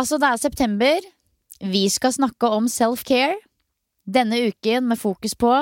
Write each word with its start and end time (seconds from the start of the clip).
Altså, 0.00 0.16
det 0.16 0.28
er 0.30 0.40
september. 0.40 1.08
Vi 1.60 1.84
skal 1.92 2.14
snakke 2.16 2.48
om 2.48 2.68
self-care. 2.72 3.36
Denne 4.08 4.38
uken 4.48 4.88
med 4.88 5.00
fokus 5.00 5.36
på 5.36 5.52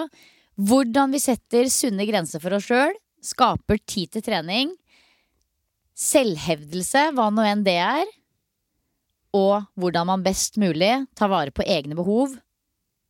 hvordan 0.59 1.13
vi 1.15 1.21
setter 1.23 1.69
sunne 1.71 2.07
grenser 2.09 2.43
for 2.43 2.55
oss 2.57 2.67
sjøl, 2.67 2.95
skaper 3.23 3.79
tid 3.87 4.15
til 4.15 4.25
trening, 4.27 4.73
selvhevdelse, 5.99 7.05
hva 7.15 7.29
nå 7.35 7.45
enn 7.47 7.63
det 7.67 7.77
er, 7.83 8.11
og 9.39 9.69
hvordan 9.79 10.09
man 10.09 10.25
best 10.25 10.59
mulig 10.59 10.91
tar 11.19 11.31
vare 11.31 11.55
på 11.55 11.67
egne 11.67 11.99
behov, 11.99 12.35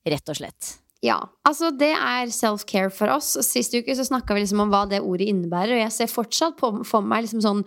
rett 0.09 0.33
og 0.33 0.41
slett. 0.41 0.75
Ja, 1.05 1.21
altså 1.47 1.71
det 1.71 1.93
er 1.95 2.33
self-care 2.35 2.91
for 2.93 3.13
oss. 3.15 3.31
Sist 3.47 3.77
uke 3.77 3.95
så 3.97 4.05
snakka 4.09 4.35
vi 4.35 4.43
liksom 4.43 4.65
om 4.65 4.73
hva 4.73 4.83
det 4.91 5.01
ordet 5.05 5.31
innebærer, 5.31 5.77
og 5.77 5.85
jeg 5.85 5.95
ser 5.95 6.13
fortsatt 6.13 6.59
på, 6.59 6.73
for 6.89 7.05
meg 7.05 7.25
liksom 7.25 7.45
sånn 7.45 7.65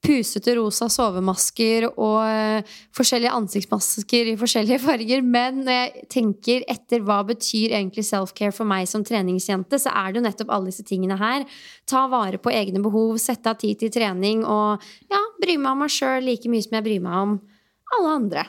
pusete 0.00 0.54
rosa 0.56 0.88
sovemasker 0.90 1.86
og 1.90 2.20
uh, 2.24 2.76
forskjellige 2.96 3.32
ansiktsmasker 3.36 4.32
i 4.32 4.36
forskjellige 4.40 4.80
farger. 4.86 5.24
Men 5.24 5.62
når 5.66 5.76
jeg 5.76 6.04
tenker 6.16 6.66
etter 6.70 7.04
hva 7.06 7.20
betyr 7.28 7.76
egentlig 7.76 8.06
self-care 8.08 8.54
for 8.56 8.68
meg 8.68 8.88
som 8.90 9.04
treningsjente, 9.06 9.80
så 9.80 9.92
er 9.92 10.10
det 10.10 10.20
jo 10.20 10.26
nettopp 10.28 10.54
alle 10.56 10.72
disse 10.72 10.86
tingene 10.88 11.18
her. 11.20 11.46
Ta 11.90 12.06
vare 12.12 12.40
på 12.40 12.52
egne 12.54 12.82
behov, 12.84 13.18
sette 13.20 13.52
av 13.52 13.60
tid 13.60 13.82
til 13.82 13.92
trening 13.94 14.44
og 14.44 14.80
ja, 15.12 15.24
bry 15.42 15.58
meg 15.60 15.74
om 15.74 15.84
meg 15.84 15.92
sjøl 15.94 16.24
like 16.24 16.50
mye 16.50 16.64
som 16.64 16.78
jeg 16.78 16.88
bryr 16.88 17.04
meg 17.04 17.20
om 17.24 17.36
alle 17.96 18.16
andre. 18.20 18.46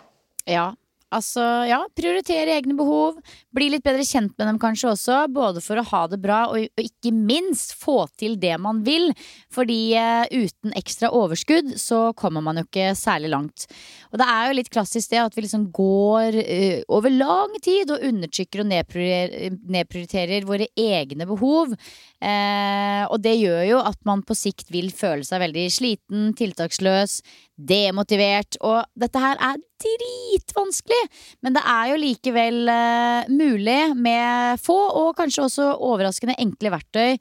Ja, 0.49 0.71
Altså, 1.11 1.43
ja, 1.67 1.81
prioritere 1.97 2.53
egne 2.55 2.75
behov. 2.79 3.17
Bli 3.51 3.67
litt 3.73 3.83
bedre 3.83 4.05
kjent 4.07 4.31
med 4.39 4.47
dem 4.47 4.59
kanskje 4.61 4.93
også, 4.93 5.17
både 5.33 5.59
for 5.63 5.81
å 5.81 5.83
ha 5.89 6.05
det 6.07 6.21
bra 6.23 6.45
og, 6.53 6.69
ikke 6.79 7.11
minst 7.11 7.75
få 7.79 8.05
til 8.19 8.37
det 8.39 8.53
man 8.63 8.79
vil. 8.85 9.09
Fordi 9.51 9.79
uh, 9.99 10.23
uten 10.31 10.71
ekstra 10.79 11.11
overskudd 11.15 11.73
så 11.81 11.99
kommer 12.17 12.45
man 12.45 12.61
jo 12.61 12.65
ikke 12.67 12.93
særlig 12.95 13.33
langt. 13.33 13.67
Og 14.11 14.21
det 14.21 14.29
er 14.31 14.47
jo 14.47 14.57
litt 14.61 14.71
klassisk 14.71 15.11
det 15.11 15.19
at 15.25 15.35
vi 15.35 15.43
liksom 15.43 15.67
går 15.75 16.39
uh, 16.39 16.79
over 16.95 17.11
lang 17.11 17.59
tid 17.59 17.91
og 17.91 18.07
undertrykker 18.07 18.63
og 18.63 18.71
nedprioriterer, 18.71 19.59
nedprioriterer 19.75 20.47
våre 20.47 20.71
egne 20.79 21.27
behov. 21.27 21.75
Uh, 22.23 23.03
og 23.11 23.19
det 23.19 23.35
gjør 23.35 23.65
jo 23.67 23.83
at 23.83 23.99
man 24.07 24.23
på 24.23 24.37
sikt 24.37 24.71
vil 24.71 24.93
føle 24.95 25.27
seg 25.27 25.43
veldig 25.43 25.67
sliten, 25.75 26.31
tiltaksløs, 26.39 27.19
demotivert. 27.67 28.57
Og 28.65 28.81
dette 28.99 29.21
her 29.21 29.37
er 29.41 29.59
dritvanskelig, 29.81 31.03
men 31.41 31.55
det 31.57 31.63
er 31.65 31.91
jo 31.91 32.01
likevel 32.01 32.59
uh, 32.69 33.29
mulig 33.33 33.79
med 33.97 34.61
få 34.61 34.77
og 35.03 35.15
kanskje 35.17 35.47
også 35.47 35.69
overraskende 35.77 36.37
enkle 36.41 36.73
verktøy. 36.75 37.15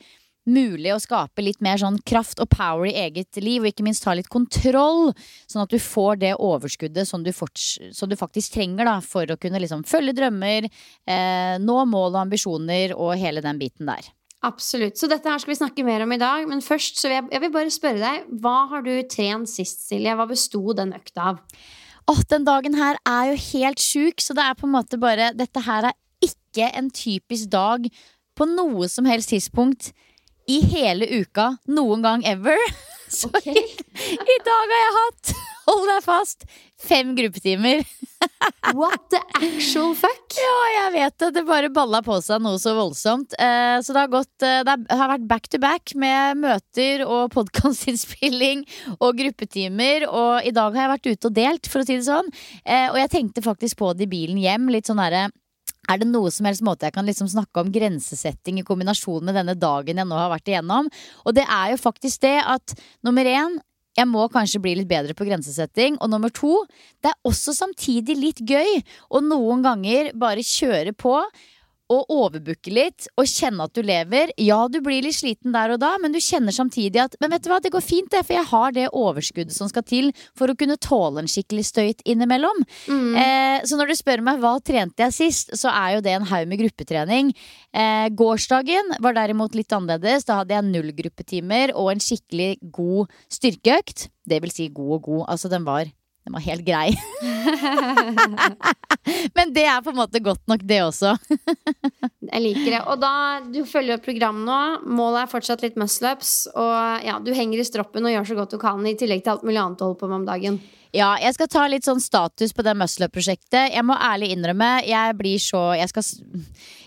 Mulig 0.50 0.88
å 0.94 1.00
skape 1.00 1.44
litt 1.44 1.60
mer 1.62 1.78
sånn 1.78 1.98
kraft 2.08 2.40
og 2.42 2.48
power 2.50 2.88
i 2.88 2.94
eget 3.02 3.36
liv, 3.44 3.60
og 3.60 3.70
ikke 3.70 3.84
minst 3.86 4.02
ta 4.06 4.14
litt 4.16 4.30
kontroll. 4.32 5.12
Sånn 5.44 5.62
at 5.66 5.72
du 5.72 5.78
får 5.80 6.22
det 6.22 6.32
overskuddet 6.40 7.08
som 7.08 7.24
du, 7.24 7.30
som 7.32 8.08
du 8.10 8.16
faktisk 8.18 8.56
trenger 8.56 8.88
da, 8.88 8.96
for 9.04 9.28
å 9.30 9.38
kunne 9.40 9.60
liksom 9.62 9.84
følge 9.88 10.16
drømmer, 10.16 10.66
eh, 11.06 11.58
nå 11.60 11.76
mål 11.92 12.16
og 12.16 12.22
ambisjoner 12.24 12.96
og 12.96 13.18
hele 13.20 13.44
den 13.44 13.60
biten 13.60 13.92
der. 13.92 14.08
Absolutt. 14.46 14.96
Så 14.96 15.08
dette 15.10 15.28
her 15.28 15.40
skal 15.40 15.52
vi 15.52 15.58
snakke 15.58 15.84
mer 15.84 16.06
om 16.06 16.12
i 16.14 16.20
dag. 16.20 16.46
Men 16.48 16.62
først 16.64 17.00
så 17.00 17.10
vil 17.10 17.18
jeg, 17.18 17.28
jeg 17.34 17.42
vil 17.44 17.52
bare 17.54 17.74
spørre 17.74 18.00
deg, 18.00 18.28
hva 18.40 18.56
har 18.70 18.84
du 18.86 18.94
trent 19.10 19.50
sist, 19.52 19.84
Silje? 19.88 20.14
Hva 20.16 20.26
besto 20.30 20.62
den 20.76 20.94
økta 20.96 21.32
av? 21.32 21.42
Åh, 22.10 22.22
den 22.32 22.46
dagen 22.48 22.78
her 22.78 22.96
er 23.06 23.30
jo 23.30 23.40
helt 23.50 23.82
sjuk, 23.84 24.22
så 24.24 24.34
det 24.34 24.46
er 24.46 24.56
på 24.58 24.66
en 24.66 24.74
måte 24.74 24.98
bare 24.98 25.30
Dette 25.36 25.62
her 25.62 25.90
er 25.92 25.98
ikke 26.24 26.70
en 26.76 26.88
typisk 26.90 27.50
dag 27.52 27.84
på 28.34 28.46
noe 28.48 28.88
som 28.90 29.06
helst 29.08 29.30
tidspunkt 29.34 29.92
i 30.50 30.58
hele 30.72 31.06
uka 31.20 31.52
noen 31.70 32.02
gang 32.04 32.24
ever. 32.26 32.58
Så 33.10 33.28
okay. 33.28 33.54
i, 33.54 34.16
i, 34.16 34.36
dag 34.46 34.72
har 34.72 34.80
jeg 34.80 34.96
hatt, 34.96 35.30
hold 35.70 35.86
deg 35.88 36.04
fast, 36.04 36.46
fem 36.80 37.14
gruppetimer. 37.16 37.84
What 38.76 39.08
the 39.12 39.20
actual 39.38 39.94
fuck? 39.98 40.36
Ja, 40.36 40.56
jeg 40.74 40.92
vet 40.96 41.16
det. 41.22 41.30
Det 41.36 41.44
bare 41.48 41.70
balla 41.72 42.02
på 42.04 42.18
seg 42.24 42.42
noe 42.44 42.60
så 42.60 42.74
voldsomt. 42.76 43.34
Eh, 43.40 43.78
så 43.84 43.94
det 43.94 44.02
har, 44.02 44.12
gått, 44.12 44.46
eh, 44.46 44.62
det 44.66 44.76
har 45.00 45.12
vært 45.14 45.26
back 45.30 45.48
to 45.52 45.60
back 45.62 45.94
med 45.98 46.40
møter 46.42 47.04
og 47.06 47.30
podkastinnspilling 47.34 48.64
og 48.98 49.20
gruppetimer. 49.20 50.08
Og 50.10 50.48
i 50.48 50.54
dag 50.56 50.76
har 50.76 50.86
jeg 50.86 50.94
vært 50.94 51.10
ute 51.10 51.30
og 51.30 51.36
delt, 51.38 51.70
for 51.70 51.82
å 51.82 51.88
si 51.88 51.98
det 51.98 52.08
sånn. 52.08 52.32
Eh, 52.64 52.88
og 52.90 52.98
jeg 53.00 53.14
tenkte 53.16 53.44
faktisk 53.46 53.80
på 53.80 53.94
det 53.96 54.08
i 54.08 54.12
bilen 54.14 54.40
hjem. 54.40 54.68
Litt 54.72 54.90
sånn 54.90 55.02
herre 55.02 55.28
er 55.90 55.98
det 55.98 56.06
noe 56.10 56.30
som 56.32 56.46
helst 56.46 56.62
måte 56.66 56.86
jeg 56.86 56.94
kan 56.94 57.08
liksom 57.08 57.28
snakke 57.30 57.62
om 57.62 57.70
grensesetting 57.72 58.60
i 58.60 58.66
kombinasjon 58.66 59.24
med 59.26 59.34
denne 59.38 59.56
dagen 59.58 59.98
jeg 59.98 60.06
nå 60.06 60.18
har 60.18 60.30
vært 60.32 60.52
igjennom? 60.52 60.90
Og 61.24 61.34
det 61.36 61.46
er 61.46 61.72
jo 61.72 61.80
faktisk 61.80 62.22
det 62.26 62.36
at 62.44 62.76
nummer 63.06 63.26
én 63.26 63.58
jeg 64.00 64.08
må 64.08 64.26
kanskje 64.32 64.62
bli 64.64 64.74
litt 64.80 64.90
bedre 64.90 65.16
på 65.16 65.26
grensesetting. 65.28 65.98
Og 66.00 66.10
nummer 66.12 66.32
to, 66.34 66.64
det 67.04 67.12
er 67.12 67.28
også 67.28 67.54
samtidig 67.56 68.16
litt 68.18 68.42
gøy 68.48 68.80
å 69.12 69.22
noen 69.24 69.64
ganger 69.66 70.12
bare 70.18 70.44
kjøre 70.46 70.96
på 70.96 71.18
og 71.90 72.12
overbooke 72.14 72.72
litt 72.72 73.08
og 73.18 73.28
kjenne 73.28 73.66
at 73.66 73.74
du 73.74 73.82
lever. 73.86 74.32
Ja, 74.40 74.62
du 74.70 74.78
blir 74.84 75.02
litt 75.04 75.18
sliten 75.18 75.54
der 75.54 75.74
og 75.74 75.80
da, 75.82 75.92
men 76.02 76.14
du 76.14 76.20
kjenner 76.22 76.54
samtidig 76.54 77.02
at 77.02 77.16
Men 77.20 77.32
vet 77.34 77.44
du 77.44 77.50
hva, 77.50 77.60
det 77.62 77.72
går 77.74 77.84
fint, 77.84 78.10
det, 78.12 78.22
for 78.26 78.36
jeg 78.36 78.48
har 78.50 78.74
det 78.76 78.86
overskuddet 78.96 79.54
som 79.54 79.68
skal 79.70 79.84
til 79.86 80.10
for 80.38 80.50
å 80.50 80.56
kunne 80.58 80.78
tåle 80.80 81.22
en 81.22 81.30
skikkelig 81.30 81.66
støyt 81.68 82.04
innimellom. 82.08 82.62
Mm. 82.88 83.14
Eh, 83.18 83.58
så 83.68 83.78
når 83.78 83.90
du 83.90 83.98
spør 83.98 84.24
meg 84.26 84.40
hva 84.42 84.56
trente 84.64 85.04
jeg 85.06 85.16
sist, 85.16 85.54
så 85.58 85.72
er 85.72 85.96
jo 85.96 86.04
det 86.06 86.16
en 86.16 86.28
haug 86.30 86.48
med 86.50 86.62
gruppetrening. 86.62 87.32
Eh, 87.74 88.08
gårsdagen 88.16 88.96
var 89.02 89.18
derimot 89.18 89.56
litt 89.58 89.72
annerledes. 89.74 90.28
Da 90.28 90.40
hadde 90.40 90.56
jeg 90.56 90.68
null 90.70 90.94
gruppetimer 90.96 91.74
og 91.76 91.94
en 91.94 92.04
skikkelig 92.04 92.52
god 92.74 93.10
styrkeøkt. 93.32 94.08
Det 94.30 94.40
vil 94.42 94.54
si 94.54 94.70
god 94.74 94.98
og 94.98 95.08
god. 95.08 95.24
Altså, 95.34 95.50
den 95.52 95.66
var 95.66 95.90
den 96.26 96.36
var 96.36 96.42
helt 96.44 96.64
grei. 96.66 96.90
Men 99.36 99.54
det 99.56 99.64
er 99.64 99.80
på 99.82 99.92
en 99.92 99.98
måte 99.98 100.20
godt 100.22 100.42
nok, 100.50 100.64
det 100.68 100.82
også. 100.84 101.14
jeg 102.32 102.42
liker 102.44 102.68
det. 102.68 102.82
Og 102.92 103.00
da, 103.00 103.12
du 103.48 103.62
følger 103.68 103.96
opp 103.96 104.04
program 104.04 104.42
nå. 104.46 104.58
Målet 104.84 105.24
er 105.24 105.32
fortsatt 105.32 105.64
litt 105.64 105.80
muscleups. 105.80 106.34
Og 106.52 107.06
ja, 107.06 107.16
du 107.24 107.32
henger 107.36 107.62
i 107.62 107.66
stroppen 107.66 108.04
og 108.04 108.14
gjør 108.14 108.28
så 108.28 108.36
godt 108.42 108.54
du 108.54 108.60
kan, 108.60 108.84
i 108.86 108.98
tillegg 109.00 109.24
til 109.24 109.34
alt 109.34 109.48
mulig 109.48 109.62
annet 109.62 109.80
du 109.80 109.88
holder 109.88 110.02
på 110.02 110.10
med 110.10 110.20
om 110.20 110.28
dagen. 110.28 110.60
Ja, 110.90 111.12
jeg 111.22 111.36
skal 111.36 111.48
ta 111.50 111.64
litt 111.70 111.86
sånn 111.86 112.02
status 112.02 112.52
på 112.54 112.64
det 112.66 112.74
muscleup-prosjektet. 112.78 113.70
Jeg 113.70 113.86
må 113.86 113.94
ærlig 113.94 114.32
innrømme, 114.34 114.72
jeg 114.88 115.14
blir 115.18 115.38
så 115.42 115.68
jeg 115.78 115.90
skal, 115.92 116.06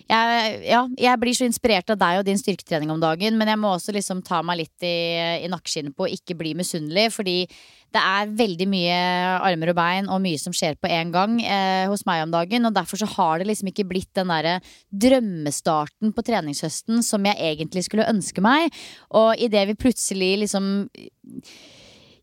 jeg, 0.10 0.58
ja, 0.68 0.82
jeg 1.00 1.20
blir 1.22 1.38
så 1.38 1.48
inspirert 1.48 1.94
av 1.94 2.00
deg 2.02 2.20
og 2.20 2.28
din 2.28 2.40
styrketrening 2.40 2.92
om 2.94 3.02
dagen, 3.02 3.38
men 3.40 3.52
jeg 3.52 3.60
må 3.62 3.72
også 3.74 3.96
liksom 3.96 4.24
ta 4.26 4.42
meg 4.46 4.64
litt 4.64 4.86
i, 4.86 4.98
i 5.46 5.52
nakkeskinnet 5.52 5.96
på 5.96 6.08
å 6.08 6.12
ikke 6.12 6.38
bli 6.40 6.54
misunnelig, 6.60 7.10
fordi 7.16 7.38
det 7.94 8.02
er 8.02 8.32
veldig 8.34 8.68
mye 8.72 8.96
armer 9.46 9.72
og 9.72 9.78
bein 9.78 10.10
og 10.10 10.22
mye 10.24 10.40
som 10.42 10.56
skjer 10.56 10.80
på 10.82 10.90
en 10.90 11.12
gang 11.14 11.36
eh, 11.46 11.86
hos 11.92 12.06
meg 12.10 12.24
om 12.24 12.34
dagen. 12.34 12.66
Og 12.66 12.74
derfor 12.74 12.98
så 13.00 13.10
har 13.12 13.38
det 13.40 13.50
liksom 13.52 13.70
ikke 13.70 13.86
blitt 13.90 14.10
den 14.18 14.34
derre 14.34 14.56
drømmestarten 14.90 16.14
på 16.16 16.26
treningshøsten 16.26 17.06
som 17.06 17.30
jeg 17.30 17.38
egentlig 17.54 17.86
skulle 17.86 18.10
ønske 18.10 18.42
meg. 18.44 18.74
Og 19.14 19.38
idet 19.38 19.68
vi 19.70 19.78
plutselig 19.86 20.32
liksom 20.48 20.74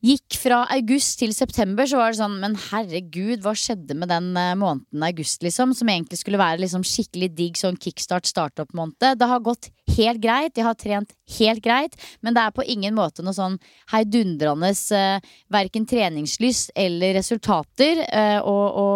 gikk 0.05 0.37
fra 0.41 0.63
august 0.73 1.19
til 1.21 1.33
september, 1.37 1.89
så 1.89 2.01
var 2.01 2.13
det 2.13 2.21
sånn 2.21 2.39
Men 2.41 2.57
herregud, 2.71 3.43
hva 3.45 3.53
skjedde 3.57 3.97
med 3.99 4.11
den 4.13 4.33
eh, 4.39 4.57
måneden 4.59 5.05
august, 5.05 5.43
liksom? 5.45 5.75
Som 5.77 5.93
egentlig 5.93 6.21
skulle 6.23 6.41
være 6.41 6.63
liksom 6.65 6.85
skikkelig 6.87 7.31
digg 7.37 7.61
sånn 7.61 7.79
kickstart 7.81 8.29
startup-måned. 8.31 8.97
Det 9.21 9.29
har 9.29 9.45
gått 9.45 9.71
helt 9.99 10.23
greit. 10.23 10.57
Jeg 10.57 10.65
har 10.65 10.79
trent 10.79 11.13
helt 11.37 11.63
greit, 11.65 11.97
men 12.25 12.35
det 12.35 12.43
er 12.43 12.55
på 12.55 12.65
ingen 12.65 12.95
måte 12.97 13.25
noe 13.27 13.37
sånn 13.37 13.59
heidundrende 13.93 14.71
uh, 14.71 15.35
verken 15.53 15.87
treningslyst 15.89 16.73
eller 16.79 17.15
resultater 17.19 18.01
uh, 18.07 18.41
å, 18.47 18.55
å, 18.55 18.87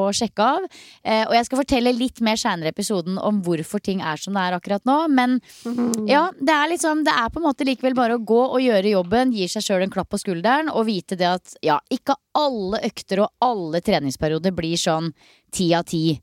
å, 0.00 0.02
sjekke 0.14 0.44
av. 0.44 0.66
Uh, 1.06 1.24
og 1.28 1.34
jeg 1.38 1.48
skal 1.48 1.60
fortelle 1.62 1.94
litt 1.96 2.20
mer 2.24 2.38
seinere 2.40 2.70
i 2.70 2.74
episoden 2.74 3.18
om 3.18 3.40
hvorfor 3.46 3.82
ting 3.82 4.02
er 4.04 4.20
som 4.20 4.36
det 4.36 4.44
er 4.44 4.58
akkurat 4.58 4.86
nå. 4.88 4.98
Men 5.14 5.38
ja, 6.08 6.28
det 6.38 6.54
er 6.54 6.70
liksom 6.72 7.04
Det 7.06 7.12
er 7.14 7.30
på 7.32 7.40
en 7.40 7.46
måte 7.46 7.66
likevel 7.66 7.96
bare 7.96 8.18
å 8.18 8.22
gå 8.22 8.40
og 8.42 8.60
gjøre 8.62 8.94
jobben, 8.94 9.34
gir 9.34 9.50
seg 9.50 9.64
sjøl 9.64 9.86
en 9.86 9.92
klapp 9.92 10.10
på 10.12 10.20
skulderen 10.20 10.49
og 10.72 10.86
vite 10.88 11.18
det 11.18 11.28
at 11.28 11.54
ja, 11.64 11.78
ikke 11.92 12.16
alle 12.38 12.82
økter 12.90 13.24
og 13.24 13.44
alle 13.44 13.82
treningsperioder 13.84 14.54
blir 14.56 14.80
sånn 14.80 15.12
ti 15.54 15.70
av 15.76 15.86
ti. 15.90 16.18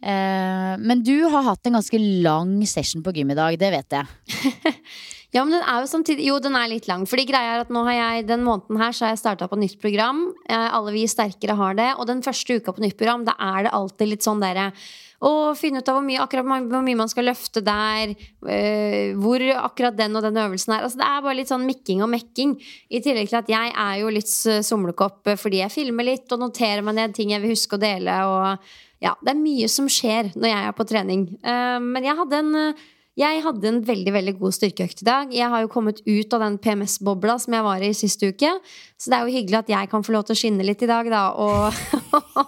Eh, 0.00 0.74
men 0.80 1.02
du 1.04 1.16
har 1.28 1.44
hatt 1.44 1.66
en 1.66 1.76
ganske 1.78 2.00
lang 2.24 2.58
session 2.68 3.04
på 3.04 3.12
gym 3.16 3.34
i 3.34 3.38
dag, 3.38 3.58
det 3.60 3.72
vet 3.74 3.98
jeg. 3.98 4.54
ja, 5.30 5.44
men 5.44 5.54
den 5.54 5.62
er 5.62 5.84
jo 5.84 5.90
samtidig 5.90 6.24
Jo, 6.26 6.38
den 6.42 6.56
er 6.58 6.70
litt 6.72 6.88
lang. 6.90 7.04
Fordi 7.06 7.26
greia 7.28 7.54
er 7.54 7.62
at 7.62 7.70
nå 7.70 7.84
har 7.86 7.96
jeg 7.96 8.26
den 8.30 8.42
måneden 8.46 8.80
her 8.80 8.94
så 8.94 9.06
har 9.06 9.14
jeg 9.14 9.22
starta 9.22 9.46
på 9.50 9.58
nytt 9.60 9.76
program. 9.82 10.24
Eh, 10.50 10.66
alle 10.74 10.94
vi 10.94 11.04
sterkere 11.10 11.54
har 11.58 11.78
det. 11.78 11.92
Og 11.98 12.08
den 12.10 12.24
første 12.26 12.58
uka 12.58 12.74
på 12.74 12.82
nytt 12.82 12.98
program, 12.98 13.22
da 13.28 13.36
er 13.38 13.68
det 13.68 13.76
alltid 13.78 14.10
litt 14.10 14.26
sånn 14.26 14.42
derre 14.42 14.72
å 15.20 15.52
finne 15.52 15.82
ut 15.82 15.88
av 15.92 15.98
hvor 15.98 16.04
mye, 16.06 16.20
akkurat 16.22 16.46
hvor 16.48 16.82
mye 16.82 16.96
man 16.96 17.10
skal 17.12 17.28
løfte 17.28 17.62
der. 17.62 18.16
Øh, 18.42 19.14
hvor 19.22 19.46
akkurat 19.54 19.94
den 19.94 20.18
og 20.18 20.26
den 20.26 20.42
øvelsen 20.42 20.74
er. 20.74 20.82
Altså, 20.88 20.98
det 20.98 21.08
er 21.12 21.24
bare 21.28 21.38
litt 21.38 21.54
sånn 21.54 21.66
mikking 21.68 22.02
og 22.02 22.10
mekking. 22.10 22.58
I 22.90 23.04
tillegg 23.04 23.30
til 23.30 23.42
at 23.44 23.54
jeg 23.54 23.74
er 23.86 23.96
jo 24.02 24.14
litt 24.18 24.34
somlekopp 24.66 25.36
fordi 25.38 25.62
jeg 25.62 25.76
filmer 25.78 26.10
litt 26.10 26.32
og 26.34 26.42
noterer 26.42 26.82
meg 26.82 26.98
ned 26.98 27.14
ting 27.14 27.36
jeg 27.36 27.44
vil 27.44 27.54
huske 27.54 27.78
å 27.78 27.84
dele. 27.84 28.22
og 28.26 28.70
ja, 29.00 29.14
det 29.22 29.30
er 29.32 29.44
mye 29.44 29.68
som 29.70 29.86
skjer 29.88 30.34
når 30.34 30.50
jeg 30.50 30.64
er 30.66 30.74
på 30.76 30.84
trening. 30.88 31.28
Men 31.40 32.04
jeg 32.04 32.18
hadde 32.18 32.40
en 32.42 32.72
jeg 33.20 33.42
hadde 33.44 33.68
en 33.68 33.80
veldig 33.84 34.12
veldig 34.14 34.32
god 34.40 34.54
styrkeøkt 34.56 35.02
i 35.02 35.06
dag. 35.08 35.32
Jeg 35.34 35.52
har 35.52 35.64
jo 35.64 35.70
kommet 35.72 36.00
ut 36.06 36.36
av 36.36 36.44
den 36.44 36.56
PMS-bobla 36.62 37.36
som 37.42 37.56
jeg 37.56 37.66
var 37.66 37.84
i 37.84 37.90
sist 37.96 38.22
uke. 38.24 38.52
Så 39.00 39.12
det 39.12 39.18
er 39.18 39.26
jo 39.26 39.34
hyggelig 39.34 39.58
at 39.58 39.72
jeg 39.72 39.90
kan 39.92 40.06
få 40.06 40.14
lov 40.14 40.24
til 40.28 40.36
å 40.36 40.40
skinne 40.40 40.64
litt 40.64 40.84
i 40.84 40.88
dag, 40.88 41.10
da. 41.12 41.26
Og, 41.36 41.74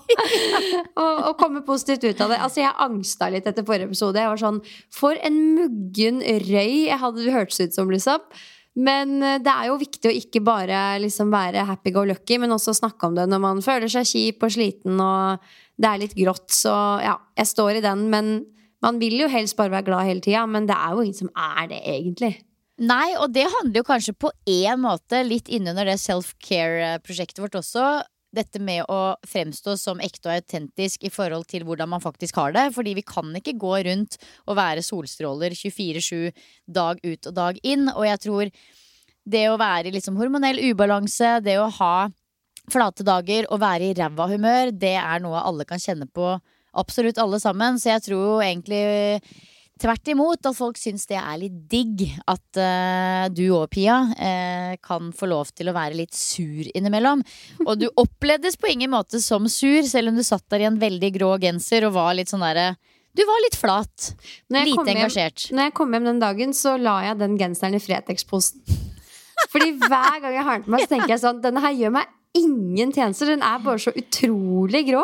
og, 1.02 1.12
og 1.28 1.36
komme 1.40 1.64
positivt 1.66 2.06
ut 2.08 2.24
av 2.24 2.32
det. 2.32 2.40
Altså, 2.40 2.62
jeg 2.64 2.80
angsta 2.86 3.28
litt 3.32 3.48
etter 3.50 3.66
forrige 3.68 3.90
episode. 3.90 4.22
Jeg 4.22 4.32
var 4.32 4.40
sånn 4.40 4.62
For 4.94 5.20
en 5.20 5.38
muggen 5.58 6.24
røy 6.24 6.88
jeg 6.88 7.00
hadde 7.04 7.36
hørtes 7.36 7.60
ut 7.60 7.76
som, 7.76 7.92
liksom. 7.92 8.24
Men 8.72 9.18
eh, 9.20 9.40
det 9.44 9.52
er 9.52 9.68
jo 9.68 9.80
viktig 9.80 10.08
å 10.08 10.16
ikke 10.16 10.40
bare 10.44 10.78
liksom 11.02 11.32
være 11.32 11.66
happy 11.68 11.92
go 11.92 12.06
lucky, 12.08 12.38
men 12.40 12.54
også 12.54 12.72
snakke 12.78 13.10
om 13.10 13.18
det 13.18 13.28
når 13.28 13.42
man 13.44 13.60
føler 13.64 13.92
seg 13.92 14.08
kjip 14.08 14.46
og 14.46 14.54
sliten 14.54 15.02
og 15.04 15.52
det 15.82 15.90
er 15.90 16.00
litt 16.00 16.16
grått. 16.16 16.48
Så 16.54 16.72
ja, 17.02 17.18
jeg 17.38 17.50
står 17.50 17.80
i 17.80 17.84
den. 17.84 18.06
Men 18.12 18.34
man 18.82 18.98
vil 19.02 19.20
jo 19.20 19.28
helst 19.30 19.56
bare 19.58 19.72
være 19.76 19.86
glad 19.90 20.08
hele 20.08 20.24
tida, 20.24 20.46
men 20.50 20.66
det 20.68 20.76
er 20.76 20.94
jo 20.94 21.04
ingen 21.04 21.20
som 21.20 21.30
er 21.38 21.68
det, 21.70 21.82
egentlig. 21.86 22.32
Nei, 22.82 23.12
og 23.20 23.30
det 23.34 23.44
handler 23.46 23.82
jo 23.82 23.86
kanskje 23.86 24.14
på 24.16 24.32
én 24.48 24.80
måte 24.82 25.20
litt 25.26 25.50
innunder 25.52 25.86
det 25.86 26.00
self-care-prosjektet 26.02 27.42
vårt 27.44 27.58
også. 27.60 27.84
Dette 28.32 28.62
med 28.64 28.88
å 28.90 29.14
fremstå 29.28 29.74
som 29.76 30.00
ekte 30.02 30.30
og 30.30 30.38
autentisk 30.38 31.04
i 31.04 31.12
forhold 31.12 31.44
til 31.50 31.66
hvordan 31.68 31.90
man 31.92 32.02
faktisk 32.02 32.40
har 32.40 32.54
det. 32.56 32.70
Fordi 32.74 32.94
vi 32.96 33.04
kan 33.06 33.28
ikke 33.38 33.58
gå 33.60 33.74
rundt 33.86 34.16
og 34.48 34.56
være 34.56 34.82
solstråler 34.82 35.52
24-7 35.52 36.32
dag 36.64 37.02
ut 37.04 37.28
og 37.28 37.36
dag 37.36 37.60
inn. 37.60 37.90
Og 37.92 38.08
jeg 38.08 38.22
tror 38.24 38.50
det 39.36 39.44
å 39.50 39.60
være 39.60 39.92
i 39.92 39.94
liksom 39.94 40.16
hormonell 40.18 40.58
ubalanse, 40.72 41.36
det 41.44 41.58
å 41.60 41.68
ha 41.76 42.08
flate 42.72 43.04
dager 43.06 43.46
og 43.52 43.60
være 43.62 43.90
i 43.90 43.94
ræva 43.98 44.26
humør, 44.32 44.72
det 44.72 44.96
er 44.96 45.22
noe 45.22 45.44
alle 45.44 45.68
kan 45.68 45.82
kjenne 45.82 46.08
på. 46.08 46.34
Absolutt 46.78 47.20
alle 47.20 47.40
sammen. 47.42 47.80
Så 47.80 47.92
jeg 47.92 48.04
tror 48.06 48.22
jo 48.22 48.36
egentlig 48.44 48.82
tvert 49.82 50.12
imot 50.12 50.46
at 50.46 50.54
folk 50.54 50.78
syns 50.78 51.08
det 51.10 51.18
er 51.18 51.40
litt 51.40 51.56
digg 51.70 52.04
at 52.30 52.60
uh, 52.60 53.26
du 53.34 53.44
og 53.56 53.66
Pia 53.72 53.98
uh, 54.12 54.74
kan 54.84 55.10
få 55.16 55.26
lov 55.32 55.50
til 55.56 55.72
å 55.72 55.76
være 55.76 55.98
litt 55.98 56.14
sur 56.16 56.68
innimellom. 56.70 57.24
Og 57.66 57.74
du 57.80 57.88
opplevdes 58.00 58.58
på 58.60 58.70
ingen 58.70 58.92
måte 58.94 59.20
som 59.24 59.48
sur, 59.50 59.82
selv 59.88 60.12
om 60.12 60.20
du 60.20 60.24
satt 60.26 60.46
der 60.52 60.64
i 60.64 60.70
en 60.70 60.80
veldig 60.80 61.12
grå 61.16 61.34
genser 61.42 61.88
og 61.88 61.96
var 61.98 62.14
litt 62.18 62.32
sånn 62.32 62.44
derre 62.46 62.72
du 63.12 63.20
var 63.28 63.42
litt 63.44 63.58
flat. 63.60 64.06
Lite 64.48 64.88
engasjert. 64.88 65.42
Hjem, 65.50 65.58
når 65.58 65.66
jeg 65.66 65.74
kom 65.76 65.92
hjem 65.92 66.06
den 66.08 66.20
dagen, 66.22 66.54
så 66.56 66.78
la 66.80 66.94
jeg 67.10 67.18
den 67.20 67.36
genseren 67.40 67.76
i 67.76 67.80
Fretex-posen. 67.82 68.62
Fordi 69.52 69.74
hver 69.82 70.18
gang 70.22 70.32
jeg 70.32 70.46
har 70.46 70.58
den 70.60 70.64
på 70.64 70.72
meg, 70.72 70.84
så 70.84 70.94
tenker 70.94 71.12
jeg 71.12 71.20
sånn 71.20 71.42
Denne 71.44 71.60
her 71.64 71.76
gjør 71.76 71.92
meg 71.98 72.12
ingen 72.38 72.92
tjenester. 72.94 73.28
Den 73.28 73.44
er 73.44 73.60
bare 73.64 73.82
så 73.84 73.92
utrolig 73.92 74.86
grå. 74.88 75.02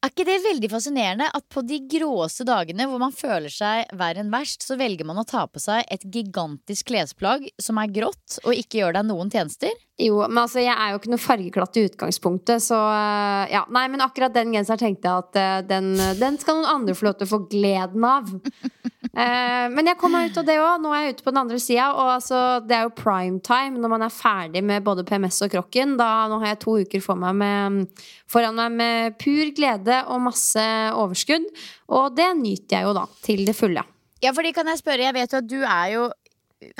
Er 0.00 0.08
ikke 0.08 0.24
det 0.24 0.38
veldig 0.40 0.68
fascinerende 0.72 1.26
at 1.36 1.44
på 1.52 1.60
de 1.68 1.76
gråeste 1.92 2.46
dagene 2.48 2.86
hvor 2.88 3.02
man 3.02 3.12
føler 3.12 3.52
seg 3.52 3.90
verre 4.00 4.22
enn 4.22 4.30
verst, 4.32 4.64
så 4.64 4.78
velger 4.80 5.04
man 5.04 5.20
å 5.20 5.26
ta 5.28 5.42
på 5.44 5.60
seg 5.60 5.84
et 5.92 6.06
gigantisk 6.08 6.88
klesplagg 6.88 7.44
som 7.60 7.76
er 7.82 7.92
grått 7.92 8.38
og 8.46 8.56
ikke 8.56 8.80
gjør 8.80 8.96
deg 8.96 9.10
noen 9.10 9.32
tjenester? 9.34 9.74
Jo, 10.00 10.20
men 10.24 10.38
altså, 10.40 10.62
jeg 10.62 10.72
er 10.72 10.92
jo 10.92 11.00
ikke 11.00 11.10
noe 11.12 11.20
fargeklatt 11.20 11.76
i 11.76 11.84
utgangspunktet, 11.90 12.62
så 12.64 12.76
eh, 12.78 13.50
ja. 13.52 13.64
Nei, 13.74 13.84
men 13.92 14.00
akkurat 14.00 14.32
den 14.32 14.54
genseren 14.54 14.80
tenkte 14.80 15.10
jeg 15.10 15.24
at 15.26 15.36
uh, 15.36 15.56
den, 15.66 15.90
den, 16.16 16.38
skal 16.40 16.56
noen 16.56 16.70
andre 16.72 16.94
få 16.96 17.08
lov 17.08 17.18
til 17.18 17.28
å 17.28 17.30
få 17.34 17.40
gleden 17.50 18.06
av. 18.08 18.30
eh, 19.24 19.66
men 19.74 19.90
jeg 19.90 19.98
kom 20.00 20.14
meg 20.16 20.30
ut 20.30 20.38
av 20.40 20.46
det 20.48 20.56
òg. 20.62 20.80
Nå 20.80 20.94
er 20.96 21.04
jeg 21.04 21.16
ute 21.16 21.26
på 21.26 21.34
den 21.34 21.40
andre 21.42 21.60
sida, 21.60 21.90
og 21.92 22.12
altså, 22.14 22.40
det 22.64 22.78
er 22.78 22.86
jo 22.86 22.94
prime 22.96 23.42
time 23.44 23.82
når 23.82 23.92
man 23.92 24.06
er 24.06 24.14
ferdig 24.14 24.62
med 24.70 24.86
både 24.86 25.04
PMS 25.08 25.42
og 25.44 25.52
krokken. 25.56 25.96
Da, 26.00 26.08
nå 26.32 26.38
har 26.40 26.54
jeg 26.54 26.62
to 26.64 26.78
uker 26.80 27.04
for 27.04 27.20
meg 27.20 27.36
med, 27.42 28.06
foran 28.30 28.56
meg 28.56 28.78
med 28.80 29.18
pur 29.20 29.52
glede 29.56 30.00
og 30.08 30.24
masse 30.30 30.64
overskudd. 30.96 31.44
Og 31.92 32.16
det 32.16 32.30
nyter 32.40 32.78
jeg 32.78 32.88
jo 32.88 32.96
da 32.96 33.04
til 33.26 33.44
det 33.48 33.56
fulle. 33.58 33.84
Ja, 34.24 34.32
fordi 34.36 34.54
kan 34.56 34.68
jeg 34.68 34.80
spørre, 34.80 35.04
jeg 35.04 35.16
vet 35.16 35.36
jo 35.36 35.42
at 35.44 35.52
du 35.52 35.60
er 35.60 35.92
jo 35.94 36.08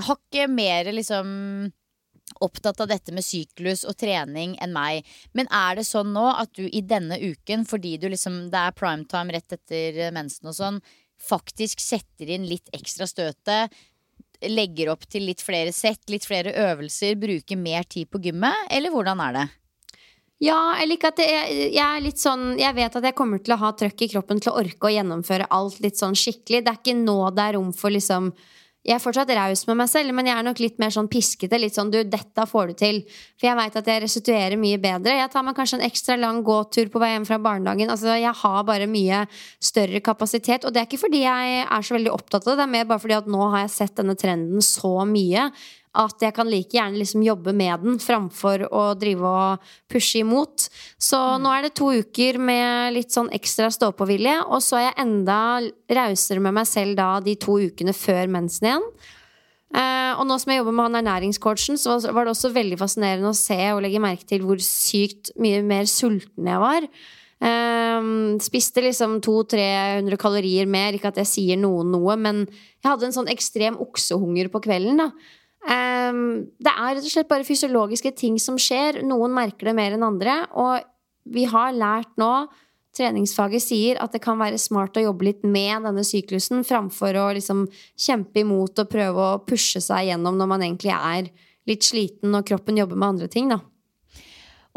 hakket 0.09 0.53
mer 0.53 0.91
liksom 0.93 1.29
opptatt 2.45 2.81
av 2.81 2.89
dette 2.91 3.13
med 3.15 3.25
syklus 3.25 3.85
og 3.89 3.99
trening 4.01 4.57
enn 4.63 4.75
meg. 4.75 5.07
Men 5.37 5.51
er 5.53 5.79
det 5.81 5.87
sånn 5.89 6.13
nå 6.15 6.27
at 6.33 6.53
du 6.57 6.67
i 6.67 6.83
denne 6.83 7.19
uken, 7.21 7.67
fordi 7.69 7.97
du 8.01 8.09
liksom, 8.11 8.49
det 8.53 8.65
er 8.65 8.77
primetime 8.77 9.37
rett 9.37 9.57
etter 9.57 10.03
mensen 10.17 10.51
og 10.51 10.57
sånn, 10.57 10.83
faktisk 11.21 11.83
setter 11.85 12.33
inn 12.37 12.49
litt 12.49 12.73
ekstra 12.77 13.09
støtet? 13.09 13.77
Legger 14.41 14.95
opp 14.95 15.05
til 15.11 15.27
litt 15.29 15.45
flere 15.45 15.73
sett, 15.77 16.03
litt 16.09 16.25
flere 16.25 16.55
øvelser, 16.71 17.19
bruker 17.21 17.61
mer 17.61 17.85
tid 17.85 18.09
på 18.09 18.23
gymmet? 18.25 18.69
Eller 18.73 18.93
hvordan 18.95 19.21
er 19.27 19.37
det? 19.37 19.49
Ja, 20.41 20.57
jeg 20.81 20.89
liker 20.95 21.13
at 21.13 21.21
jeg, 21.21 21.57
jeg, 21.75 21.85
er 21.85 22.01
litt 22.01 22.17
sånn 22.17 22.55
Jeg 22.57 22.73
vet 22.73 22.95
at 22.97 23.05
jeg 23.05 23.13
kommer 23.13 23.43
til 23.45 23.53
å 23.53 23.59
ha 23.61 23.75
trøkk 23.77 24.07
i 24.07 24.09
kroppen 24.09 24.39
til 24.41 24.55
å 24.55 24.63
orke 24.63 24.89
å 24.89 24.93
gjennomføre 24.95 25.51
alt 25.53 25.83
litt 25.85 26.01
sånn 26.01 26.17
skikkelig. 26.17 26.63
Det 26.65 26.73
er 26.73 26.79
ikke 26.81 26.97
nå 26.97 27.19
det 27.37 27.45
er 27.45 27.59
rom 27.59 27.75
for 27.77 27.93
liksom 27.93 28.31
jeg 28.81 28.97
er 28.97 29.03
fortsatt 29.03 29.29
raus 29.37 29.67
med 29.69 29.77
meg 29.77 29.91
selv, 29.93 30.15
men 30.17 30.29
jeg 30.31 30.41
er 30.41 30.45
nok 30.47 30.61
litt 30.63 30.79
mer 30.81 30.93
sånn 30.95 31.09
piskete. 31.13 31.59
Litt 31.61 31.77
sånn 31.77 31.91
'du, 31.93 32.01
dette 32.09 32.47
får 32.49 32.71
du 32.71 32.75
til'. 32.81 33.03
For 33.37 33.51
jeg 33.51 33.57
veit 33.59 33.77
at 33.77 33.87
jeg 33.87 34.03
restituerer 34.03 34.57
mye 34.57 34.79
bedre. 34.81 35.19
Jeg 35.21 35.31
tar 35.31 35.45
meg 35.45 35.55
kanskje 35.55 35.79
en 35.79 35.85
ekstra 35.85 36.17
lang 36.17 36.41
gåtur 36.43 36.89
på 36.89 36.99
vei 36.99 37.13
hjem 37.13 37.27
fra 37.29 37.39
barnedagen. 37.39 37.91
Altså, 37.93 38.17
jeg 38.17 38.33
har 38.33 38.65
bare 38.65 38.89
mye 38.89 39.27
større 39.61 40.01
kapasitet. 40.01 40.65
Og 40.65 40.73
det 40.73 40.81
er 40.81 40.89
ikke 40.89 41.05
fordi 41.05 41.21
jeg 41.27 41.67
er 41.69 41.83
så 41.83 41.95
veldig 41.95 42.13
opptatt 42.13 42.47
av 42.47 42.57
det, 42.57 42.57
det 42.57 42.69
er 42.69 42.77
mer 42.79 42.89
bare 42.89 43.05
fordi 43.05 43.19
at 43.21 43.29
nå 43.29 43.51
har 43.53 43.69
jeg 43.69 43.77
sett 43.77 43.97
denne 44.01 44.17
trenden 44.17 44.65
så 44.65 45.05
mye 45.05 45.51
at 45.99 46.23
jeg 46.23 46.35
kan 46.37 46.47
like 46.47 46.71
gjerne 46.77 47.01
liksom 47.01 47.23
jobbe 47.27 47.53
med 47.57 47.83
den 47.83 47.97
framfor 48.03 48.63
å 48.71 48.83
drive 48.99 49.27
og 49.27 49.71
pushe 49.91 50.23
imot. 50.23 50.69
Så 51.03 51.19
mm. 51.19 51.43
nå 51.43 51.55
er 51.55 51.67
det 51.67 51.73
to 51.79 51.91
uker 51.91 52.39
med 52.39 52.95
litt 52.95 53.11
sånn 53.15 53.31
ekstra 53.35 53.73
stå-på-vilje, 53.75 54.37
og 54.47 54.63
så 54.63 54.79
er 54.79 54.87
jeg 54.89 55.01
enda 55.03 55.41
rausere 56.01 56.43
med 56.45 56.55
meg 56.61 56.69
selv 56.71 56.99
da 57.01 57.13
de 57.25 57.35
to 57.43 57.59
ukene 57.59 57.95
før 57.97 58.31
mensen 58.31 58.71
igjen. 58.71 58.87
Uh, 59.71 60.19
og 60.19 60.25
nå 60.27 60.35
som 60.43 60.51
jeg 60.51 60.59
jobber 60.59 60.75
med 60.75 60.89
han 60.89 61.01
ernæringscoachen, 61.01 61.79
så 61.79 62.01
var 62.11 62.27
det 62.27 62.35
også 62.35 62.51
veldig 62.55 62.79
fascinerende 62.79 63.31
å 63.31 63.39
se 63.39 63.59
og 63.71 63.83
legge 63.85 64.03
merke 64.03 64.27
til 64.27 64.43
hvor 64.47 64.63
sykt 64.63 65.31
mye 65.39 65.63
mer 65.67 65.91
sulten 65.91 66.51
jeg 66.51 66.63
var. 66.63 66.87
Um, 67.41 68.37
spiste 68.43 68.83
liksom 68.85 69.21
200-300 69.25 70.19
kalorier 70.21 70.67
mer. 70.71 70.95
Ikke 70.95 71.11
at 71.11 71.21
jeg 71.23 71.31
sier 71.31 71.61
noen 71.61 71.95
noe, 71.95 72.19
men 72.19 72.45
jeg 72.51 72.89
hadde 72.89 73.09
en 73.09 73.17
sånn 73.17 73.31
ekstrem 73.33 73.79
oksehunger 73.81 74.51
på 74.53 74.63
kvelden. 74.67 75.01
da 75.07 75.39
det 75.69 76.73
er 76.73 76.95
rett 76.97 77.05
og 77.05 77.13
slett 77.13 77.29
bare 77.31 77.47
fysiologiske 77.47 78.15
ting 78.17 78.39
som 78.41 78.57
skjer. 78.61 79.03
Noen 79.07 79.35
merker 79.37 79.71
det 79.71 79.77
mer 79.77 79.95
enn 79.95 80.07
andre. 80.07 80.41
Og 80.57 80.81
vi 81.31 81.45
har 81.51 81.77
lært 81.77 82.13
nå 82.21 82.49
treningsfaget 82.97 83.63
sier 83.63 84.01
at 84.03 84.15
det 84.15 84.23
kan 84.25 84.41
være 84.41 84.59
smart 84.59 84.99
å 84.99 85.05
jobbe 85.05 85.29
litt 85.29 85.45
med 85.47 85.87
denne 85.87 86.03
syklusen, 86.07 86.65
framfor 86.67 87.17
å 87.21 87.29
liksom 87.37 87.67
kjempe 87.95 88.43
imot 88.43 88.83
og 88.83 88.91
prøve 88.91 89.27
å 89.27 89.41
pushe 89.47 89.83
seg 89.85 90.09
gjennom 90.09 90.39
når 90.41 90.51
man 90.51 90.65
egentlig 90.67 90.95
er 90.97 91.31
litt 91.71 91.87
sliten 91.87 92.35
og 92.35 92.47
kroppen 92.49 92.81
jobber 92.81 92.99
med 92.99 93.13
andre 93.15 93.31
ting, 93.31 93.53
da. 93.53 93.61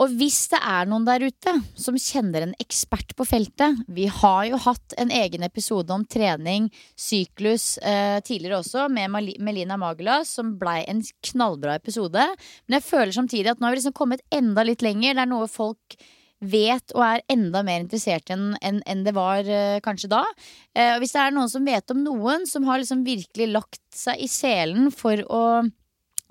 Og 0.01 0.13
hvis 0.17 0.47
det 0.49 0.59
er 0.65 0.87
noen 0.89 1.05
der 1.05 1.21
ute 1.27 1.53
som 1.77 1.97
kjenner 1.99 2.47
en 2.47 2.55
ekspert 2.61 3.13
på 3.17 3.25
feltet 3.29 3.83
Vi 3.93 4.07
har 4.09 4.47
jo 4.49 4.59
hatt 4.65 4.95
en 4.97 5.13
egen 5.13 5.45
episode 5.45 5.93
om 5.93 6.05
trening, 6.09 6.69
syklus 6.97 7.77
eh, 7.77 8.17
tidligere 8.25 8.63
også, 8.63 8.87
med 8.89 9.13
Melina 9.43 9.77
Magula, 9.77 10.21
som 10.25 10.55
blei 10.57 10.81
en 10.89 11.03
knallbra 11.29 11.77
episode. 11.77 12.25
Men 12.65 12.79
jeg 12.79 12.87
føler 12.87 13.13
samtidig 13.13 13.53
at 13.53 13.61
nå 13.61 13.69
har 13.69 13.75
vi 13.75 13.81
liksom 13.83 13.95
kommet 13.97 14.25
enda 14.33 14.65
litt 14.65 14.81
lenger. 14.85 15.13
Det 15.13 15.25
er 15.25 15.29
noe 15.29 15.51
folk 15.51 15.97
vet 16.43 16.91
og 16.97 17.05
er 17.05 17.21
enda 17.31 17.61
mer 17.63 17.85
interessert 17.85 18.33
enn 18.33 18.49
en, 18.65 18.81
en 18.89 19.05
det 19.05 19.13
var 19.15 19.45
eh, 19.45 19.77
kanskje 19.85 20.09
da. 20.11 20.25
Og 20.73 21.03
hvis 21.03 21.13
det 21.13 21.21
er 21.21 21.37
noen 21.37 21.53
som 21.53 21.69
vet 21.69 21.93
om 21.93 22.01
noen 22.01 22.49
som 22.49 22.65
har 22.65 22.81
liksom 22.81 23.05
virkelig 23.05 23.51
lagt 23.53 23.83
seg 23.93 24.25
i 24.25 24.27
selen 24.31 24.89
for 24.91 25.21
å 25.29 25.43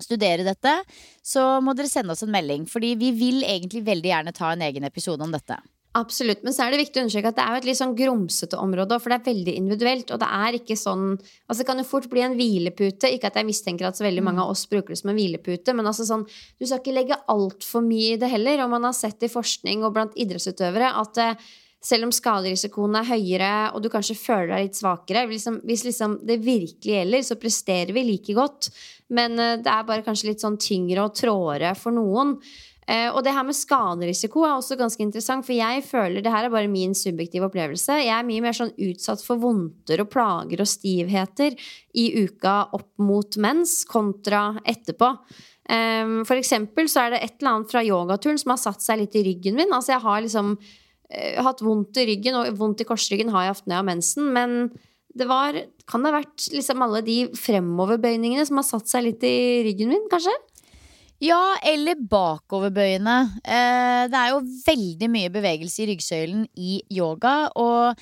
studere 0.03 0.45
dette, 0.47 0.77
så 1.23 1.61
må 1.63 1.75
dere 1.77 1.91
sende 1.91 2.15
oss 2.15 2.25
en 2.25 2.33
melding. 2.33 2.67
Fordi 2.69 2.93
vi 2.99 3.13
vil 3.17 3.45
egentlig 3.47 3.85
veldig 3.87 4.11
gjerne 4.11 4.35
ta 4.35 4.53
en 4.53 4.65
egen 4.67 4.87
episode 4.87 5.23
om 5.23 5.33
dette. 5.33 5.59
Absolutt, 5.93 6.41
men 6.41 6.55
så 6.55 6.63
er 6.65 6.73
det 6.73 6.79
viktig 6.79 6.97
å 6.97 7.03
understreke 7.03 7.29
at 7.29 7.37
det 7.37 7.43
er 7.43 7.53
jo 7.53 7.59
et 7.59 7.65
litt 7.67 7.77
sånn 7.77 7.91
grumsete 7.93 8.57
område, 8.57 8.97
for 8.97 9.13
det 9.13 9.17
er 9.19 9.27
veldig 9.27 9.53
individuelt. 9.59 10.13
Og 10.15 10.21
det 10.23 10.29
er 10.39 10.57
ikke 10.57 10.77
sånn 10.79 11.03
Altså 11.13 11.59
det 11.59 11.67
kan 11.67 11.81
jo 11.81 11.85
fort 11.85 12.07
bli 12.09 12.23
en 12.25 12.33
hvilepute. 12.33 13.11
Ikke 13.13 13.29
at 13.29 13.37
jeg 13.37 13.45
mistenker 13.45 13.85
at 13.85 13.99
så 13.99 14.07
veldig 14.07 14.23
mange 14.25 14.41
av 14.41 14.49
oss 14.55 14.63
bruker 14.71 14.95
det 14.95 14.97
som 15.03 15.11
en 15.13 15.19
hvilepute, 15.19 15.75
men 15.77 15.85
altså 15.85 16.07
sånn 16.09 16.25
Du 16.25 16.65
skal 16.65 16.81
ikke 16.81 16.95
legge 16.97 17.19
altfor 17.29 17.85
mye 17.85 18.15
i 18.15 18.17
det 18.17 18.31
heller. 18.31 18.63
Og 18.65 18.73
man 18.73 18.89
har 18.89 18.97
sett 18.97 19.21
i 19.21 19.29
forskning 19.29 19.85
og 19.85 19.93
blant 19.93 20.17
idrettsutøvere 20.17 20.89
at 21.03 21.21
eh, 21.21 21.45
selv 21.83 22.07
om 22.07 22.13
skaderisikoen 22.15 22.95
er 22.99 23.07
høyere, 23.11 23.53
og 23.75 23.83
du 23.83 23.89
kanskje 23.91 24.15
føler 24.15 24.53
deg 24.53 24.67
litt 24.69 24.79
svakere 24.79 25.25
liksom, 25.27 25.61
Hvis 25.67 25.85
liksom 25.87 26.19
det 26.23 26.39
virkelig 26.43 26.97
gjelder, 26.97 27.25
så 27.27 27.39
presterer 27.39 27.93
vi 27.95 28.05
like 28.07 28.35
godt. 28.37 28.69
Men 29.13 29.35
uh, 29.39 29.57
det 29.59 29.71
er 29.71 29.87
bare 29.87 30.05
kanskje 30.05 30.31
litt 30.31 30.43
sånn 30.43 30.59
tyngre 30.61 31.03
og 31.03 31.17
tråere 31.19 31.73
for 31.79 31.95
noen. 31.95 32.37
Uh, 32.83 33.09
og 33.13 33.21
det 33.23 33.31
her 33.35 33.45
med 33.47 33.55
skaderisiko 33.55 34.43
er 34.43 34.57
også 34.57 34.77
ganske 34.79 35.03
interessant, 35.03 35.45
for 35.47 35.55
jeg 35.55 35.83
føler 35.87 36.23
det 36.23 36.31
her 36.31 36.47
er 36.47 36.53
bare 36.53 36.71
min 36.71 36.95
subjektive 36.95 37.47
opplevelse. 37.47 37.99
Jeg 38.03 38.15
er 38.15 38.27
mye 38.27 38.43
mer 38.43 38.55
sånn 38.55 38.73
utsatt 38.89 39.23
for 39.23 39.39
vondter 39.43 40.03
og 40.03 40.11
plager 40.11 40.63
og 40.63 40.69
stivheter 40.71 41.55
i 41.99 42.09
uka 42.23 42.57
opp 42.75 42.91
mot 43.03 43.39
mens 43.43 43.81
kontra 43.89 44.53
etterpå. 44.63 45.15
Um, 45.63 46.23
for 46.27 46.35
eksempel 46.35 46.89
så 46.91 47.05
er 47.05 47.13
det 47.13 47.21
et 47.23 47.35
eller 47.39 47.53
annet 47.53 47.71
fra 47.71 47.83
yogaturen 47.87 48.39
som 48.39 48.51
har 48.51 48.59
satt 48.59 48.83
seg 48.83 48.99
litt 48.99 49.15
i 49.15 49.23
ryggen 49.29 49.55
min. 49.59 49.71
Altså 49.71 49.95
jeg 49.95 50.03
har 50.03 50.23
liksom 50.25 50.57
hatt 51.45 51.61
vondt 51.63 51.99
i 52.01 52.07
ryggen, 52.09 52.37
og 52.39 52.57
vondt 52.59 52.83
i 52.83 52.87
korsryggen 52.87 53.31
har 53.33 53.47
jeg 53.47 53.55
hatt 53.55 53.67
når 53.67 53.75
jeg 53.75 53.81
har 53.81 53.91
mensen, 53.91 54.33
men 54.35 54.57
det 55.13 55.27
var 55.29 55.53
Kan 55.85 56.01
det 56.01 56.09
ha 56.09 56.21
vært 56.23 56.47
liksom 56.55 56.81
alle 56.81 57.03
de 57.05 57.17
fremoverbøyningene 57.37 58.45
som 58.47 58.57
har 58.57 58.65
satt 58.65 58.89
seg 58.89 59.03
litt 59.05 59.25
i 59.27 59.61
ryggen 59.67 59.91
min, 59.91 60.05
kanskje? 60.09 60.33
Ja, 61.23 61.55
eller 61.63 61.99
bakoverbøyene. 61.99 63.17
Eh, 63.43 64.03
det 64.11 64.19
er 64.19 64.31
jo 64.31 64.41
veldig 64.65 65.09
mye 65.11 65.31
bevegelse 65.31 65.83
i 65.83 65.89
ryggsøylen 65.91 66.45
i 66.55 66.79
yoga. 66.91 67.35
Og 67.59 67.99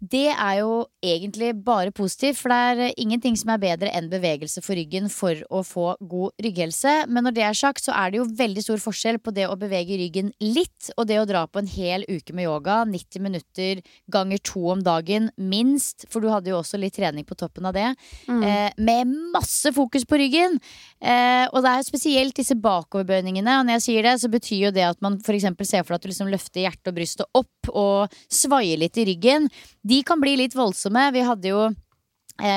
det 0.00 0.30
er 0.32 0.54
jo 0.62 0.86
egentlig 1.04 1.50
bare 1.64 1.92
positivt, 1.92 2.38
for 2.40 2.48
det 2.48 2.86
er 2.88 3.00
ingenting 3.00 3.34
som 3.36 3.52
er 3.52 3.60
bedre 3.60 3.90
enn 3.92 4.08
bevegelse 4.08 4.62
for 4.64 4.78
ryggen 4.78 5.10
for 5.12 5.36
å 5.52 5.60
få 5.66 5.92
god 6.00 6.40
rygghelse. 6.40 6.94
Men 7.12 7.26
når 7.26 7.34
det 7.36 7.44
er 7.44 7.58
sagt, 7.58 7.84
så 7.84 7.92
er 7.92 8.12
det 8.12 8.20
jo 8.20 8.28
veldig 8.38 8.64
stor 8.64 8.80
forskjell 8.80 9.20
på 9.20 9.34
det 9.36 9.44
å 9.50 9.58
bevege 9.60 9.98
ryggen 10.00 10.32
litt 10.40 10.88
og 10.96 11.04
det 11.10 11.18
å 11.20 11.26
dra 11.28 11.44
på 11.44 11.60
en 11.60 11.68
hel 11.68 12.06
uke 12.08 12.32
med 12.36 12.48
yoga, 12.48 12.78
90 12.88 13.24
minutter 13.26 13.82
ganger 14.12 14.40
to 14.40 14.62
om 14.72 14.84
dagen, 14.84 15.28
minst, 15.36 16.06
for 16.08 16.24
du 16.24 16.30
hadde 16.32 16.54
jo 16.54 16.62
også 16.62 16.80
litt 16.80 16.96
trening 16.96 17.28
på 17.28 17.36
toppen 17.36 17.68
av 17.68 17.76
det, 17.76 17.90
mm. 18.24 18.40
eh, 18.40 18.80
med 18.80 19.12
masse 19.34 19.68
fokus 19.76 20.08
på 20.08 20.20
ryggen. 20.22 20.56
Eh, 20.96 21.44
og 21.50 21.60
det 21.60 21.74
er 21.74 21.84
spesielt 21.84 22.40
disse 22.40 22.56
bakoverbøyningene, 22.56 23.58
og 23.60 23.68
når 23.68 23.78
jeg 23.78 23.86
sier 23.90 24.08
det, 24.08 24.16
så 24.24 24.32
betyr 24.32 24.64
jo 24.70 24.72
det 24.80 24.88
at 24.88 25.04
man 25.04 25.20
f.eks. 25.20 25.50
ser 25.68 25.84
for 25.84 25.92
deg 25.92 26.00
at 26.00 26.08
du 26.08 26.12
liksom 26.14 26.32
løfter 26.32 26.64
hjertet 26.64 26.88
og 26.88 26.96
brystet 26.96 27.28
opp 27.36 27.72
og 27.76 28.20
svaier 28.32 28.80
litt 28.80 28.96
i 28.96 29.04
ryggen 29.12 29.50
de 29.90 30.02
kan 30.06 30.20
bli 30.22 30.36
litt 30.38 30.54
voldsomme. 30.54 31.08
Vi 31.14 31.22
hadde 31.26 31.50
jo 31.50 31.68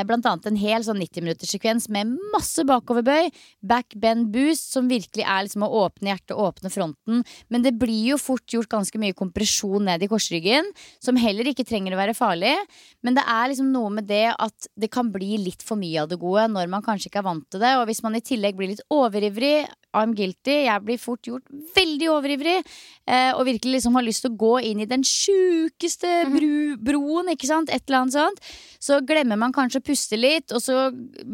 Blant 0.08 0.28
annet 0.30 0.48
en 0.50 0.60
hel 0.60 0.86
sånn 0.86 1.02
90-minuttersekvens 1.02 1.90
med 1.94 2.16
masse 2.34 2.64
bakoverbøy. 2.68 3.30
Back 3.66 3.98
bend 4.00 4.32
boost, 4.34 4.72
som 4.74 4.90
virkelig 4.92 5.26
er 5.26 5.46
liksom 5.46 5.66
å 5.68 5.72
åpne 5.84 6.14
hjertet, 6.14 6.36
åpne 6.38 6.72
fronten. 6.74 7.24
Men 7.54 7.66
det 7.66 7.76
blir 7.80 8.14
jo 8.14 8.20
fort 8.22 8.48
gjort 8.54 8.72
ganske 8.72 9.02
mye 9.02 9.18
kompresjon 9.18 9.86
ned 9.90 10.04
i 10.04 10.10
korsryggen, 10.12 10.72
som 11.04 11.20
heller 11.20 11.50
ikke 11.52 11.68
trenger 11.68 11.96
å 11.96 12.02
være 12.02 12.18
farlig. 12.18 12.56
Men 13.04 13.18
det 13.18 13.28
er 13.28 13.52
liksom 13.52 13.72
noe 13.74 13.92
med 13.94 14.10
det 14.10 14.26
at 14.34 14.70
det 14.80 14.92
kan 14.94 15.12
bli 15.14 15.38
litt 15.42 15.64
for 15.66 15.80
mye 15.80 16.04
av 16.04 16.12
det 16.12 16.20
gode 16.22 16.48
når 16.54 16.72
man 16.72 16.86
kanskje 16.86 17.12
ikke 17.12 17.24
er 17.24 17.30
vant 17.30 17.48
til 17.52 17.64
det. 17.64 17.76
Og 17.80 17.88
hvis 17.90 18.04
man 18.06 18.18
i 18.18 18.24
tillegg 18.26 18.60
blir 18.60 18.74
litt 18.74 18.86
overivrig, 18.94 19.64
I'm 19.94 20.14
guilty. 20.18 20.64
Jeg 20.66 20.84
blir 20.86 21.00
fort 21.02 21.28
gjort 21.28 21.46
veldig 21.76 22.10
overivrig. 22.16 22.60
Eh, 23.06 23.32
og 23.36 23.46
virkelig 23.46 23.78
liksom 23.78 23.98
har 24.00 24.06
lyst 24.06 24.26
til 24.26 24.34
å 24.34 24.40
gå 24.42 24.54
inn 24.70 24.82
i 24.84 24.90
den 24.90 25.06
sjukeste 25.06 26.24
mhm. 26.26 26.38
bro 26.38 26.52
broen, 26.94 27.34
ikke 27.34 27.50
sant. 27.50 27.72
Et 27.74 27.84
eller 27.88 28.02
annet 28.02 28.18
sånt. 28.18 28.54
Så 28.84 29.00
glemmer 29.08 29.40
man 29.40 29.54
kanskje 29.56 29.73
å 29.82 29.86
puste 29.86 30.18
litt, 30.20 30.54
og 30.54 30.62
så 30.64 30.88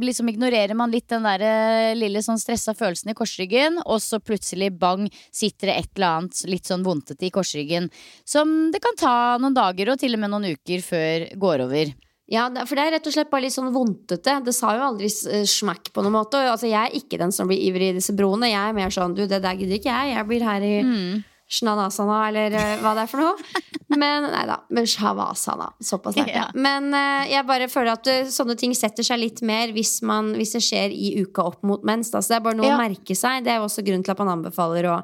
liksom 0.03 0.29
ignorerer 0.31 0.77
man 0.77 0.91
litt 0.93 1.09
den 1.11 1.25
der 1.27 1.43
eh, 1.45 1.93
lille 1.97 2.21
sånn 2.25 2.39
stressa 2.41 2.75
følelsen 2.77 3.11
i 3.11 3.17
korsryggen, 3.17 3.79
og 3.85 4.01
så 4.03 4.21
plutselig 4.23 4.71
bang, 4.79 5.07
sitter 5.31 5.71
det 5.71 5.77
et 5.79 5.91
eller 5.95 6.19
annet 6.19 6.43
litt 6.49 6.69
sånn 6.69 6.85
vondtete 6.85 7.27
i 7.27 7.33
korsryggen. 7.33 7.89
Som 8.27 8.69
det 8.73 8.83
kan 8.83 8.99
ta 8.99 9.15
noen 9.41 9.57
dager 9.57 9.93
og 9.93 9.99
til 10.01 10.15
og 10.15 10.23
med 10.23 10.33
noen 10.33 10.53
uker 10.55 10.85
før 10.85 11.27
går 11.39 11.65
over. 11.65 11.95
Ja, 12.29 12.45
for 12.69 12.77
det 12.77 12.83
er 12.83 12.93
rett 12.93 13.07
og 13.09 13.13
slett 13.15 13.31
bare 13.31 13.47
litt 13.47 13.55
sånn 13.55 13.71
vondtete. 13.73 14.35
Det 14.45 14.53
sa 14.53 14.75
jo 14.77 14.85
aldri 14.85 15.09
eh, 15.09 15.47
smakk 15.49 15.89
på 15.95 16.03
noen 16.05 16.19
måte. 16.19 16.41
Altså, 16.45 16.69
jeg 16.69 16.77
er 16.77 16.97
ikke 16.99 17.17
den 17.17 17.33
som 17.33 17.49
blir 17.49 17.61
ivrig 17.65 17.89
i 17.89 17.97
disse 17.97 18.13
broene. 18.13 18.51
Jeg 18.51 18.61
er 18.61 18.77
mer 18.77 18.93
sånn 18.93 19.15
du, 19.17 19.23
det 19.25 19.41
der 19.41 19.57
gidder 19.57 19.79
ikke 19.79 19.89
jeg. 19.89 20.13
Jeg 20.13 20.27
blir 20.29 20.45
her 20.45 20.65
i 20.65 20.75
mm. 20.85 21.23
Shnanasana, 21.49 22.19
eller 22.29 22.53
uh, 22.53 22.75
hva 22.83 22.93
det 22.97 23.05
er 23.05 23.09
for 23.09 23.23
noe. 23.23 23.65
Men 23.97 24.27
nei 24.29 24.43
da. 24.45 24.59
Men 24.75 24.85
shavasana. 24.89 25.71
Såpass 25.81 26.19
er. 26.21 26.29
Ja. 26.29 26.45
Men 26.53 26.91
uh, 26.93 27.25
jeg 27.29 27.47
bare 27.49 27.69
føler 27.71 27.95
at 27.95 28.09
uh, 28.11 28.29
sånne 28.29 28.55
ting 28.59 28.75
setter 28.77 29.05
seg 29.05 29.21
litt 29.23 29.43
mer 29.45 29.73
hvis, 29.75 29.97
man, 30.05 30.35
hvis 30.37 30.53
det 30.57 30.63
skjer 30.67 30.93
i 30.93 31.15
uka 31.23 31.49
opp 31.49 31.65
mot 31.65 31.85
mens. 31.87 32.13
Da. 32.13 32.21
Så 32.21 32.35
det 32.35 32.39
er 32.39 32.47
bare 32.47 32.59
noe 32.59 32.69
ja. 32.69 32.77
å 32.77 32.81
merke 32.83 33.17
seg. 33.17 33.43
Det 33.45 33.55
er 33.55 33.61
jo 33.61 33.67
også 33.67 33.85
grunnen 33.87 34.05
til 34.05 34.13
at 34.13 34.23
man 34.23 34.33
anbefaler 34.37 34.91
å 34.93 35.01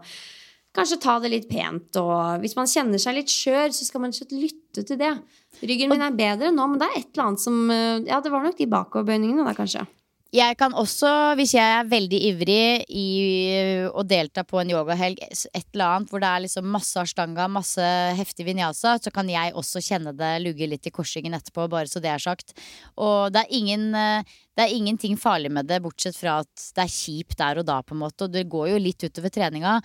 kanskje 0.76 1.00
ta 1.02 1.18
det 1.24 1.32
litt 1.34 1.50
pent. 1.50 1.98
Og 2.02 2.44
hvis 2.44 2.56
man 2.58 2.70
kjenner 2.70 3.02
seg 3.02 3.18
litt 3.18 3.32
skjør, 3.32 3.74
så 3.76 3.88
skal 3.88 4.04
man 4.06 4.16
lytte 4.36 4.84
til 4.84 5.00
det. 5.00 5.14
Ryggen 5.64 5.92
min 5.92 6.04
er 6.04 6.16
bedre 6.16 6.52
nå, 6.54 6.68
men 6.72 6.82
det 6.82 6.90
er 6.90 7.00
et 7.00 7.12
eller 7.14 7.30
annet 7.30 7.44
som 7.44 7.62
eh, 7.72 8.04
Ja, 8.10 8.20
det 8.24 8.32
var 8.34 8.44
nok 8.44 8.58
de 8.60 8.68
bakoverbøyningene 8.72 9.46
da, 9.48 9.56
kanskje. 9.56 9.86
Jeg 10.34 10.58
kan 10.58 10.74
også, 10.76 11.10
hvis 11.38 11.54
jeg 11.54 11.64
er 11.64 11.88
veldig 11.88 12.18
ivrig 12.28 12.86
i 12.90 13.10
å 13.88 14.04
delta 14.04 14.44
på 14.44 14.58
en 14.60 14.72
yogahelg, 14.74 15.22
et 15.22 15.68
eller 15.76 15.86
annet 15.86 16.10
hvor 16.12 16.24
det 16.24 16.32
er 16.32 16.42
liksom 16.44 16.66
masse 16.74 17.00
ashtanga, 17.00 17.46
masse 17.48 17.86
heftig 18.18 18.48
vinyasa, 18.48 18.98
så 19.00 19.14
kan 19.14 19.30
jeg 19.32 19.54
også 19.56 19.84
kjenne 19.86 20.16
det 20.18 20.32
lugge 20.44 20.68
litt 20.68 20.90
i 20.90 20.92
korsingen 20.92 21.38
etterpå, 21.38 21.70
bare 21.72 21.88
så 21.88 22.02
det 22.04 22.12
er 22.12 22.24
sagt. 22.24 22.52
Og 22.98 23.32
det 23.32 23.46
er, 23.46 23.54
ingen, 23.56 23.86
det 23.94 24.66
er 24.66 24.74
ingenting 24.76 25.16
farlig 25.22 25.54
med 25.56 25.70
det, 25.70 25.80
bortsett 25.86 26.18
fra 26.20 26.42
at 26.44 26.68
det 26.76 26.84
er 26.84 26.96
kjipt 26.98 27.38
der 27.40 27.62
og 27.62 27.70
da, 27.70 27.80
på 27.86 27.96
en 27.96 28.04
måte. 28.04 28.28
Og 28.28 28.34
det 28.34 28.48
går 28.52 28.74
jo 28.74 28.82
litt 28.82 29.06
utover 29.08 29.32
treninga. 29.32 29.78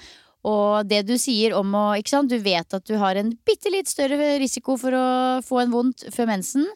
Og 0.50 0.88
det 0.88 1.04
du 1.06 1.14
sier 1.20 1.54
om 1.54 1.76
å 1.76 1.84
ikke 2.00 2.14
sant, 2.14 2.32
Du 2.32 2.40
vet 2.40 2.74
at 2.74 2.86
du 2.88 2.96
har 2.98 3.20
en 3.20 3.30
bitte 3.46 3.70
litt 3.70 3.92
større 3.92 4.38
risiko 4.40 4.78
for 4.80 4.96
å 4.96 5.06
få 5.44 5.62
en 5.62 5.74
vondt 5.76 6.08
før 6.14 6.32
mensen. 6.32 6.66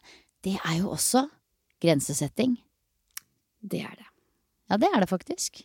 Det 0.44 0.58
er 0.60 0.82
jo 0.82 0.92
også 0.94 1.24
grensesetting. 1.82 2.58
Det 3.64 3.80
er 3.80 3.94
det. 3.96 4.08
Ja, 4.70 4.76
det 4.80 4.90
er 4.92 5.00
det 5.00 5.08
faktisk. 5.08 5.64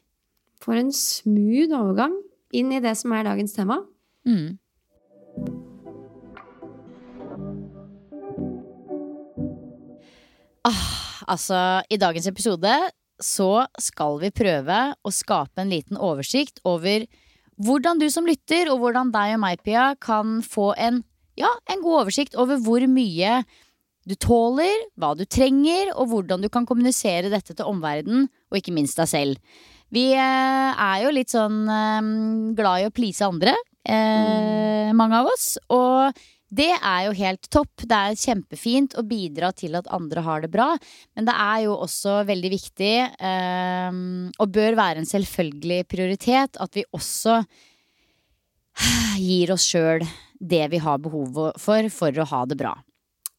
For 0.64 0.76
en 0.76 0.92
smooth 0.96 1.76
overgang 1.76 2.16
inn 2.56 2.72
i 2.72 2.82
det 2.84 2.96
som 3.00 3.14
er 3.16 3.28
dagens 3.28 3.56
tema. 3.56 3.82
Mm. 4.28 4.58
Ah, 10.68 10.84
altså, 11.28 11.60
i 11.92 12.00
dagens 12.00 12.28
episode 12.28 12.74
så 13.20 13.66
skal 13.80 14.20
vi 14.24 14.32
prøve 14.32 14.80
å 15.04 15.12
skape 15.12 15.64
en 15.64 15.72
liten 15.72 16.00
oversikt 16.00 16.62
over 16.68 17.06
hvordan 17.60 18.00
du 18.00 18.08
som 18.12 18.28
lytter, 18.28 18.70
og 18.72 18.80
hvordan 18.80 19.12
deg 19.12 19.36
og 19.36 19.42
meg, 19.44 19.64
Pia, 19.66 19.92
kan 20.00 20.40
få 20.46 20.72
en, 20.80 21.02
ja, 21.40 21.52
en 21.68 21.84
god 21.84 22.06
oversikt 22.06 22.38
over 22.40 22.62
hvor 22.64 22.86
mye 22.88 23.42
du 24.08 24.16
tåler, 24.16 24.86
hva 25.00 25.14
du 25.18 25.26
trenger, 25.28 25.92
og 25.96 26.14
hvordan 26.14 26.44
du 26.44 26.50
kan 26.52 26.68
kommunisere 26.70 27.32
dette 27.32 27.54
til 27.54 27.68
omverdenen, 27.68 28.30
og 28.50 28.60
ikke 28.60 28.74
minst 28.76 29.00
deg 29.00 29.12
selv. 29.12 29.62
Vi 29.94 30.10
eh, 30.14 30.72
er 30.74 31.04
jo 31.04 31.14
litt 31.14 31.34
sånn 31.34 31.64
eh, 31.70 32.10
glad 32.58 32.84
i 32.84 32.90
å 32.90 32.94
please 32.94 33.26
andre, 33.26 33.56
mm. 33.90 34.94
mange 34.98 35.22
av 35.22 35.32
oss. 35.32 35.56
Og 35.74 36.20
det 36.50 36.72
er 36.74 37.06
jo 37.06 37.16
helt 37.18 37.50
topp. 37.54 37.86
Det 37.86 37.98
er 37.98 38.18
kjempefint 38.18 38.96
å 38.98 39.06
bidra 39.06 39.52
til 39.54 39.78
at 39.78 39.90
andre 39.94 40.24
har 40.26 40.46
det 40.46 40.52
bra. 40.54 40.72
Men 41.18 41.28
det 41.30 41.36
er 41.38 41.66
jo 41.68 41.76
også 41.78 42.22
veldig 42.30 42.52
viktig, 42.56 42.94
og 44.42 44.56
bør 44.56 44.78
være 44.80 45.04
en 45.04 45.10
selvfølgelig 45.10 45.84
prioritet, 45.90 46.58
at 46.58 46.78
vi 46.78 46.88
også 46.96 47.44
gir 49.20 49.54
oss 49.54 49.68
sjøl 49.70 50.06
det 50.40 50.66
vi 50.72 50.80
har 50.82 51.02
behov 51.04 51.58
for 51.60 51.90
for 51.94 52.22
å 52.24 52.30
ha 52.32 52.46
det 52.50 52.58
bra. 52.60 52.74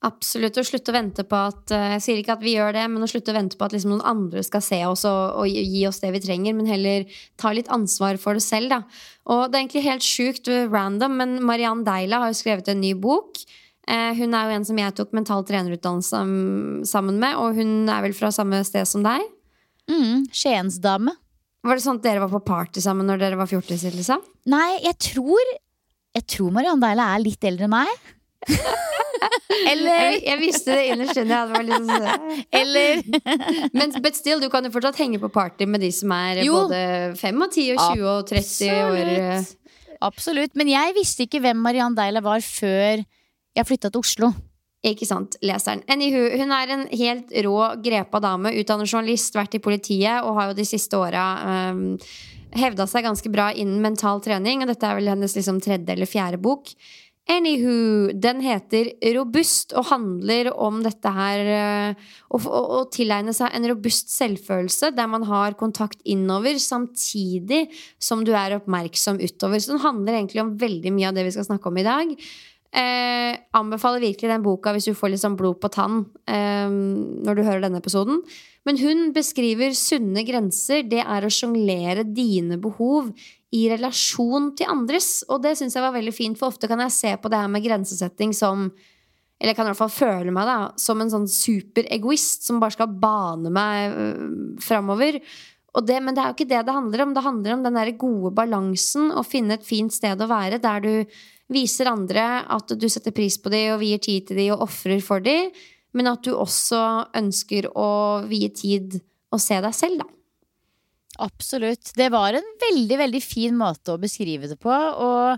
Absolutt. 0.07 0.57
Å 0.57 0.65
slutte 0.65 0.93
å 0.93 0.97
vente 0.97 1.25
på 1.29 1.37
at 1.37 1.73
eh, 1.77 1.95
Jeg 1.99 2.03
sier 2.07 2.21
ikke 2.23 2.39
at 2.39 2.45
vi 2.45 2.55
gjør 2.55 2.73
det, 2.73 2.87
men 2.89 3.05
å 3.05 3.09
slutte 3.11 3.35
å 3.35 3.37
vente 3.37 3.59
på 3.61 3.67
at 3.67 3.75
liksom 3.75 3.93
noen 3.93 4.07
andre 4.09 4.43
skal 4.47 4.63
se 4.65 4.79
oss 4.89 5.05
og, 5.09 5.43
og, 5.43 5.49
gi 5.51 5.83
oss 5.89 6.01
det 6.01 6.13
vi 6.15 6.23
trenger, 6.25 6.57
men 6.57 6.69
heller 6.71 7.05
ta 7.41 7.53
litt 7.53 7.69
ansvar 7.73 8.17
for 8.21 8.39
det 8.39 8.45
selv, 8.45 8.73
da. 8.73 8.81
Og 9.29 9.43
det 9.49 9.59
er 9.59 9.65
egentlig 9.67 9.85
helt 9.85 10.07
sjukt 10.07 10.49
random, 10.73 11.19
men 11.21 11.35
Mariann 11.45 11.85
Deila 11.85 12.23
har 12.23 12.33
jo 12.33 12.39
skrevet 12.41 12.71
en 12.73 12.81
ny 12.81 12.95
bok. 12.97 13.43
Eh, 13.91 14.15
hun 14.17 14.37
er 14.37 14.47
jo 14.49 14.57
en 14.57 14.65
som 14.71 14.81
jeg 14.81 14.95
tok 14.97 15.13
mental 15.17 15.45
trenerutdannelse 15.49 16.23
sammen 16.89 17.19
med, 17.21 17.37
og 17.37 17.59
hun 17.61 17.91
er 17.93 18.07
vel 18.07 18.17
fra 18.17 18.31
samme 18.33 18.63
sted 18.65 18.89
som 18.89 19.05
deg? 19.05 19.27
Mm, 19.91 20.31
Skiensdame. 20.33 21.13
Var 21.67 21.77
det 21.77 21.85
sånn 21.85 21.99
at 22.01 22.07
dere 22.07 22.23
var 22.23 22.33
på 22.33 22.41
party 22.47 22.81
sammen 22.81 23.05
når 23.11 23.21
dere 23.21 23.41
var 23.41 23.51
fjortiser, 23.51 23.93
liksom? 23.93 24.25
Nei, 24.49 24.79
jeg 24.87 24.97
tror 25.13 25.59
Jeg 26.11 26.25
tror 26.27 26.51
Mariann 26.51 26.81
Deila 26.83 27.05
er 27.15 27.21
litt 27.23 27.45
eldre 27.47 27.69
enn 27.69 27.75
meg. 27.77 28.09
Eller 29.71 30.17
jeg, 30.17 30.37
visste 30.41 30.73
det 30.73 30.85
innerst 30.95 31.19
inne. 31.21 31.41
Liksom 31.67 32.45
Eller 32.57 33.03
Men 33.77 33.93
but 34.03 34.17
still, 34.17 34.41
du 34.41 34.49
kan 34.53 34.65
jo 34.65 34.73
fortsatt 34.75 35.01
henge 35.03 35.21
på 35.23 35.31
party 35.33 35.69
med 35.69 35.85
de 35.85 35.91
som 35.95 36.13
er 36.17 36.43
jo. 36.47 36.65
både 36.65 37.17
5 37.21 37.47
og 37.47 37.51
10 37.53 37.67
og 37.75 37.83
20 37.99 38.07
og 38.15 38.31
30 38.31 38.41
Absolutt. 38.41 39.17
år. 39.21 39.49
Absolutt. 40.11 40.55
Men 40.57 40.73
jeg 40.73 40.97
visste 40.97 41.27
ikke 41.27 41.43
hvem 41.45 41.61
Mariann 41.61 41.99
Deila 41.99 42.23
var 42.25 42.41
før 42.45 43.05
jeg 43.57 43.69
flytta 43.69 43.91
til 43.91 44.01
Oslo. 44.05 44.33
Ikke 44.87 45.05
sant, 45.05 45.37
leseren. 45.45 45.83
Anywho, 45.93 46.23
hun 46.41 46.55
er 46.57 46.71
en 46.73 46.87
helt 46.89 47.33
rå, 47.45 47.57
grepa 47.85 48.21
dame. 48.25 48.55
Utdannet 48.63 48.89
journalist, 48.89 49.35
vært 49.37 49.59
i 49.59 49.61
politiet 49.61 50.25
og 50.25 50.39
har 50.39 50.51
jo 50.51 50.57
de 50.57 50.65
siste 50.65 50.97
åra 50.97 51.25
um, 51.75 51.99
hevda 52.57 52.87
seg 52.89 53.05
ganske 53.05 53.29
bra 53.33 53.51
innen 53.53 53.83
mental 53.85 54.23
trening. 54.25 54.65
Og 54.65 54.73
dette 54.73 54.89
er 54.89 54.97
vel 54.97 55.13
hennes 55.13 55.37
liksom, 55.37 55.61
tredje 55.61 55.93
eller 55.93 56.09
fjerde 56.09 56.41
bok. 56.41 56.73
Anywho, 57.29 58.11
den 58.17 58.41
heter 58.43 58.89
Robust 59.15 59.75
og 59.79 59.87
handler 59.91 60.49
om 60.51 60.81
dette 60.83 61.13
her 61.15 61.51
eh, 61.55 62.09
å, 62.33 62.41
å, 62.41 62.63
å, 62.79 62.81
tilegne 62.91 63.35
seg 63.37 63.55
en 63.55 63.69
robust 63.71 64.11
selvfølelse 64.17 64.91
der 64.97 65.11
man 65.11 65.27
har 65.29 65.55
kontakt 65.61 66.01
innover 66.03 66.59
samtidig 66.59 67.69
som 68.03 68.25
du 68.27 68.33
er 68.35 68.57
oppmerksom 68.57 69.21
utover. 69.23 69.63
Så 69.63 69.77
den 69.77 69.85
handler 69.85 70.19
egentlig 70.19 70.43
om 70.43 70.57
veldig 70.59 70.95
mye 70.97 71.13
av 71.13 71.19
det 71.19 71.29
vi 71.29 71.35
skal 71.37 71.47
snakke 71.53 71.71
om 71.71 71.79
i 71.79 71.87
dag. 71.87 72.17
Eh, 72.71 73.35
anbefaler 73.59 74.05
virkelig 74.05 74.31
den 74.31 74.45
boka 74.45 74.71
hvis 74.71 74.87
du 74.87 74.95
får 74.95 75.11
litt 75.11 75.23
sånn 75.25 75.35
blod 75.39 75.59
på 75.59 75.73
tann 75.75 76.05
eh, 76.31 76.71
når 76.71 77.35
du 77.35 77.43
hører 77.43 77.65
denne 77.65 77.81
episoden. 77.83 78.21
Men 78.69 78.79
hun 78.79 79.11
beskriver 79.17 79.75
sunne 79.75 80.23
grenser. 80.27 80.85
Det 80.87 81.03
er 81.03 81.27
å 81.27 81.33
sjonglere 81.33 82.05
dine 82.07 82.61
behov 82.63 83.11
i 83.57 83.65
relasjon 83.73 84.53
til 84.59 84.71
andres. 84.71 85.25
Og 85.29 85.43
det 85.43 85.57
syns 85.59 85.75
jeg 85.75 85.83
var 85.83 85.97
veldig 85.97 86.15
fint, 86.15 86.39
for 86.39 86.53
ofte 86.53 86.71
kan 86.71 86.83
jeg 86.85 86.95
se 86.95 87.15
på 87.19 87.33
det 87.33 87.43
her 87.43 87.51
med 87.51 87.67
grensesetting 87.67 88.37
som 88.37 88.71
eller 89.41 89.55
jeg 89.55 89.57
kan 89.57 89.71
i 89.71 89.71
hvert 89.71 89.81
fall 89.81 89.95
føle 89.95 90.33
meg 90.37 90.45
da 90.45 90.57
som 90.77 91.01
en 91.01 91.09
sånn 91.09 91.25
superegoist 91.33 92.45
som 92.45 92.59
bare 92.61 92.75
skal 92.75 92.91
bane 93.01 93.49
meg 93.49 93.95
øh, 93.97 94.19
framover. 94.61 95.17
Det, 95.81 95.97
men 96.05 96.13
det 96.13 96.21
er 96.21 96.29
jo 96.29 96.37
ikke 96.37 96.51
det 96.51 96.61
det 96.67 96.75
handler 96.77 97.05
om. 97.07 97.15
Det 97.17 97.25
handler 97.25 97.55
om 97.55 97.63
den 97.65 97.79
der 97.79 97.93
gode 97.97 98.35
balansen. 98.37 99.09
Å 99.17 99.25
finne 99.25 99.57
et 99.57 99.65
fint 99.65 99.95
sted 99.95 100.21
å 100.21 100.29
være 100.29 100.61
der 100.61 100.85
du 100.85 100.93
viser 101.51 101.91
andre 101.91 102.25
at 102.47 102.73
du 102.79 102.89
setter 102.91 103.15
pris 103.15 103.37
på 103.43 103.53
dem 103.53 103.75
og 103.75 103.83
vier 103.83 104.01
tid 104.03 104.29
til 104.29 104.39
dem 104.41 104.55
og 104.55 104.65
ofrer 104.69 105.03
for 105.05 105.23
dem, 105.25 105.51
men 105.97 106.11
at 106.11 106.23
du 106.23 106.33
også 106.37 107.11
ønsker 107.19 107.71
å 107.75 107.91
vie 108.31 108.51
tid 108.55 109.01
og 109.35 109.43
se 109.43 109.59
deg 109.63 109.75
selv, 109.77 110.05
da. 110.05 110.09
Absolutt. 111.21 111.91
Det 111.99 112.09
var 112.13 112.37
en 112.39 112.47
veldig, 112.63 112.97
veldig 113.03 113.21
fin 113.21 113.57
måte 113.59 113.93
å 113.93 114.01
beskrive 114.01 114.49
det 114.49 114.57
på. 114.63 114.73
Og 114.73 115.37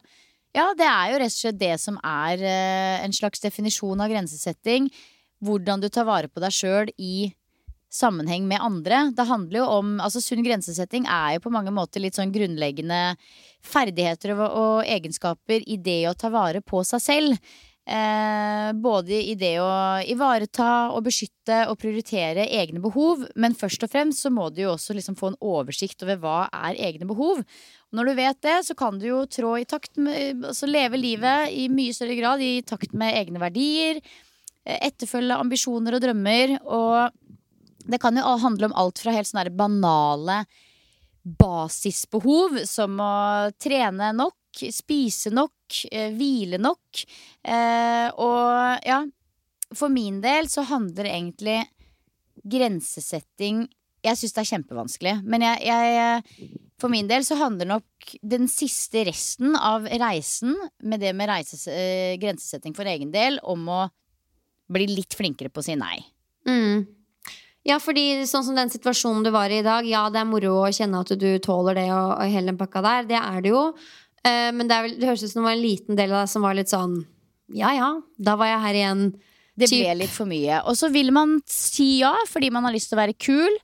ja, 0.54 0.68
det 0.78 0.86
er 0.86 1.10
jo 1.10 1.20
rett 1.22 1.34
og 1.34 1.40
slett 1.40 1.58
det 1.58 1.74
som 1.82 1.96
er 2.06 2.44
eh, 2.44 3.00
en 3.02 3.14
slags 3.16 3.42
definisjon 3.42 4.04
av 4.04 4.12
grensesetting. 4.12 4.90
Hvordan 5.42 5.82
du 5.82 5.88
tar 5.90 6.06
vare 6.06 6.30
på 6.30 6.42
deg 6.44 6.54
sjøl 6.54 6.92
i 7.00 7.32
sammenheng 7.92 8.46
med 8.48 8.62
andre. 8.64 9.04
Det 9.16 9.28
handler 9.28 9.62
jo 9.62 9.66
om 9.78 9.90
Altså, 10.02 10.22
sunn 10.24 10.44
grensesetting 10.44 11.04
er 11.06 11.36
jo 11.36 11.44
på 11.44 11.52
mange 11.52 11.74
måter 11.74 12.02
litt 12.02 12.16
sånn 12.16 12.32
grunnleggende 12.32 13.02
ferdigheter 13.62 14.32
og, 14.38 14.46
og 14.48 14.78
egenskaper 14.88 15.62
i 15.68 15.76
det 15.76 16.00
å 16.08 16.16
ta 16.18 16.32
vare 16.32 16.64
på 16.64 16.82
seg 16.88 17.04
selv. 17.04 17.52
Eh, 17.82 18.72
både 18.78 19.16
i 19.26 19.32
det 19.34 19.56
å 19.58 19.70
ivareta 20.06 20.92
og 20.94 21.02
beskytte 21.08 21.64
og 21.66 21.80
prioritere 21.82 22.44
egne 22.46 22.78
behov, 22.82 23.24
men 23.34 23.56
først 23.58 23.82
og 23.82 23.90
fremst 23.90 24.22
så 24.22 24.30
må 24.30 24.52
du 24.54 24.60
jo 24.62 24.74
også 24.76 24.94
liksom 24.94 25.16
få 25.18 25.32
en 25.32 25.40
oversikt 25.42 26.04
over 26.06 26.20
hva 26.22 26.36
er 26.46 26.78
egne 26.78 27.08
behov. 27.10 27.42
Og 27.42 27.98
når 27.98 28.12
du 28.12 28.14
vet 28.20 28.42
det, 28.46 28.58
så 28.68 28.76
kan 28.78 29.00
du 29.02 29.08
jo 29.08 29.24
trå 29.26 29.56
i 29.58 29.66
takt 29.66 29.98
med 29.98 30.46
Altså 30.46 30.70
leve 30.70 31.00
livet 31.00 31.50
i 31.50 31.66
mye 31.72 31.94
større 31.96 32.14
grad 32.20 32.44
i 32.44 32.62
takt 32.62 32.94
med 32.94 33.18
egne 33.18 33.42
verdier, 33.42 33.98
eh, 34.62 34.78
etterfølge 34.86 35.42
ambisjoner 35.42 35.98
og 35.98 36.06
drømmer, 36.06 36.54
og 36.62 37.10
det 37.86 37.98
kan 38.02 38.16
jo 38.16 38.36
handle 38.42 38.70
om 38.70 38.76
alt 38.78 39.02
fra 39.02 39.14
helt 39.14 39.28
sånne 39.28 39.50
banale 39.56 40.42
basisbehov, 41.22 42.62
som 42.66 42.98
å 43.02 43.14
trene 43.62 44.10
nok 44.16 44.38
spise 44.72 45.30
nok, 45.30 45.84
eh, 45.90 46.12
hvile 46.12 46.58
nok. 46.58 47.04
Eh, 47.42 48.08
og 48.14 48.78
ja, 48.86 49.02
for 49.74 49.88
min 49.88 50.20
del 50.20 50.48
så 50.48 50.62
handler 50.62 51.04
egentlig 51.04 51.62
grensesetting 52.42 53.68
Jeg 54.02 54.18
syns 54.18 54.32
det 54.34 54.40
er 54.40 54.50
kjempevanskelig, 54.50 55.10
men 55.22 55.44
jeg, 55.46 55.60
jeg, 55.62 56.56
For 56.82 56.90
min 56.90 57.06
del 57.06 57.22
så 57.22 57.36
handler 57.38 57.68
nok 57.70 58.14
den 58.18 58.48
siste 58.50 59.04
resten 59.06 59.54
av 59.54 59.86
reisen 59.86 60.56
med 60.82 60.98
det 60.98 61.12
med 61.14 61.30
reises, 61.30 61.68
eh, 61.70 62.18
grensesetting 62.18 62.74
for 62.74 62.82
egen 62.82 63.12
del 63.14 63.38
om 63.46 63.68
å 63.70 63.84
bli 64.66 64.88
litt 64.90 65.14
flinkere 65.14 65.52
på 65.54 65.62
å 65.62 65.66
si 65.68 65.76
nei. 65.78 66.02
Mm. 66.48 66.82
Ja, 67.66 67.78
fordi 67.78 68.24
sånn 68.26 68.44
som 68.46 68.56
den 68.58 68.72
situasjonen 68.72 69.22
du 69.22 69.30
var 69.34 69.52
i 69.52 69.60
i 69.60 69.66
dag, 69.66 69.86
ja, 69.86 70.08
det 70.10 70.18
er 70.22 70.26
moro 70.28 70.56
å 70.64 70.70
kjenne 70.74 71.02
at 71.04 71.12
du 71.18 71.28
tåler 71.42 71.78
det 71.78 71.88
og, 71.94 72.16
og 72.16 72.32
hele 72.32 72.50
den 72.50 72.58
pakka 72.58 72.82
der. 72.82 73.04
Det 73.10 73.20
er 73.20 73.44
det 73.44 73.52
jo. 73.52 73.66
Uh, 74.22 74.50
men 74.54 74.66
det, 74.70 74.78
vel, 74.86 74.96
det, 74.98 75.10
høres 75.10 75.22
ut 75.22 75.32
som 75.32 75.42
det 75.42 75.48
var 75.48 75.58
en 75.58 75.66
liten 75.66 75.98
del 75.98 76.12
av 76.14 76.24
deg 76.24 76.30
som 76.30 76.44
var 76.46 76.54
litt 76.54 76.70
sånn 76.70 77.00
Ja 77.58 77.72
ja, 77.74 77.88
da 78.22 78.36
var 78.38 78.52
jeg 78.52 78.60
her 78.66 78.78
igjen. 78.80 79.06
Det 79.58 79.68
ble 79.68 79.94
litt 80.00 80.14
for 80.14 80.30
mye. 80.30 80.62
Og 80.70 80.78
så 80.78 80.88
vil 80.94 81.10
man 81.14 81.36
si 81.50 81.98
ja 82.00 82.14
fordi 82.30 82.50
man 82.54 82.66
har 82.66 82.74
lyst 82.74 82.90
til 82.90 82.98
å 82.98 83.02
være 83.02 83.18
kul. 83.18 83.58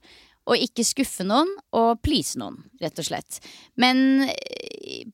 Og 0.48 0.64
ikke 0.64 0.87
skuffe 0.87 1.26
noen 1.28 1.50
og 1.76 1.98
please 2.00 2.38
noen, 2.40 2.56
rett 2.80 2.96
og 3.00 3.04
slett. 3.04 3.40
Men 3.76 4.28
eh, 4.30 5.04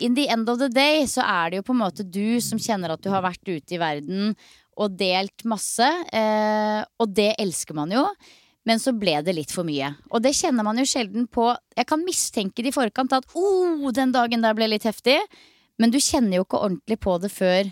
in 0.00 0.16
the 0.16 0.26
end 0.32 0.48
of 0.50 0.58
the 0.60 0.70
day 0.72 1.04
så 1.08 1.24
er 1.26 1.50
det 1.50 1.60
jo 1.60 1.66
på 1.68 1.76
en 1.76 1.82
måte 1.82 2.06
du 2.06 2.40
som 2.44 2.60
kjenner 2.60 2.94
at 2.94 3.02
du 3.04 3.10
har 3.12 3.24
vært 3.24 3.42
ute 3.46 3.76
i 3.76 3.80
verden 3.80 4.34
og 4.80 4.96
delt 4.98 5.44
masse. 5.48 5.86
Eh, 6.12 6.80
og 7.00 7.12
det 7.16 7.34
elsker 7.40 7.76
man 7.76 7.92
jo. 7.94 8.04
Men 8.68 8.80
så 8.80 8.92
ble 8.92 9.16
det 9.24 9.34
litt 9.36 9.52
for 9.54 9.64
mye. 9.64 9.88
Og 10.12 10.20
det 10.24 10.34
kjenner 10.36 10.66
man 10.66 10.78
jo 10.80 10.86
sjelden 10.88 11.26
på. 11.32 11.48
Jeg 11.76 11.88
kan 11.88 12.04
mistenke 12.04 12.62
det 12.62 12.72
i 12.72 12.76
forkant 12.76 13.14
at 13.16 13.26
oh, 13.34 13.88
den 13.96 14.12
dagen 14.12 14.44
der 14.44 14.56
ble 14.56 14.68
litt 14.68 14.84
heftig. 14.88 15.16
Men 15.80 15.92
du 15.92 16.00
kjenner 16.00 16.38
jo 16.38 16.44
ikke 16.44 16.60
ordentlig 16.60 17.00
på 17.00 17.16
det 17.22 17.32
før 17.32 17.70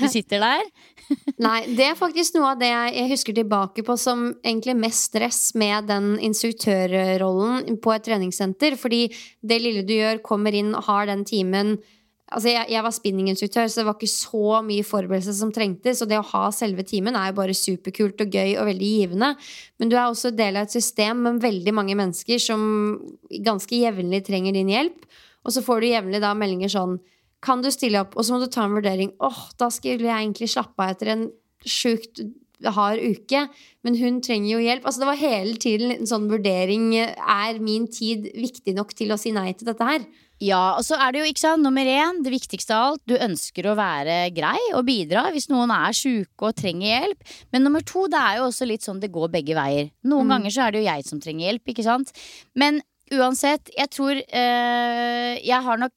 du 0.00 0.08
sitter 0.10 0.42
der. 0.42 0.66
Nei, 1.46 1.60
det 1.76 1.86
er 1.90 1.98
faktisk 1.98 2.36
noe 2.36 2.52
av 2.54 2.60
det 2.60 2.70
jeg 2.70 3.08
husker 3.12 3.36
tilbake 3.36 3.84
på 3.86 3.96
som 3.98 4.28
egentlig 4.40 4.76
mest 4.78 5.10
stress 5.10 5.40
med 5.58 5.88
den 5.90 6.12
instruktørrollen 6.30 7.78
på 7.82 7.94
et 7.94 8.06
treningssenter. 8.06 8.76
Fordi 8.80 9.06
det 9.42 9.62
lille 9.62 9.86
du 9.86 9.96
gjør, 9.96 10.22
kommer 10.24 10.54
inn, 10.56 10.74
og 10.76 10.86
har 10.90 11.10
den 11.10 11.26
timen 11.28 11.78
Altså 12.30 12.52
jeg, 12.52 12.66
jeg, 12.70 12.82
var 12.86 12.94
spinninginstruktør, 12.94 13.66
så 13.66 13.80
det 13.80 13.84
var 13.88 13.96
ikke 13.96 14.06
så 14.06 14.60
mye 14.62 14.86
forberedelse 14.86 15.32
som 15.34 15.50
trengtes. 15.50 15.98
Og 15.98 16.10
det 16.12 16.20
å 16.20 16.28
ha 16.28 16.44
selve 16.54 16.84
timen 16.86 17.16
er 17.18 17.32
jo 17.32 17.38
bare 17.40 17.56
superkult 17.58 18.22
og 18.22 18.36
gøy 18.38 18.52
og 18.54 18.68
veldig 18.68 18.90
givende. 19.00 19.32
Men 19.82 19.90
du 19.90 19.96
er 19.96 20.04
også 20.04 20.30
del 20.30 20.60
av 20.60 20.68
et 20.68 20.76
system 20.76 21.24
med 21.26 21.40
veldig 21.42 21.74
mange 21.74 21.96
mennesker 21.98 22.38
som 22.38 22.62
ganske 23.42 23.82
jevnlig 23.82 24.22
trenger 24.28 24.54
din 24.54 24.70
hjelp. 24.70 25.08
Og 25.42 25.56
så 25.56 25.64
får 25.66 25.82
du 25.82 25.88
jevnlig 25.90 26.22
da 26.22 26.30
meldinger 26.38 26.70
sånn 26.70 27.00
Kan 27.44 27.64
du 27.64 27.70
stille 27.72 28.02
opp? 28.02 28.16
Og 28.16 28.26
så 28.26 28.34
må 28.34 28.42
du 28.42 28.50
ta 28.52 28.66
en 28.66 28.76
vurdering. 28.76 29.14
åh, 29.18 29.28
oh, 29.28 29.50
da 29.60 29.70
skulle 29.72 30.08
jeg 30.08 30.12
egentlig 30.12 30.50
slappe 30.52 30.84
av 30.84 30.94
etter 30.94 31.14
en 31.14 31.26
sjukt 31.66 32.22
hard 32.68 33.00
uke, 33.00 33.46
men 33.86 33.96
hun 33.96 34.18
trenger 34.24 34.50
jo 34.52 34.58
hjelp. 34.60 34.84
Altså 34.84 35.00
Det 35.00 35.08
var 35.08 35.20
hele 35.20 35.54
tiden 35.60 35.94
en 35.94 36.08
sånn 36.08 36.28
vurdering. 36.30 36.92
Er 36.96 37.60
min 37.62 37.86
tid 37.88 38.28
viktig 38.36 38.74
nok 38.76 38.92
til 38.96 39.12
å 39.14 39.20
si 39.20 39.32
nei 39.32 39.52
til 39.54 39.70
dette 39.70 39.86
her? 39.86 40.04
Ja, 40.40 40.76
og 40.78 40.84
så 40.86 40.96
er 40.96 41.12
det 41.12 41.20
jo 41.20 41.28
ikke 41.28 41.42
sant, 41.42 41.60
nummer 41.60 41.84
én, 41.84 42.22
det 42.24 42.32
viktigste 42.32 42.72
av 42.72 42.94
alt, 42.94 43.02
du 43.04 43.12
ønsker 43.20 43.66
å 43.68 43.74
være 43.76 44.30
grei 44.32 44.60
og 44.72 44.86
bidra 44.88 45.26
hvis 45.34 45.50
noen 45.52 45.72
er 45.74 45.96
sjuke 45.96 46.48
og 46.48 46.56
trenger 46.56 46.88
hjelp. 46.88 47.34
Men 47.52 47.66
nummer 47.66 47.84
to, 47.84 48.06
det 48.08 48.20
er 48.20 48.38
jo 48.38 48.46
også 48.48 48.68
litt 48.68 48.86
sånn 48.86 49.02
det 49.02 49.12
går 49.12 49.28
begge 49.34 49.56
veier. 49.58 49.90
Noen 50.08 50.30
mm. 50.30 50.32
ganger 50.32 50.54
så 50.54 50.64
er 50.64 50.72
det 50.72 50.80
jo 50.80 50.88
jeg 50.88 51.04
som 51.10 51.20
trenger 51.20 51.50
hjelp, 51.50 51.72
ikke 51.74 51.84
sant. 51.84 52.14
Men 52.56 52.80
uansett, 53.12 53.68
jeg 53.76 53.92
tror 53.92 54.16
øh, 54.16 55.34
jeg 55.44 55.66
har 55.68 55.82
nok 55.82 55.92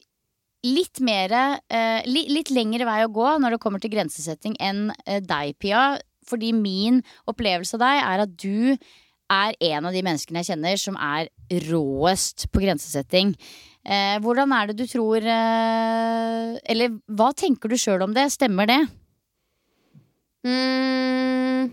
litt 0.63 1.01
mer 1.03 1.33
øh, 1.35 2.01
li, 2.07 2.25
Litt 2.31 2.51
lengre 2.53 2.87
vei 2.87 3.01
å 3.03 3.11
gå 3.13 3.35
når 3.41 3.55
det 3.55 3.61
kommer 3.63 3.83
til 3.83 3.93
grensesetting 3.93 4.57
enn 4.63 4.89
øh, 4.93 5.19
deg, 5.23 5.57
Pia. 5.59 5.93
Fordi 6.27 6.53
min 6.55 7.01
opplevelse 7.29 7.75
av 7.77 7.83
deg 7.83 8.01
er 8.03 8.23
at 8.23 8.37
du 8.39 8.75
er 9.33 9.55
en 9.73 9.87
av 9.87 9.95
de 9.95 10.03
menneskene 10.05 10.41
jeg 10.41 10.53
kjenner 10.53 10.79
som 10.79 10.97
er 10.99 11.29
råest 11.67 12.47
på 12.53 12.63
grensesetting. 12.63 13.33
Eh, 13.83 14.17
hvordan 14.23 14.53
er 14.55 14.69
det 14.69 14.77
du 14.79 14.85
tror 14.87 15.19
eh, 15.19 16.53
Eller 16.71 16.93
hva 17.11 17.33
tenker 17.35 17.67
du 17.67 17.75
sjøl 17.75 18.05
om 18.05 18.13
det? 18.15 18.29
Stemmer 18.31 18.69
det? 18.69 18.79
Mm, 20.47 21.67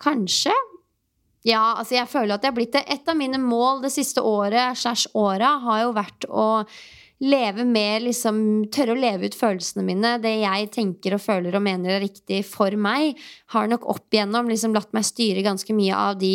kanskje. 0.00 0.54
Ja, 1.44 1.76
altså 1.80 1.96
jeg 1.96 2.08
føler 2.12 2.36
at 2.36 2.44
jeg 2.44 2.52
har 2.52 2.56
blitt 2.56 2.72
det. 2.76 2.84
Et 2.88 3.08
av 3.08 3.16
mine 3.16 3.40
mål 3.40 3.84
det 3.84 3.92
siste 3.92 4.24
året 4.24 4.76
slash 4.80 5.12
åra 5.16 5.54
har 5.64 5.84
jo 5.86 5.94
vært 5.96 6.26
å 6.28 6.48
leve 7.20 7.66
mer 7.68 8.00
liksom 8.00 8.40
Tørre 8.72 8.94
å 8.94 9.00
leve 9.00 9.28
ut 9.28 9.36
følelsene 9.36 9.84
mine. 9.84 10.16
Det 10.22 10.32
jeg 10.40 10.70
tenker 10.74 11.16
og 11.16 11.22
føler 11.24 11.56
og 11.56 11.64
mener 11.64 11.96
er 11.96 12.04
riktig 12.04 12.42
for 12.48 12.74
meg, 12.80 13.18
har 13.54 13.70
nok 13.70 13.86
opp 13.92 14.08
igjennom 14.14 14.48
liksom 14.50 14.74
latt 14.76 14.92
meg 14.96 15.06
styre 15.08 15.44
ganske 15.44 15.76
mye 15.76 15.96
av 15.96 16.18
de 16.20 16.34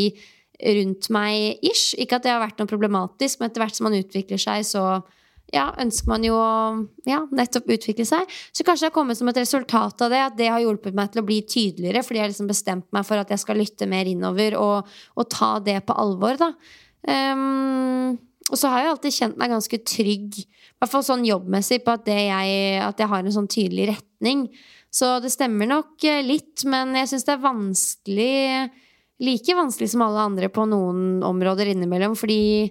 rundt 0.77 1.09
meg 1.13 1.65
ish. 1.65 1.95
Ikke 1.99 2.19
at 2.19 2.25
det 2.25 2.33
har 2.33 2.43
vært 2.43 2.61
noe 2.61 2.69
problematisk, 2.69 3.39
men 3.39 3.49
etter 3.49 3.63
hvert 3.63 3.77
som 3.77 3.89
man 3.89 3.97
utvikler 3.97 4.41
seg, 4.41 4.65
så 4.67 4.85
ja, 5.53 5.67
ønsker 5.81 6.09
man 6.09 6.23
jo 6.25 6.37
å 6.37 6.53
ja, 7.07 7.21
nettopp 7.33 7.69
utvikle 7.75 8.05
seg. 8.07 8.29
Så 8.51 8.65
kanskje 8.65 8.85
det 8.85 8.91
har 8.91 8.95
kommet 8.95 9.19
som 9.19 9.29
et 9.29 9.41
resultat 9.41 10.05
av 10.05 10.13
det 10.13 10.21
at 10.21 10.37
det 10.37 10.49
har 10.51 10.63
hjulpet 10.63 10.97
meg 10.97 11.11
til 11.11 11.21
å 11.21 11.27
bli 11.27 11.41
tydeligere, 11.45 12.05
fordi 12.05 12.21
jeg 12.21 12.25
har 12.25 12.33
liksom 12.33 12.49
bestemt 12.49 12.87
meg 12.95 13.05
for 13.07 13.21
at 13.21 13.33
jeg 13.33 13.43
skal 13.43 13.59
lytte 13.61 13.89
mer 13.89 14.09
innover 14.09 14.57
og, 14.61 14.95
og 15.15 15.29
ta 15.33 15.55
det 15.65 15.81
på 15.85 15.97
alvor, 16.05 16.39
da. 16.41 16.53
Um, 17.05 18.15
og 18.51 18.59
så 18.59 18.69
har 18.69 18.83
jeg 18.83 18.91
alltid 18.93 19.15
kjent 19.15 19.37
meg 19.41 19.53
ganske 19.55 19.79
trygg, 19.89 20.39
i 20.39 20.77
hvert 20.77 20.91
fall 20.91 21.05
sånn 21.05 21.25
jobbmessig, 21.25 21.81
på 21.85 21.95
at, 21.95 22.09
jeg, 22.09 22.79
at 22.85 22.99
jeg 23.01 23.09
har 23.09 23.23
en 23.23 23.33
sånn 23.33 23.49
tydelig 23.49 23.89
retning. 23.95 24.47
Så 24.93 25.17
det 25.23 25.33
stemmer 25.33 25.69
nok 25.69 26.05
eh, 26.07 26.21
litt, 26.23 26.63
men 26.69 26.93
jeg 26.99 27.09
syns 27.11 27.27
det 27.27 27.35
er 27.35 27.45
vanskelig 27.45 28.35
Like 29.23 29.53
vanskelig 29.55 29.93
som 29.93 30.01
alle 30.03 30.25
andre 30.27 30.49
på 30.51 30.65
noen 30.67 31.21
områder 31.23 31.69
innimellom, 31.71 32.17
fordi 32.19 32.67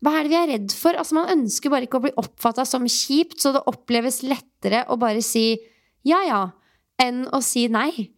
hva 0.00 0.14
er 0.16 0.24
det 0.24 0.30
vi 0.32 0.38
er 0.38 0.48
redd 0.54 0.72
for? 0.72 0.96
Altså, 0.96 1.18
man 1.18 1.28
ønsker 1.34 1.68
bare 1.68 1.84
ikke 1.84 1.98
å 1.98 2.04
bli 2.06 2.12
oppfatta 2.22 2.64
som 2.64 2.86
kjipt, 2.88 3.36
så 3.42 3.52
det 3.52 3.60
oppleves 3.68 4.22
lettere 4.24 4.86
å 4.88 4.96
bare 4.96 5.20
si 5.20 5.52
ja 6.08 6.22
ja, 6.24 6.40
enn 7.04 7.26
å 7.28 7.42
si 7.44 7.66
nei. 7.68 8.08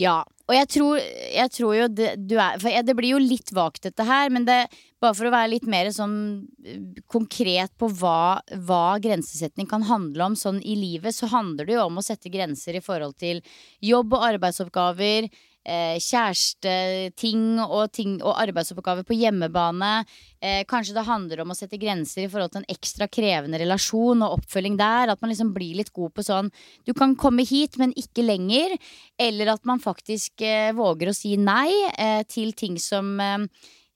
Ja, 0.00 0.22
og 0.46 0.54
jeg 0.54 0.68
tror, 0.72 0.96
jeg 1.02 1.52
tror 1.52 1.76
jo 1.76 1.86
det, 1.92 2.14
er, 2.32 2.82
det 2.86 2.94
blir 2.96 3.16
jo 3.16 3.20
litt 3.20 3.52
vagt, 3.56 3.82
dette 3.88 4.06
her, 4.06 4.32
men 4.32 4.48
det, 4.48 4.62
bare 5.02 5.16
for 5.16 5.28
å 5.28 5.34
være 5.34 5.52
litt 5.52 5.66
mer 5.68 5.90
sånn 5.94 6.16
eh, 6.64 7.02
konkret 7.12 7.74
på 7.80 7.90
hva, 8.00 8.38
hva, 8.68 8.96
grensesetning 9.02 9.68
kan 9.70 9.84
handle 9.88 10.30
om 10.30 10.38
sånn 10.38 10.62
i 10.62 10.76
livet, 10.78 11.16
så 11.16 11.28
handler 11.32 11.68
det 11.68 11.76
jo 11.76 11.84
om 11.88 12.00
å 12.00 12.06
sette 12.06 12.32
grenser 12.32 12.78
i 12.78 12.84
forhold 12.84 13.18
til 13.20 13.42
jobb 13.84 14.16
og 14.16 14.24
arbeidsoppgaver 14.32 15.28
eh, 15.66 15.98
kjæresteting 16.02 17.60
og, 17.64 17.90
ting, 17.94 18.16
og 18.22 18.38
arbeidsoppgaver 18.40 19.06
på 19.06 19.16
hjemmebane. 19.18 19.92
Eh, 20.40 20.62
kanskje 20.68 20.96
det 20.96 21.06
handler 21.08 21.42
om 21.42 21.52
å 21.52 21.58
sette 21.58 21.80
grenser 21.80 22.24
i 22.24 22.30
forhold 22.30 22.54
til 22.54 22.62
en 22.62 22.76
ekstra 22.76 23.08
krevende 23.10 23.60
relasjon 23.62 24.24
og 24.24 24.38
oppfølging 24.38 24.78
der. 24.80 25.12
At 25.12 25.22
man 25.22 25.32
liksom 25.32 25.52
blir 25.56 25.78
litt 25.80 25.92
god 25.96 26.14
på 26.16 26.26
sånn 26.26 26.52
Du 26.86 26.94
kan 26.94 27.16
komme 27.18 27.44
hit, 27.46 27.78
men 27.80 27.94
ikke 27.98 28.24
lenger. 28.26 28.76
Eller 29.18 29.54
at 29.56 29.64
man 29.68 29.82
faktisk 29.82 30.44
eh, 30.46 30.72
våger 30.76 31.10
å 31.10 31.16
si 31.16 31.36
nei 31.40 31.70
eh, 31.96 32.22
til 32.30 32.54
ting 32.56 32.78
som 32.80 33.16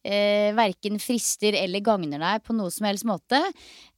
eh, 0.05 0.51
verken 0.57 1.01
frister 1.03 1.57
eller 1.59 1.85
gagner 1.85 2.23
deg 2.23 2.47
på 2.47 2.57
noe 2.57 2.73
som 2.73 2.89
helst 2.89 3.07
måte. 3.09 3.41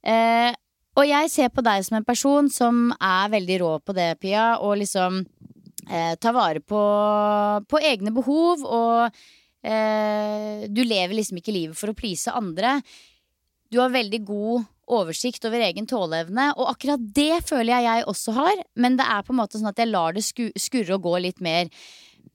Eh, 0.03 0.51
og 0.93 1.07
jeg 1.09 1.31
ser 1.33 1.49
på 1.49 1.63
deg 1.65 1.85
som 1.85 1.97
en 1.97 2.05
person 2.05 2.49
som 2.53 2.91
er 2.99 3.31
veldig 3.33 3.61
rå 3.63 3.71
på 3.81 3.95
det, 3.97 4.11
Pia, 4.21 4.59
og 4.61 4.77
liksom 4.83 5.23
eh, 5.89 6.13
tar 6.21 6.35
vare 6.35 6.61
på, 6.61 6.81
på, 7.65 7.81
egne 7.81 8.13
behov, 8.13 8.61
og 8.61 9.23
eh, 9.65 10.67
du 10.69 10.83
lever 10.85 11.17
liksom 11.17 11.41
ikke 11.41 11.55
livet 11.55 11.79
for 11.79 11.89
å 11.89 11.97
please 11.97 12.29
andre. 12.29 12.77
Du 13.73 13.79
har 13.81 13.93
veldig 13.93 14.21
god 14.27 14.69
oversikt 14.93 15.47
over 15.47 15.63
egen 15.65 15.87
tåleevne, 15.89 16.51
og 16.59 16.75
akkurat 16.75 17.01
det 17.15 17.41
føler 17.47 17.73
jeg 17.73 17.87
jeg 17.87 18.07
også 18.13 18.37
har, 18.37 18.63
men 18.77 18.99
det 18.99 19.07
er 19.09 19.25
på 19.25 19.33
en 19.33 19.39
måte 19.39 19.57
sånn 19.57 19.71
at 19.71 19.79
jeg 19.81 19.89
lar 19.89 20.13
det 20.13 20.25
skurre 20.27 20.97
og 20.99 21.07
gå 21.07 21.15
litt 21.23 21.41
mer. 21.41 21.71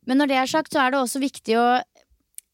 Men 0.08 0.18
når 0.18 0.32
det 0.32 0.38
er 0.40 0.50
sagt, 0.50 0.72
så 0.72 0.82
er 0.82 0.92
det 0.92 1.02
også 1.02 1.20
viktig 1.22 1.58
å 1.60 1.66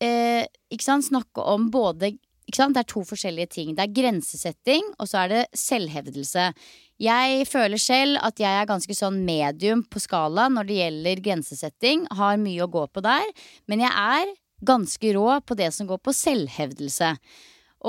eh, 0.02 0.46
sant, 0.80 1.06
snakke 1.06 1.40
om 1.40 1.70
både 1.70 2.16
Det 2.44 2.60
er 2.60 2.84
to 2.86 3.00
forskjellige 3.02 3.48
ting. 3.50 3.74
Det 3.74 3.82
er 3.82 3.94
grensesetting, 3.94 4.82
og 5.00 5.08
så 5.08 5.24
er 5.24 5.28
det 5.28 5.44
selvhevdelse. 5.56 6.52
Jeg 7.00 7.46
føler 7.48 7.80
selv 7.80 8.18
at 8.22 8.38
jeg 8.38 8.60
er 8.60 8.68
ganske 8.68 8.94
sånn 8.94 9.24
medium 9.24 9.82
på 9.82 9.98
skala 9.98 10.50
når 10.52 10.68
det 10.68 10.76
gjelder 10.78 11.22
grensesetting. 11.24 12.04
Har 12.12 12.36
mye 12.38 12.62
å 12.62 12.70
gå 12.70 12.84
på 12.92 13.02
der. 13.02 13.24
Men 13.66 13.80
jeg 13.80 13.90
er 13.90 14.34
ganske 14.64 15.14
rå 15.16 15.40
på 15.40 15.56
det 15.58 15.72
som 15.74 15.88
går 15.88 15.98
på 16.04 16.14
selvhevdelse. 16.14 17.14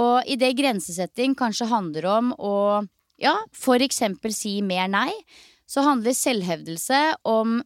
Og 0.02 0.28
i 0.28 0.40
det 0.40 0.56
grensesetting 0.58 1.36
kanskje 1.38 1.70
handler 1.70 2.10
om 2.16 2.34
å 2.40 2.56
ja, 3.22 3.36
for 3.56 3.80
eksempel 3.84 4.34
si 4.36 4.58
mer 4.66 4.90
nei, 4.92 5.12
så 5.66 5.86
handler 5.86 6.16
selvhevdelse 6.16 7.02
om 7.28 7.62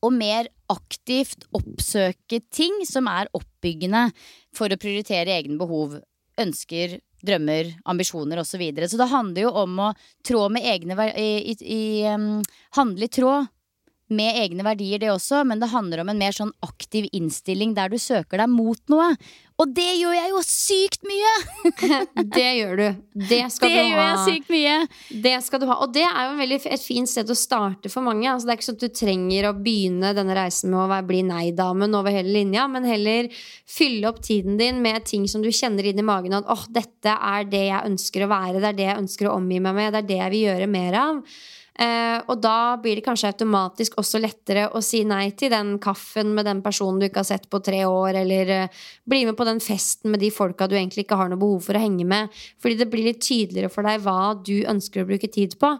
å 0.00 0.10
mer 0.14 0.48
aktivt 0.70 1.46
oppsøke 1.56 2.40
ting 2.52 2.82
som 2.88 3.08
er 3.10 3.30
oppbyggende 3.36 4.08
for 4.56 4.72
å 4.72 4.78
prioritere 4.80 5.34
egne 5.36 5.58
behov, 5.60 5.98
ønsker, 6.40 6.98
drømmer, 7.26 7.74
ambisjoner 7.90 8.40
osv. 8.40 8.54
Så, 8.54 8.60
videre. 8.62 8.88
så 8.88 9.00
det 9.00 9.10
handler 9.12 9.48
jo 9.48 9.54
om 9.64 9.80
å 9.88 9.92
trå 10.26 10.46
med 10.52 10.66
egne 10.66 10.96
i, 11.12 11.30
i, 11.52 11.56
i, 11.60 11.82
um, 12.08 12.40
Handle 12.78 13.08
i 13.08 13.12
tråd 13.12 13.50
med 14.10 14.40
egne 14.42 14.66
verdier, 14.66 15.00
det 15.02 15.12
også, 15.12 15.44
men 15.46 15.62
det 15.62 15.70
handler 15.72 16.02
om 16.02 16.10
en 16.12 16.20
mer 16.20 16.34
sånn 16.36 16.52
aktiv 16.66 17.08
innstilling 17.16 17.76
der 17.76 17.92
du 17.92 17.98
søker 18.00 18.42
deg 18.42 18.50
mot 18.52 18.80
noe. 18.92 19.14
Og 19.60 19.68
det 19.76 19.90
gjør 19.98 20.14
jeg 20.16 20.30
jo 20.32 20.40
sykt 20.46 21.02
mye! 21.04 21.32
det 22.36 22.46
gjør 22.56 22.78
du. 22.78 22.86
Det 23.28 23.40
skal 23.52 23.68
det 23.68 23.74
du 23.74 23.80
ha. 23.80 23.88
gjør 23.90 24.00
jeg 24.00 24.20
sykt 24.24 24.52
mye. 24.54 24.76
Det 25.26 25.34
skal 25.44 25.60
du 25.60 25.66
ha. 25.68 25.76
Og 25.84 25.92
det 25.92 26.06
er 26.06 26.30
jo 26.30 26.38
veldig, 26.38 26.58
et 26.72 26.84
fint 26.84 27.10
sted 27.10 27.28
å 27.28 27.36
starte 27.36 27.92
for 27.92 28.06
mange. 28.06 28.24
Altså, 28.30 28.48
det 28.48 28.54
er 28.54 28.60
ikke 28.60 28.68
sånn 28.70 28.78
at 28.78 28.86
du 28.86 28.96
trenger 29.02 29.50
å 29.50 29.52
begynne 29.58 30.14
denne 30.16 30.38
reisen 30.38 30.72
med 30.72 30.80
å 30.86 31.00
bli 31.10 31.20
nei-damen 31.28 31.98
over 31.98 32.14
hele 32.14 32.32
linja, 32.38 32.64
men 32.72 32.88
heller 32.88 33.28
fylle 33.68 34.08
opp 34.08 34.22
tiden 34.24 34.56
din 34.60 34.80
med 34.84 35.04
ting 35.10 35.28
som 35.28 35.44
du 35.44 35.50
kjenner 35.52 35.90
inn 35.90 36.00
i 36.00 36.08
magen 36.08 36.40
at 36.40 36.48
åh, 36.48 36.64
oh, 36.64 36.72
dette 36.72 37.12
er 37.12 37.48
det 37.50 37.66
jeg 37.68 37.92
ønsker 37.92 38.24
å 38.24 38.32
være, 38.32 38.62
det 38.62 38.72
er 38.72 38.80
det 38.80 38.88
jeg 38.88 39.00
ønsker 39.04 39.28
å 39.28 39.36
omgi 39.36 39.60
meg 39.60 39.76
med, 39.76 39.92
det 39.92 40.00
er 40.00 40.08
det 40.08 40.20
jeg 40.22 40.34
vil 40.36 40.46
gjøre 40.48 40.72
mer 40.72 41.00
av. 41.04 41.24
Eh, 41.80 42.18
og 42.28 42.42
da 42.44 42.76
blir 42.76 42.98
det 42.98 43.04
kanskje 43.06 43.30
automatisk 43.30 43.94
også 44.00 44.20
lettere 44.20 44.66
å 44.76 44.82
si 44.84 45.00
nei 45.08 45.30
til 45.32 45.48
den 45.52 45.78
kaffen 45.80 46.34
med 46.36 46.44
den 46.44 46.60
personen 46.60 46.98
du 47.00 47.06
ikke 47.06 47.22
har 47.22 47.30
sett 47.30 47.46
på 47.48 47.62
tre 47.64 47.80
år, 47.88 48.18
eller 48.20 48.52
eh, 48.52 48.82
bli 49.08 49.22
med 49.24 49.38
på 49.38 49.46
den 49.48 49.62
festen 49.64 50.12
med 50.12 50.20
de 50.20 50.28
folka 50.34 50.68
du 50.68 50.76
egentlig 50.76 51.06
ikke 51.06 51.16
har 51.16 51.30
noe 51.32 51.40
behov 51.40 51.64
for 51.64 51.78
å 51.78 51.80
henge 51.80 52.04
med. 52.04 52.28
Fordi 52.60 52.76
det 52.82 52.88
blir 52.92 53.08
litt 53.08 53.22
tydeligere 53.24 53.72
for 53.72 53.88
deg 53.88 54.04
hva 54.04 54.34
du 54.36 54.58
ønsker 54.68 55.04
å 55.04 55.08
bruke 55.08 55.30
tid 55.32 55.56
på. 55.60 55.72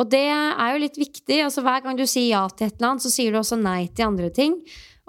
Og 0.00 0.08
det 0.08 0.24
er 0.32 0.72
jo 0.72 0.80
litt 0.86 0.96
viktig. 0.96 1.42
altså 1.44 1.66
Hver 1.66 1.84
gang 1.84 2.00
du 2.00 2.06
sier 2.06 2.30
ja 2.30 2.46
til 2.48 2.70
et 2.70 2.78
eller 2.78 2.94
annet, 2.94 3.04
så 3.04 3.12
sier 3.12 3.34
du 3.34 3.42
også 3.42 3.60
nei 3.60 3.90
til 3.92 4.08
andre 4.08 4.32
ting. 4.32 4.56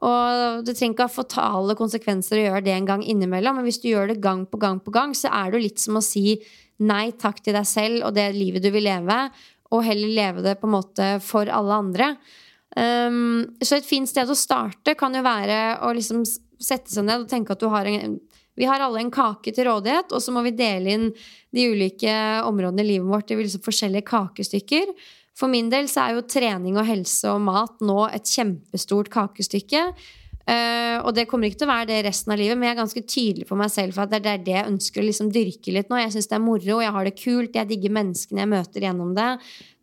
Og 0.04 0.66
det 0.68 0.76
trenger 0.76 0.98
ikke 0.98 1.08
ha 1.08 1.14
fatale 1.14 1.78
konsekvenser 1.80 2.42
å 2.42 2.44
gjøre 2.48 2.66
det 2.66 2.76
en 2.76 2.90
gang 2.90 3.06
innimellom, 3.08 3.56
men 3.56 3.68
hvis 3.68 3.80
du 3.80 3.88
gjør 3.94 4.12
det 4.12 4.20
gang 4.24 4.44
på 4.50 4.60
gang 4.60 4.82
på 4.84 4.92
gang, 4.92 5.16
så 5.16 5.32
er 5.32 5.52
det 5.52 5.60
jo 5.60 5.66
litt 5.70 5.84
som 5.84 6.00
å 6.00 6.04
si 6.04 6.36
nei 6.84 7.14
takk 7.16 7.40
til 7.46 7.56
deg 7.56 7.68
selv 7.70 8.08
og 8.08 8.16
det 8.18 8.26
livet 8.36 8.64
du 8.66 8.72
vil 8.74 8.84
leve, 8.90 9.18
og 9.74 9.86
heller 9.88 10.14
leve 10.14 10.44
det 10.46 10.58
på 10.62 10.70
en 10.70 10.76
måte 10.76 11.10
for 11.26 11.50
alle 11.50 11.80
andre. 11.86 12.14
Um, 12.78 13.58
så 13.62 13.78
et 13.78 13.88
fint 13.88 14.10
sted 14.10 14.30
å 14.30 14.38
starte 14.38 14.96
kan 14.98 15.14
jo 15.14 15.22
være 15.26 15.60
å 15.86 15.92
liksom 15.94 16.24
sette 16.26 16.90
seg 16.94 17.06
ned 17.06 17.26
og 17.26 17.30
tenke 17.30 17.54
at 17.54 17.62
du 17.62 17.70
har 17.74 17.90
en 17.90 18.20
vi 18.54 18.68
har 18.70 18.84
alle 18.86 19.02
en 19.02 19.10
kake 19.10 19.50
til 19.50 19.66
rådighet, 19.66 20.12
og 20.14 20.22
så 20.22 20.30
må 20.30 20.44
vi 20.46 20.52
dele 20.54 20.94
inn 20.94 21.08
de 21.54 21.64
ulike 21.74 22.14
områdene 22.46 22.84
i 22.84 22.90
livet 22.92 23.10
vårt 23.10 23.32
i 23.34 23.38
liksom 23.40 23.64
forskjellige 23.66 24.06
kakestykker. 24.12 24.92
For 25.34 25.50
min 25.50 25.72
del 25.74 25.88
så 25.90 26.04
er 26.04 26.18
jo 26.18 26.26
trening 26.30 26.78
og 26.78 26.86
helse 26.86 27.32
og 27.34 27.42
mat 27.48 27.82
nå 27.82 28.04
et 28.14 28.30
kjempestort 28.30 29.10
kakestykke. 29.14 29.88
Uh, 30.44 31.00
og 31.08 31.14
det 31.16 31.24
kommer 31.32 31.48
ikke 31.48 31.62
til 31.62 31.70
å 31.70 31.72
være 31.72 31.88
det 31.88 31.98
resten 32.04 32.34
av 32.34 32.40
livet, 32.42 32.58
men 32.60 32.68
jeg 32.68 32.76
er 32.76 32.80
ganske 32.82 33.04
tydelig 33.08 33.46
på 33.48 33.56
meg 33.56 33.70
selv 33.72 33.96
for 33.96 34.04
at 34.04 34.12
det 34.12 34.20
er 34.28 34.42
det 34.44 34.56
jeg 34.58 34.72
ønsker 34.74 35.00
å 35.00 35.06
liksom 35.08 35.30
dyrke 35.32 35.76
litt 35.76 35.92
nå. 35.92 36.00
Jeg 36.02 36.16
syns 36.18 36.28
det 36.32 36.36
er 36.36 36.44
moro, 36.44 36.80
jeg 36.84 36.96
har 36.96 37.08
det 37.08 37.14
kult, 37.16 37.56
jeg 37.56 37.70
digger 37.70 37.94
menneskene 37.96 38.44
jeg 38.44 38.52
møter 38.52 38.88
gjennom 38.88 39.14
det. 39.16 39.30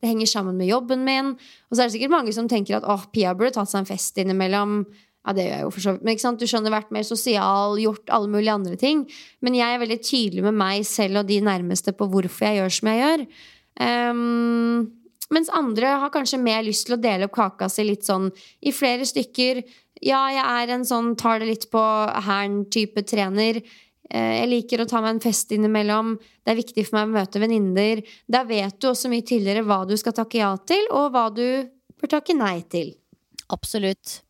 Det 0.00 0.10
henger 0.10 0.28
sammen 0.28 0.60
med 0.60 0.68
jobben 0.68 1.06
min. 1.06 1.32
Og 1.68 1.72
så 1.72 1.80
er 1.80 1.88
det 1.88 1.94
sikkert 1.96 2.12
mange 2.12 2.34
som 2.36 2.48
tenker 2.50 2.76
at 2.76 2.88
åh, 2.88 3.08
Pia 3.12 3.32
burde 3.36 3.54
tatt 3.56 3.72
seg 3.72 3.82
en 3.82 3.88
fest 3.88 4.20
innimellom. 4.20 4.82
Ja, 5.20 5.34
det 5.36 5.44
gjør 5.44 5.56
jeg 5.56 5.64
jo 5.64 5.72
for 5.72 5.84
så 5.84 5.92
vidt. 5.94 6.04
Men 6.04 6.14
ikke 6.16 6.26
sant? 6.26 6.40
du 6.40 6.48
skjønner, 6.48 6.72
vært 6.72 6.94
mer 6.96 7.08
sosial, 7.08 7.80
gjort 7.80 8.12
alle 8.12 8.32
mulige 8.32 8.54
andre 8.56 8.76
ting. 8.80 9.02
Men 9.44 9.56
jeg 9.56 9.76
er 9.76 9.82
veldig 9.82 10.00
tydelig 10.04 10.46
med 10.48 10.56
meg 10.60 10.86
selv 10.88 11.22
og 11.22 11.28
de 11.28 11.42
nærmeste 11.44 11.96
på 11.96 12.08
hvorfor 12.08 12.48
jeg 12.48 12.60
gjør 12.60 12.78
som 12.78 12.92
jeg 12.92 13.02
gjør. 13.02 13.26
Um, 13.80 14.88
mens 15.30 15.52
andre 15.54 15.92
har 16.02 16.12
kanskje 16.12 16.40
mer 16.42 16.64
lyst 16.66 16.88
til 16.88 16.96
å 16.96 17.00
dele 17.00 17.28
opp 17.28 17.36
kaka 17.36 17.68
si 17.70 17.84
litt 17.86 18.08
sånn 18.08 18.30
i 18.66 18.72
flere 18.74 19.06
stykker. 19.06 19.62
Ja, 20.00 20.24
jeg 20.32 20.44
er 20.44 20.74
en 20.74 20.86
sånn 20.88 21.12
tar 21.20 21.42
det 21.42 21.50
litt 21.50 21.66
på 21.72 21.80
hæren-type 22.26 23.04
trener. 23.08 23.60
Eh, 24.10 24.32
jeg 24.40 24.48
liker 24.50 24.82
å 24.82 24.88
ta 24.88 25.02
meg 25.04 25.16
en 25.16 25.22
fest 25.22 25.52
innimellom. 25.54 26.14
Det 26.42 26.54
er 26.54 26.60
viktig 26.60 26.86
for 26.88 26.98
meg 26.98 27.10
å 27.10 27.18
møte 27.18 27.42
venninner. 27.42 28.00
Da 28.26 28.42
vet 28.48 28.78
du 28.80 28.88
også 28.90 29.10
mye 29.12 29.26
tidligere 29.26 29.66
hva 29.66 29.82
du 29.88 29.96
skal 30.00 30.16
takke 30.16 30.40
ja 30.40 30.54
til, 30.66 30.88
og 30.90 31.12
hva 31.14 31.28
du 31.34 31.44
bør 32.00 32.14
takke 32.16 32.36
nei 32.38 32.58
til. 32.72 32.94
Absolutt. 33.52 34.20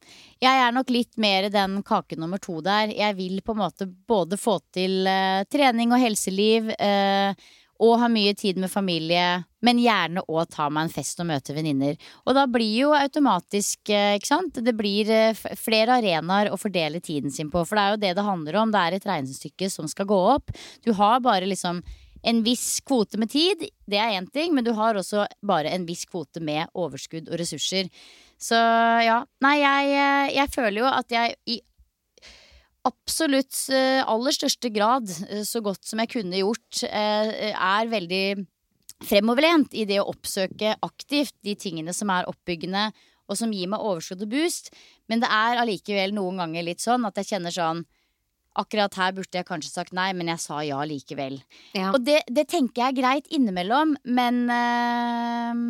Jeg 0.40 0.56
er 0.56 0.72
nok 0.72 0.88
litt 0.90 1.18
mer 1.20 1.50
den 1.52 1.80
kake 1.85 2.16
nummer 2.16 2.40
to 2.40 2.59
der. 2.64 2.94
Jeg 2.96 3.16
vil 3.18 3.42
på 3.44 3.52
en 3.52 3.61
måte 3.61 3.87
både 3.87 4.38
få 4.40 4.56
til 4.72 5.04
uh, 5.04 5.44
trening 5.52 5.92
og 5.92 6.00
helseliv. 6.00 6.70
Eh, 6.80 7.50
og 7.81 7.97
ha 8.03 8.09
mye 8.12 8.35
tid 8.37 8.59
med 8.61 8.71
familie, 8.73 9.45
men 9.64 9.81
gjerne 9.81 10.25
òg 10.29 10.51
ta 10.53 10.69
meg 10.73 10.87
en 10.87 10.93
fest 10.93 11.21
og 11.23 11.31
møte 11.31 11.55
venninner. 11.57 11.97
Og 12.29 12.37
da 12.37 12.45
blir 12.51 12.75
jo 12.83 12.90
automatisk, 12.97 13.81
eh, 13.88 14.19
ikke 14.19 14.29
sant, 14.29 14.61
det 14.61 14.77
blir 14.77 15.09
eh, 15.11 15.40
flere 15.57 15.97
arenaer 16.01 16.53
å 16.53 16.61
fordele 16.61 17.01
tiden 17.01 17.33
sin 17.33 17.51
på. 17.53 17.64
For 17.64 17.77
det 17.77 17.83
er 17.83 17.95
jo 17.95 18.03
det 18.05 18.12
det 18.19 18.29
handler 18.29 18.61
om. 18.61 18.75
Det 18.75 18.85
er 18.85 18.99
et 18.99 19.09
regnestykke 19.09 19.71
som 19.73 19.88
skal 19.88 20.09
gå 20.11 20.21
opp. 20.37 20.53
Du 20.85 20.93
har 20.97 21.25
bare 21.25 21.49
liksom 21.49 21.81
en 22.23 22.43
viss 22.45 22.83
kvote 22.85 23.16
med 23.16 23.31
tid, 23.33 23.64
det 23.88 23.97
er 23.97 24.19
én 24.19 24.29
ting, 24.29 24.53
men 24.55 24.64
du 24.64 24.75
har 24.77 24.99
også 24.99 25.25
bare 25.40 25.73
en 25.73 25.87
viss 25.88 26.05
kvote 26.05 26.43
med 26.45 26.69
overskudd 26.77 27.31
og 27.31 27.40
ressurser. 27.40 27.88
Så 28.40 28.57
ja. 29.05 29.23
Nei, 29.45 29.57
jeg, 29.61 29.97
eh, 29.97 30.37
jeg 30.37 30.53
føler 30.53 30.83
jo 30.83 30.90
at 30.90 31.16
jeg 31.16 31.37
i 31.49 31.61
absolutt 32.88 33.57
eh, 33.75 34.01
aller 34.09 34.35
største 34.35 34.71
grad, 34.73 35.11
eh, 35.29 35.45
så 35.47 35.62
godt 35.64 35.85
som 35.87 36.01
jeg 36.03 36.12
kunne 36.14 36.40
gjort, 36.40 36.83
eh, 36.88 37.53
er 37.53 37.90
veldig 37.90 38.25
fremoverlent 39.09 39.75
i 39.77 39.87
det 39.88 40.01
å 40.01 40.09
oppsøke 40.12 40.75
aktivt 40.85 41.35
de 41.45 41.55
tingene 41.57 41.95
som 41.97 42.12
er 42.12 42.29
oppbyggende 42.29 42.90
og 43.31 43.38
som 43.38 43.53
gir 43.55 43.71
meg 43.71 43.85
overskudd 43.85 44.25
og 44.27 44.33
boost. 44.33 44.73
Men 45.09 45.23
det 45.23 45.31
er 45.33 45.61
allikevel 45.62 46.12
noen 46.16 46.43
ganger 46.43 46.66
litt 46.66 46.83
sånn 46.83 47.07
at 47.09 47.21
jeg 47.21 47.35
kjenner 47.35 47.55
sånn 47.55 47.85
Akkurat 48.59 48.97
her 48.99 49.13
burde 49.15 49.39
jeg 49.39 49.47
kanskje 49.47 49.71
sagt 49.71 49.93
nei, 49.95 50.09
men 50.17 50.27
jeg 50.33 50.43
sa 50.43 50.57
ja 50.67 50.81
likevel. 50.83 51.37
Ja. 51.77 51.93
Og 51.95 52.03
det, 52.03 52.25
det 52.27 52.49
tenker 52.51 52.83
jeg 52.83 52.91
er 52.91 52.97
greit 52.99 53.29
innimellom, 53.31 53.93
men 54.11 54.41
eh, 54.51 55.61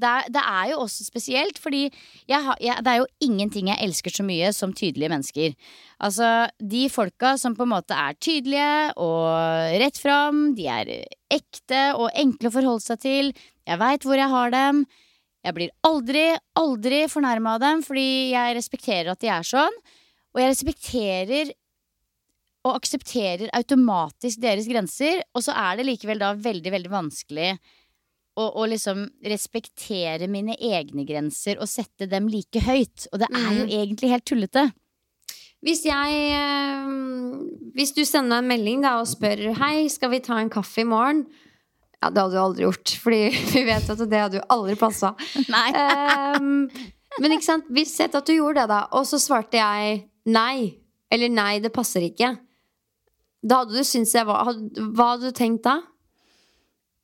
det, 0.00 0.08
er, 0.08 0.30
det 0.32 0.44
er 0.48 0.70
jo 0.72 0.78
også 0.86 1.04
spesielt, 1.04 1.60
fordi 1.60 1.82
jeg 2.30 2.40
har, 2.46 2.56
jeg, 2.64 2.80
det 2.86 2.94
er 2.94 3.02
jo 3.02 3.10
ingenting 3.28 3.68
jeg 3.68 3.84
elsker 3.84 4.16
så 4.16 4.24
mye 4.24 4.48
som 4.56 4.72
tydelige 4.72 5.12
mennesker. 5.12 5.54
Altså, 6.00 6.48
de 6.56 6.86
folka 6.88 7.34
som 7.36 7.52
på 7.58 7.68
en 7.68 7.74
måte 7.74 7.92
er 7.92 8.16
tydelige 8.16 8.96
og 8.96 9.76
rett 9.84 10.00
fram, 10.00 10.42
de 10.56 10.70
er 10.72 10.94
ekte 11.30 11.84
og 12.00 12.08
enkle 12.16 12.48
å 12.48 12.56
forholde 12.56 12.86
seg 12.86 13.04
til. 13.04 13.32
Jeg 13.68 13.80
veit 13.84 14.08
hvor 14.08 14.16
jeg 14.16 14.32
har 14.32 14.56
dem. 14.56 14.86
Jeg 15.44 15.56
blir 15.56 15.72
aldri, 15.86 16.26
aldri 16.56 17.04
fornærma 17.12 17.56
av 17.56 17.64
dem, 17.64 17.84
fordi 17.84 18.32
jeg 18.32 18.56
respekterer 18.56 19.12
at 19.12 19.20
de 19.20 19.30
er 19.32 19.46
sånn. 19.46 19.82
Og 20.30 20.40
jeg 20.42 20.52
respekterer 20.52 21.52
og 22.66 22.74
aksepterer 22.76 23.48
automatisk 23.56 24.40
deres 24.42 24.66
grenser, 24.68 25.22
og 25.34 25.42
så 25.46 25.54
er 25.56 25.78
det 25.80 25.86
likevel 25.88 26.18
da 26.20 26.34
veldig, 26.36 26.72
veldig 26.74 26.90
vanskelig 26.92 27.54
å, 28.36 28.44
å 28.60 28.66
liksom 28.68 29.06
respektere 29.24 30.28
mine 30.30 30.54
egne 30.60 31.06
grenser 31.08 31.56
og 31.60 31.68
sette 31.72 32.06
dem 32.10 32.28
like 32.30 32.60
høyt. 32.66 33.06
Og 33.12 33.20
det 33.22 33.28
er 33.32 33.48
jo 33.56 33.64
Mm. 33.64 33.72
egentlig 33.80 34.10
helt 34.12 34.24
tullete. 34.28 34.66
Hvis 35.64 35.82
jeg 35.84 36.20
eh, 36.32 36.86
Hvis 37.76 37.92
du 37.96 38.04
sender 38.08 38.40
meg 38.40 38.44
en 38.44 38.48
melding 38.48 38.80
da 38.84 38.94
og 39.02 39.08
spør 39.10 39.42
Hei, 39.58 39.88
skal 39.92 40.08
vi 40.14 40.20
ta 40.24 40.38
en 40.40 40.48
kaffe 40.52 40.80
i 40.80 40.88
morgen? 40.88 41.26
Ja, 42.00 42.08
det 42.08 42.22
hadde 42.22 42.32
du 42.32 42.40
aldri 42.40 42.64
gjort, 42.64 42.94
Fordi 43.02 43.18
vi 43.52 43.64
vet 43.68 43.90
at 43.92 44.00
det 44.08 44.20
hadde 44.22 44.38
jo 44.40 44.46
aldri 44.48 44.76
passa. 44.80 45.12
Nei. 45.52 45.66
Ehm, 45.76 46.70
men 47.20 47.34
ikke 47.36 47.44
sant, 47.44 47.66
vi 47.68 47.84
sett 47.84 48.14
at 48.16 48.24
du 48.24 48.32
gjorde 48.36 48.62
det, 48.62 48.68
da. 48.72 48.80
Og 48.96 49.04
så 49.08 49.18
svarte 49.20 49.58
jeg 49.60 50.06
nei. 50.32 50.76
Eller 51.12 51.28
nei, 51.28 51.58
det 51.60 51.72
passer 51.74 52.04
ikke. 52.06 52.36
Da 53.42 53.62
hadde 53.62 53.72
du 53.78 53.84
syntes 53.88 54.12
jeg 54.14 54.26
var 54.28 54.50
Hva 54.52 55.12
hadde 55.14 55.30
du 55.30 55.36
tenkt 55.36 55.64
da? 55.64 55.78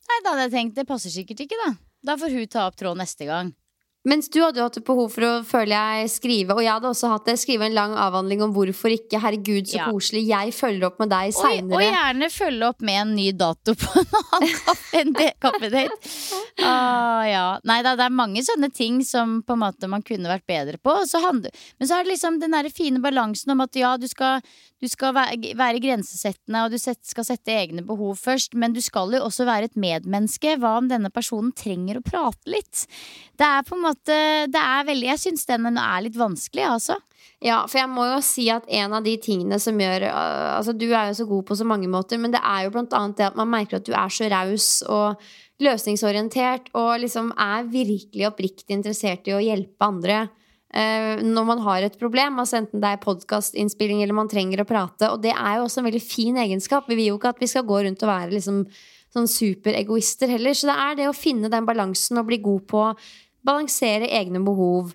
Nei, 0.07 0.19
da 0.23 0.33
hadde 0.35 0.47
jeg 0.47 0.53
tenkt 0.57 0.75
det 0.77 0.87
passer 0.87 1.11
sikkert 1.13 1.41
ikke, 1.47 1.57
da. 1.65 1.71
Da 2.07 2.15
får 2.19 2.35
hun 2.37 2.47
ta 2.51 2.67
opp 2.69 2.77
tråden 2.79 3.01
neste 3.03 3.25
gang. 3.27 3.55
Mens 4.07 4.29
du 4.31 4.37
hadde 4.39 4.61
jo 4.61 4.63
hatt 4.69 4.77
et 4.79 4.85
behov 4.87 5.09
for 5.11 5.25
å 5.27 5.31
føle 5.43 5.75
jeg 5.75 6.07
skrive, 6.13 6.55
og 6.55 6.61
jeg 6.63 6.71
hadde 6.71 6.87
også 6.87 7.09
hatt 7.11 7.25
det, 7.27 7.33
skrive 7.41 7.65
en 7.67 7.73
lang 7.75 7.95
avhandling 7.99 8.39
om 8.45 8.53
hvorfor 8.55 8.93
ikke. 8.93 9.19
Herregud, 9.19 9.67
så 9.67 9.81
Ja. 9.81 9.87
koselig. 9.91 10.21
Jeg 10.29 10.53
følger 10.55 10.85
opp 10.87 11.01
med 11.01 11.09
deg 11.11 11.33
Og, 11.35 11.73
og 11.75 11.81
gjerne 11.83 12.29
følge 12.31 12.69
opp 12.69 12.79
med 12.87 13.01
en 13.01 13.11
ny 13.17 13.25
dato 13.35 13.75
på 13.75 13.99
en 13.99 14.07
annen 14.37 14.55
kaffedate. 15.43 15.91
Ah, 16.63 17.25
ja. 17.27 17.43
Nei 17.67 17.81
da, 17.83 17.97
det 17.99 18.05
er 18.07 18.15
mange 18.15 18.45
sånne 18.47 18.71
ting 18.71 19.01
som 19.03 19.41
på 19.43 19.57
en 19.57 19.63
måte 19.65 19.89
man 19.91 20.05
kunne 20.07 20.31
vært 20.31 20.47
bedre 20.47 20.79
på. 20.79 20.95
Så 21.09 21.19
handler, 21.25 21.51
men 21.77 21.89
så 21.89 21.97
er 21.99 22.07
det 22.07 22.13
liksom 22.15 22.39
den 22.39 22.55
der 22.55 22.69
fine 22.71 23.03
balansen 23.03 23.51
om 23.57 23.65
at 23.65 23.75
ja, 23.75 23.97
du 23.99 24.07
skal, 24.07 24.39
du 24.77 24.85
skal 24.91 25.15
være, 25.17 25.79
grensesettende, 25.81 26.63
og 26.63 26.73
du 26.73 26.77
skal 26.77 27.25
sette 27.25 27.53
egne 27.53 27.81
behov 27.85 28.19
først, 28.21 28.53
men 28.53 28.75
du 28.75 28.81
skal 28.83 29.15
jo 29.15 29.23
også 29.25 29.47
være 29.49 29.71
et 29.71 29.79
medmenneske. 29.79 30.53
Hva 30.61 30.75
om 30.77 30.89
denne 30.91 31.09
personen 31.13 31.49
trenger 31.57 31.97
å 31.97 32.05
prate 32.05 32.51
litt? 32.51 32.85
Det 33.37 33.47
er 33.47 33.65
på 33.65 33.77
en 33.77 33.85
måte 33.85 34.15
Det 34.49 34.61
er 34.61 34.85
veldig 34.87 35.09
Jeg 35.11 35.21
syns 35.21 35.45
den 35.49 35.77
er 35.77 36.05
litt 36.05 36.17
vanskelig, 36.17 36.65
altså. 36.77 36.99
Ja, 37.43 37.59
for 37.69 37.81
jeg 37.81 37.89
må 37.89 38.05
jo 38.07 38.21
si 38.25 38.47
at 38.53 38.65
en 38.73 38.95
av 38.97 39.05
de 39.05 39.13
tingene 39.21 39.59
som 39.61 39.77
gjør 39.77 40.07
øh, 40.09 40.53
Altså, 40.55 40.73
du 40.73 40.87
er 40.89 41.09
jo 41.09 41.19
så 41.19 41.27
god 41.29 41.43
på 41.49 41.57
så 41.57 41.67
mange 41.69 41.89
måter, 41.89 42.21
men 42.21 42.33
det 42.33 42.41
er 42.41 42.65
jo 42.65 42.73
blant 42.73 42.95
annet 42.97 43.19
det 43.19 43.27
at 43.31 43.37
man 43.37 43.51
merker 43.51 43.77
at 43.77 43.85
du 43.85 43.93
er 43.97 44.13
så 44.13 44.29
raus 44.31 44.69
og 44.85 45.21
løsningsorientert 45.61 46.69
og 46.77 46.99
liksom 47.01 47.31
er 47.33 47.69
virkelig 47.69 48.27
oppriktig 48.29 48.77
interessert 48.77 49.29
i 49.29 49.33
å 49.37 49.41
hjelpe 49.41 49.85
andre. 49.89 50.27
Øh, 50.77 51.23
når 51.25 51.47
man 51.47 51.63
har 51.65 51.85
et 51.87 51.97
problem, 51.99 52.37
altså 52.41 52.61
enten 52.61 52.83
det 52.83 52.91
er 52.93 53.01
podkastinnspilling 53.03 54.03
eller 54.03 54.17
man 54.17 54.29
trenger 54.31 54.61
å 54.63 54.67
prate. 54.69 55.09
Og 55.13 55.23
det 55.23 55.33
er 55.33 55.57
jo 55.57 55.65
også 55.65 55.81
en 55.81 55.89
veldig 55.89 56.03
fin 56.03 56.37
egenskap. 56.43 56.87
Vi 56.89 56.99
vil 56.99 57.11
jo 57.11 57.17
ikke 57.19 57.33
at 57.35 57.41
vi 57.41 57.49
skal 57.51 57.65
gå 57.67 57.81
rundt 57.87 58.05
og 58.05 58.11
være 58.11 58.35
liksom 58.35 58.63
sånn 59.15 59.29
superegoister 59.31 60.31
heller. 60.31 60.55
Så 60.57 60.69
det 60.69 60.77
er 60.83 61.01
det 61.01 61.09
å 61.09 61.17
finne 61.17 61.51
den 61.51 61.67
balansen 61.67 62.19
og 62.21 62.29
bli 62.29 62.41
god 62.43 62.67
på 62.69 62.85
å 62.89 62.95
balansere 63.47 64.09
egne 64.11 64.41
behov 64.43 64.93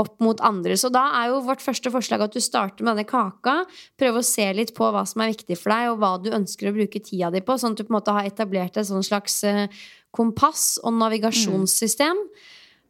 opp 0.00 0.18
mot 0.24 0.40
andre. 0.44 0.76
Så 0.78 0.90
da 0.92 1.04
er 1.20 1.30
jo 1.30 1.42
vårt 1.46 1.62
første 1.62 1.90
forslag 1.94 2.24
at 2.24 2.34
du 2.34 2.42
starter 2.42 2.84
med 2.84 2.96
denne 2.96 3.08
kaka. 3.08 3.60
Prøv 4.00 4.18
å 4.18 4.24
se 4.26 4.46
litt 4.56 4.74
på 4.76 4.88
hva 4.90 5.04
som 5.08 5.22
er 5.22 5.32
viktig 5.34 5.58
for 5.60 5.74
deg, 5.74 5.92
og 5.92 6.00
hva 6.02 6.14
du 6.22 6.32
ønsker 6.34 6.70
å 6.70 6.74
bruke 6.76 7.02
tida 7.02 7.30
di 7.34 7.42
på. 7.44 7.56
Sånn 7.60 7.76
at 7.76 7.82
du 7.82 7.86
på 7.86 7.94
en 7.94 7.98
måte 8.00 8.16
har 8.16 8.28
etablert 8.28 8.78
et 8.80 8.88
sånn 8.88 9.06
slags 9.06 9.38
eh, 9.48 9.66
kompass 10.14 10.74
og 10.82 10.96
navigasjonssystem. 10.98 12.20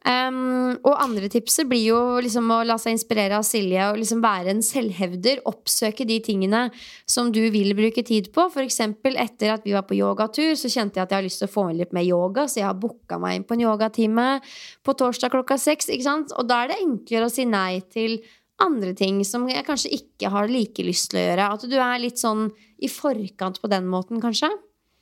Um, 0.05 0.75
og 0.85 0.99
andre 1.01 1.25
tipset 1.33 1.65
blir 1.65 1.81
jo 1.87 1.99
liksom 2.21 2.51
å 2.53 2.59
la 2.67 2.75
seg 2.77 2.93
inspirere 2.93 3.39
av 3.39 3.45
Silje 3.47 3.87
og 3.89 3.97
liksom 3.97 4.19
være 4.21 4.53
en 4.53 4.61
selvhevder. 4.65 5.41
Oppsøke 5.49 6.05
de 6.05 6.19
tingene 6.21 6.67
som 7.09 7.31
du 7.33 7.41
vil 7.53 7.73
bruke 7.77 8.03
tid 8.05 8.29
på. 8.35 8.45
Eksempel 8.61 9.17
etter 9.21 9.55
at 9.55 9.65
vi 9.65 9.73
var 9.73 9.87
på 9.89 9.97
yogatur, 9.97 10.53
så 10.59 10.69
kjente 10.69 10.99
jeg 10.99 11.07
at 11.07 11.15
jeg 11.15 11.17
har 11.17 11.25
lyst 11.25 11.41
til 11.41 11.49
å 11.49 11.55
få 11.55 11.67
inn 11.71 11.81
litt 11.81 11.95
mer 11.97 12.05
yoga, 12.05 12.45
så 12.45 12.61
jeg 12.61 12.69
har 12.69 12.77
booka 12.77 13.17
meg 13.21 13.39
inn 13.39 13.47
på 13.49 13.57
en 13.57 13.65
yogatime 13.65 14.27
på 14.85 14.97
torsdag 14.99 15.33
klokka 15.33 15.57
seks. 15.57 15.89
Og 15.89 16.45
da 16.45 16.61
er 16.61 16.73
det 16.73 16.81
enklere 16.83 17.25
å 17.25 17.33
si 17.33 17.47
nei 17.49 17.81
til 17.89 18.19
andre 18.61 18.93
ting 18.95 19.19
som 19.27 19.49
jeg 19.49 19.65
kanskje 19.67 19.93
ikke 19.97 20.29
har 20.31 20.51
like 20.51 20.85
lyst 20.85 21.09
til 21.11 21.23
å 21.23 21.25
gjøre. 21.25 21.49
At 21.57 21.65
du 21.65 21.75
er 21.81 21.97
litt 22.03 22.21
sånn 22.21 22.47
i 22.77 22.91
forkant 22.91 23.57
på 23.61 23.73
den 23.73 23.89
måten, 23.89 24.21
kanskje. 24.23 24.53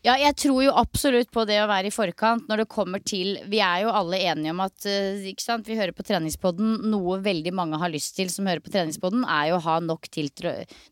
Ja, 0.03 0.17
jeg 0.19 0.35
tror 0.35 0.57
jo 0.65 0.71
absolutt 0.75 1.29
på 1.31 1.45
det 1.47 1.61
å 1.63 1.67
være 1.69 1.87
i 1.87 1.93
forkant 1.95 2.49
når 2.49 2.59
det 2.59 2.71
kommer 2.73 2.99
til 3.07 3.37
Vi 3.47 3.61
er 3.63 3.85
jo 3.85 3.93
alle 3.95 4.17
enige 4.19 4.51
om 4.51 4.59
at 4.65 4.83
eh, 4.89 5.23
ikke 5.29 5.45
sant? 5.45 5.69
vi 5.69 5.77
hører 5.79 5.95
på 5.95 6.03
treningspodden. 6.03 6.89
Noe 6.91 7.21
veldig 7.23 7.53
mange 7.55 7.79
har 7.79 7.93
lyst 7.93 8.17
til 8.17 8.27
som 8.33 8.49
hører 8.49 8.59
på 8.59 8.73
treningspodden, 8.73 9.23
er 9.23 9.53
jo 9.53 9.61
å 9.61 9.63
ha 9.63 9.77
nok, 9.79 10.11
til, 10.11 10.27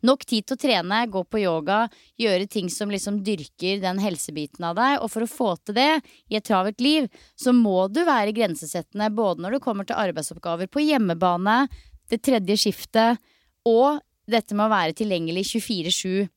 nok 0.08 0.24
tid 0.24 0.48
til 0.48 0.56
å 0.56 0.62
trene, 0.64 1.02
gå 1.12 1.26
på 1.28 1.44
yoga, 1.44 1.82
gjøre 2.24 2.48
ting 2.56 2.72
som 2.72 2.94
liksom 2.94 3.20
dyrker 3.28 3.84
den 3.84 4.00
helsebiten 4.00 4.72
av 4.72 4.80
deg. 4.80 5.02
Og 5.04 5.12
for 5.12 5.28
å 5.28 5.32
få 5.34 5.52
til 5.60 5.76
det 5.82 5.92
i 6.32 6.40
et 6.40 6.48
travelt 6.48 6.80
liv, 6.80 7.12
så 7.36 7.52
må 7.52 7.90
du 7.92 8.06
være 8.08 8.32
grensesettende 8.38 9.12
både 9.12 9.44
når 9.44 9.58
det 9.58 9.66
kommer 9.68 9.92
til 9.92 10.00
arbeidsoppgaver 10.00 10.72
på 10.72 10.88
hjemmebane, 10.88 11.66
det 12.08 12.24
tredje 12.24 12.64
skiftet 12.64 13.20
og 13.68 14.00
dette 14.32 14.56
med 14.56 14.70
å 14.70 14.72
være 14.72 14.96
tilgjengelig 15.04 15.50
24-7 15.52 16.32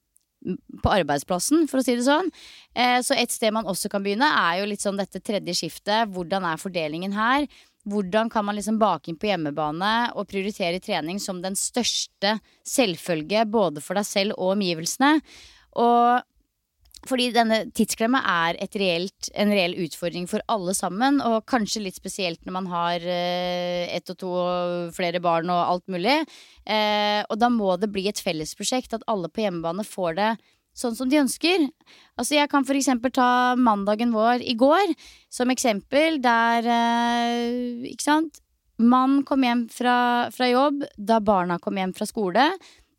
på 0.83 0.93
arbeidsplassen, 0.93 1.69
for 1.71 1.81
å 1.81 1.85
si 1.85 1.95
det 1.97 2.07
sånn. 2.07 2.31
Eh, 2.75 2.99
Så 3.01 3.17
et 3.17 3.33
sted 3.33 3.53
man 3.53 3.65
også 3.65 3.91
kan 3.91 4.03
begynne, 4.05 4.29
er 4.29 4.61
jo 4.61 4.67
litt 4.69 4.85
sånn 4.85 4.99
dette 5.01 5.21
tredje 5.21 5.55
skiftet. 5.55 6.11
Hvordan 6.13 6.45
er 6.45 6.61
fordelingen 6.61 7.13
her? 7.17 7.47
Hvordan 7.89 8.31
kan 8.33 8.45
man 8.45 8.57
liksom 8.57 8.79
bake 8.81 9.11
inn 9.13 9.17
på 9.21 9.29
hjemmebane 9.29 10.13
og 10.17 10.29
prioritere 10.29 10.81
trening 10.81 11.19
som 11.21 11.43
den 11.43 11.55
største 11.55 12.39
selvfølge 12.65 13.45
både 13.51 13.83
for 13.85 13.95
deg 13.95 14.07
selv 14.09 14.39
og 14.39 14.55
omgivelsene? 14.57 15.21
Og 15.77 16.23
fordi 17.09 17.29
denne 17.35 17.61
tidsklemma 17.77 18.21
er 18.49 18.59
reelt, 18.81 19.29
en 19.37 19.53
reell 19.53 19.77
utfordring 19.85 20.27
for 20.31 20.45
alle 20.53 20.75
sammen, 20.77 21.21
og 21.25 21.45
kanskje 21.51 21.85
litt 21.85 21.99
spesielt 21.99 22.41
når 22.47 22.57
man 22.57 22.71
har 22.73 23.05
eh, 23.05 23.91
ett 23.95 24.11
og 24.13 24.19
to 24.21 24.33
og 24.33 24.95
flere 24.97 25.21
barn 25.25 25.53
og 25.53 25.63
alt 25.63 25.87
mulig. 25.93 26.21
Eh, 26.65 27.21
og 27.29 27.39
da 27.41 27.51
må 27.53 27.77
det 27.81 27.93
bli 27.93 28.07
et 28.11 28.23
fellesprosjekt, 28.25 28.97
at 28.97 29.07
alle 29.11 29.31
på 29.31 29.45
hjemmebane 29.45 29.87
får 29.87 30.19
det 30.21 30.31
sånn 30.75 30.97
som 30.99 31.11
de 31.11 31.21
ønsker. 31.23 31.69
Altså 32.19 32.39
Jeg 32.39 32.51
kan 32.51 32.67
eksempel 32.67 33.13
ta 33.15 33.55
mandagen 33.57 34.15
vår 34.15 34.43
i 34.43 34.57
går 34.59 34.95
som 35.33 35.51
eksempel, 35.51 36.21
der 36.23 36.67
eh, 36.67 37.93
Ikke 37.93 38.09
sant? 38.09 38.41
Mann 38.79 39.23
kom 39.23 39.45
hjem 39.47 39.69
fra, 39.71 40.31
fra 40.35 40.49
jobb 40.51 40.83
da 40.99 41.21
barna 41.23 41.61
kom 41.63 41.77
hjem 41.79 41.93
fra 41.95 42.09
skole. 42.11 42.49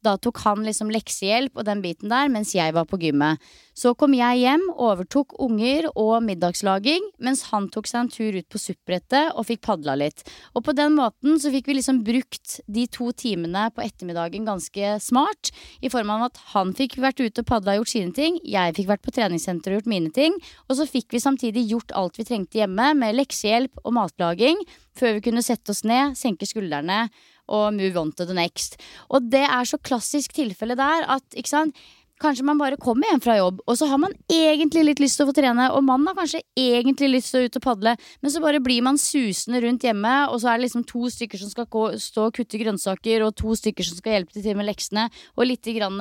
Da 0.06 0.16
tok 0.22 0.44
han 0.46 0.66
liksom 0.66 0.92
leksehjelp 0.94 1.56
og 1.58 1.66
den 1.66 1.82
biten 1.82 2.12
der, 2.12 2.30
mens 2.30 2.54
jeg 2.54 2.76
var 2.76 2.86
på 2.90 3.00
gymmet. 3.02 3.42
Så 3.76 3.92
kom 4.00 4.14
jeg 4.16 4.40
hjem, 4.40 4.62
overtok 4.80 5.34
unger 5.42 5.90
og 6.00 6.22
middagslaging, 6.24 7.10
mens 7.20 7.44
han 7.50 7.68
tok 7.74 7.90
seg 7.90 8.04
en 8.04 8.12
tur 8.14 8.38
ut 8.38 8.48
på 8.52 8.62
suppbrettet 8.62 9.34
og 9.36 9.48
fikk 9.50 9.66
padla 9.66 9.98
litt. 10.00 10.24
Og 10.56 10.64
på 10.68 10.76
den 10.78 10.96
måten 10.96 11.40
så 11.42 11.52
fikk 11.52 11.68
vi 11.68 11.80
liksom 11.80 12.04
brukt 12.08 12.60
de 12.72 12.86
to 12.88 13.10
timene 13.18 13.68
på 13.76 13.84
ettermiddagen 13.84 14.48
ganske 14.48 14.96
smart. 15.04 15.52
I 15.84 15.92
form 15.92 16.14
av 16.16 16.30
at 16.30 16.40
han 16.54 16.72
fikk 16.78 17.00
vært 17.04 17.20
ute 17.24 17.44
og 17.44 17.50
padla 17.50 17.76
og 17.76 17.84
gjort 17.84 17.96
sine 17.96 18.16
ting, 18.16 18.40
jeg 18.46 18.78
fikk 18.78 18.94
vært 18.94 19.06
på 19.06 19.16
treningssenteret 19.18 19.74
og 19.74 19.82
gjort 19.82 19.94
mine 19.98 20.14
ting. 20.16 20.40
Og 20.70 20.80
så 20.80 20.88
fikk 20.88 21.12
vi 21.18 21.24
samtidig 21.24 21.68
gjort 21.74 21.96
alt 21.98 22.22
vi 22.22 22.30
trengte 22.30 22.62
hjemme, 22.62 22.94
med 22.96 23.18
leksehjelp 23.18 23.84
og 23.84 23.98
matlaging, 23.98 24.62
før 24.96 25.18
vi 25.18 25.26
kunne 25.26 25.44
sette 25.44 25.74
oss 25.74 25.84
ned, 25.84 26.16
senke 26.16 26.48
skuldrene 26.48 27.10
og 27.48 27.76
move 27.78 28.00
on 28.02 28.12
to 28.12 28.26
the 28.26 28.38
next. 28.38 28.80
Og 29.10 29.28
det 29.32 29.44
er 29.46 29.68
så 29.68 29.78
klassisk 29.78 30.34
tilfelle 30.38 30.78
der 30.80 31.06
at, 31.18 31.26
ikke 31.36 31.52
sant 31.52 31.86
Kanskje 32.24 32.46
man 32.48 32.60
bare 32.60 32.78
kommer 32.80 33.10
hjem 33.10 33.20
fra 33.20 33.34
jobb, 33.36 33.58
og 33.68 33.76
så 33.76 33.90
har 33.92 34.00
man 34.00 34.14
egentlig 34.32 34.86
litt 34.86 35.02
lyst 35.04 35.20
til 35.20 35.26
å 35.26 35.30
få 35.30 35.36
trene, 35.36 35.66
og 35.76 35.84
mannen 35.84 36.08
har 36.08 36.16
kanskje 36.16 36.40
egentlig 36.56 37.10
lyst 37.12 37.34
til 37.34 37.42
å 37.42 37.50
ut 37.50 37.58
og 37.60 37.64
padle, 37.66 37.96
men 38.24 38.32
så 38.32 38.40
bare 38.44 38.62
blir 38.64 38.86
man 38.86 39.00
susende 39.02 39.60
rundt 39.66 39.84
hjemme, 39.84 40.14
og 40.30 40.40
så 40.40 40.54
er 40.54 40.60
det 40.60 40.68
liksom 40.70 40.86
to 40.88 41.10
stykker 41.12 41.42
som 41.42 41.52
skal 41.52 41.68
gå, 41.76 41.84
stå 42.00 42.30
og 42.30 42.38
kutte 42.38 42.62
grønnsaker, 42.62 43.26
og 43.26 43.36
to 43.36 43.52
stykker 43.60 43.88
som 43.88 44.00
skal 44.00 44.16
hjelpe 44.16 44.36
til 44.38 44.56
med 44.56 44.70
leksene, 44.70 45.10
og 45.36 45.50
litt 45.50 45.68
grann, 45.76 46.00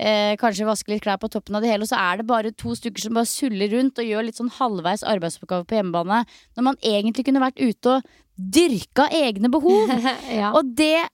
eh, 0.00 0.32
kanskje 0.40 0.68
vaske 0.68 0.94
litt 0.94 1.04
klær 1.04 1.20
på 1.20 1.28
toppen 1.28 1.58
av 1.58 1.64
det 1.64 1.74
hele, 1.74 1.84
og 1.84 1.92
så 1.92 2.00
er 2.00 2.22
det 2.22 2.28
bare 2.30 2.54
to 2.56 2.72
stykker 2.78 3.04
som 3.04 3.20
bare 3.20 3.28
suller 3.28 3.68
rundt 3.76 4.00
og 4.00 4.08
gjør 4.08 4.24
litt 4.24 4.40
sånn 4.40 4.52
halvveis 4.56 5.04
arbeidsoppgave 5.04 5.68
på 5.68 5.76
hjemmebane, 5.76 6.24
når 6.56 6.68
man 6.72 6.80
egentlig 6.80 7.26
kunne 7.28 7.44
vært 7.44 7.60
ute 7.60 7.98
og 7.98 8.14
dyrka 8.34 9.10
egne 9.12 9.52
behov. 9.52 9.92
ja. 10.40 10.54
Og 10.56 10.72
det 10.72 11.04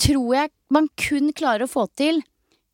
tror 0.00 0.34
jeg 0.36 0.52
man 0.72 0.88
kun 1.00 1.32
klarer 1.36 1.64
å 1.64 1.70
få 1.70 1.86
til 1.98 2.20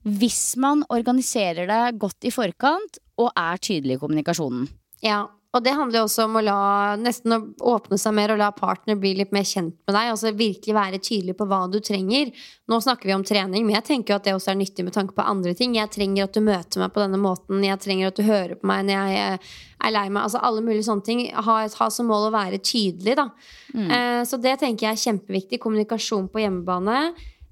hvis 0.06 0.56
man 0.62 0.84
organiserer 0.94 1.66
det 1.66 1.98
godt 1.98 2.28
i 2.28 2.34
forkant 2.34 3.00
og 3.18 3.32
er 3.32 3.58
tydelig 3.58 3.96
i 3.96 4.02
kommunikasjonen. 4.02 4.68
Ja, 5.02 5.24
og 5.56 5.62
det 5.64 5.72
handler 5.72 6.04
også 6.04 6.26
om 6.26 6.36
å 6.36 6.42
la 6.44 6.60
nesten 7.00 7.32
å 7.32 7.38
åpne 7.72 7.96
seg 8.00 8.12
mer 8.16 8.34
og 8.34 8.40
la 8.40 8.50
partner 8.52 8.98
bli 9.00 9.14
litt 9.16 9.30
mer 9.32 9.46
kjent 9.46 9.72
med 9.88 9.94
deg. 9.94 10.10
Altså 10.12 10.32
virkelig 10.36 10.74
være 10.76 11.00
tydelig 11.00 11.36
på 11.38 11.46
hva 11.48 11.62
du 11.72 11.78
trenger. 11.80 12.32
Nå 12.68 12.78
snakker 12.84 13.08
vi 13.08 13.14
om 13.16 13.24
trening, 13.24 13.64
men 13.64 13.78
jeg 13.78 13.86
tenker 13.86 14.18
at 14.18 14.26
det 14.26 14.34
også 14.36 14.52
er 14.52 14.58
nyttig 14.60 14.84
med 14.84 14.92
tanke 14.96 15.16
på 15.16 15.24
andre 15.24 15.54
ting. 15.56 15.78
Jeg 15.78 15.92
trenger 15.94 16.26
at 16.26 16.36
du 16.36 16.42
møter 16.44 16.82
meg 16.82 16.92
på 16.92 17.00
denne 17.00 17.20
måten. 17.22 17.64
Jeg 17.64 17.80
trenger 17.80 18.12
at 18.12 18.20
du 18.20 18.26
hører 18.26 18.60
på 18.60 18.68
meg 18.68 18.84
når 18.90 19.14
jeg 19.14 19.38
er 19.38 19.94
lei 19.96 20.04
meg. 20.10 20.26
Altså 20.26 20.42
alle 20.44 20.66
mulige 20.66 20.88
sånne 20.90 21.08
ting. 21.08 21.24
Ha, 21.32 21.56
ha 21.80 21.88
som 21.94 22.10
mål 22.12 22.28
å 22.28 22.34
være 22.36 22.60
tydelig, 22.60 23.16
da. 23.16 23.30
Eh, 23.72 24.20
så 24.28 24.40
det 24.42 24.58
tenker 24.60 24.90
jeg 24.90 24.98
er 24.98 25.04
kjempeviktig. 25.06 25.62
Kommunikasjon 25.62 26.28
på 26.28 26.44
hjemmebane. 26.44 27.00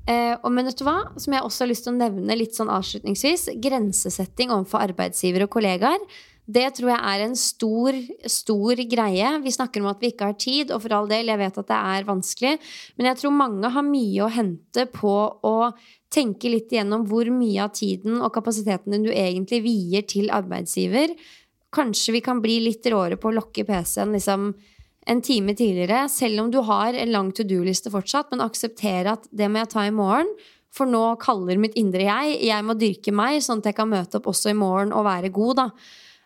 Eh, 0.05 0.35
og 0.37 0.53
men 0.53 0.69
vet 0.69 0.77
du 0.77 0.85
hva, 0.85 0.99
som 1.17 1.33
jeg 1.33 1.47
også 1.47 1.64
har 1.64 1.71
lyst 1.71 1.87
til 1.87 1.95
å 1.95 1.97
nevne 1.97 2.37
litt 2.37 2.57
sånn 2.57 2.73
avslutningsvis, 2.73 3.49
grensesetting 3.62 4.53
overfor 4.53 4.85
arbeidsgiver 4.85 5.47
og 5.47 5.53
kollegaer. 5.57 6.03
Det 6.45 6.67
tror 6.77 6.90
jeg 6.93 7.01
er 7.09 7.23
en 7.25 7.37
stor, 7.40 7.97
stor 8.29 8.81
greie. 8.85 9.29
Vi 9.40 9.53
snakker 9.55 9.81
om 9.81 9.88
at 9.88 10.03
vi 10.03 10.11
ikke 10.12 10.29
har 10.29 10.37
tid, 10.37 10.75
og 10.75 10.83
for 10.85 10.93
all 10.93 11.09
del, 11.09 11.31
jeg 11.33 11.40
vet 11.40 11.61
at 11.62 11.71
det 11.71 11.79
er 11.97 12.09
vanskelig, 12.09 12.59
men 12.99 13.09
jeg 13.09 13.21
tror 13.23 13.33
mange 13.38 13.71
har 13.73 13.87
mye 13.87 14.27
å 14.27 14.33
hente 14.33 14.85
på 14.93 15.14
å 15.40 15.55
tenke 16.12 16.53
litt 16.53 16.75
igjennom 16.75 17.07
hvor 17.09 17.31
mye 17.33 17.64
av 17.64 17.73
tiden 17.75 18.21
og 18.21 18.35
kapasiteten 18.37 18.93
din 18.93 19.09
du 19.09 19.11
egentlig 19.14 19.62
vier 19.64 20.05
til 20.07 20.29
arbeidsgiver. 20.37 21.17
Kanskje 21.75 22.19
vi 22.19 22.23
kan 22.23 22.45
bli 22.45 22.61
litt 22.69 22.85
råere 22.93 23.17
på 23.19 23.33
å 23.33 23.38
lokke 23.40 23.64
PC-en 23.67 24.12
liksom 24.14 24.53
en 25.07 25.21
time 25.25 25.55
tidligere, 25.57 26.07
selv 26.09 26.45
om 26.45 26.51
du 26.53 26.61
har 26.64 26.97
en 26.97 27.12
lang 27.12 27.31
to 27.35 27.45
do-liste 27.47 27.93
fortsatt, 27.93 28.31
men 28.33 28.45
akseptere 28.45 29.17
at 29.19 29.27
det 29.31 29.51
må 29.51 29.61
jeg 29.61 29.73
ta 29.75 29.85
i 29.87 29.95
morgen. 29.95 30.31
For 30.75 30.90
nå 30.90 31.03
kaller 31.23 31.61
mitt 31.61 31.77
indre 31.79 32.07
jeg. 32.09 32.38
Jeg 32.49 32.67
må 32.67 32.75
dyrke 32.79 33.12
meg, 33.14 33.38
sånn 33.45 33.61
at 33.62 33.71
jeg 33.71 33.79
kan 33.79 33.90
møte 33.90 34.19
opp 34.19 34.33
også 34.33 34.51
i 34.51 34.59
morgen 34.59 34.95
og 34.97 35.07
være 35.07 35.31
god. 35.35 35.61
da. 35.61 35.69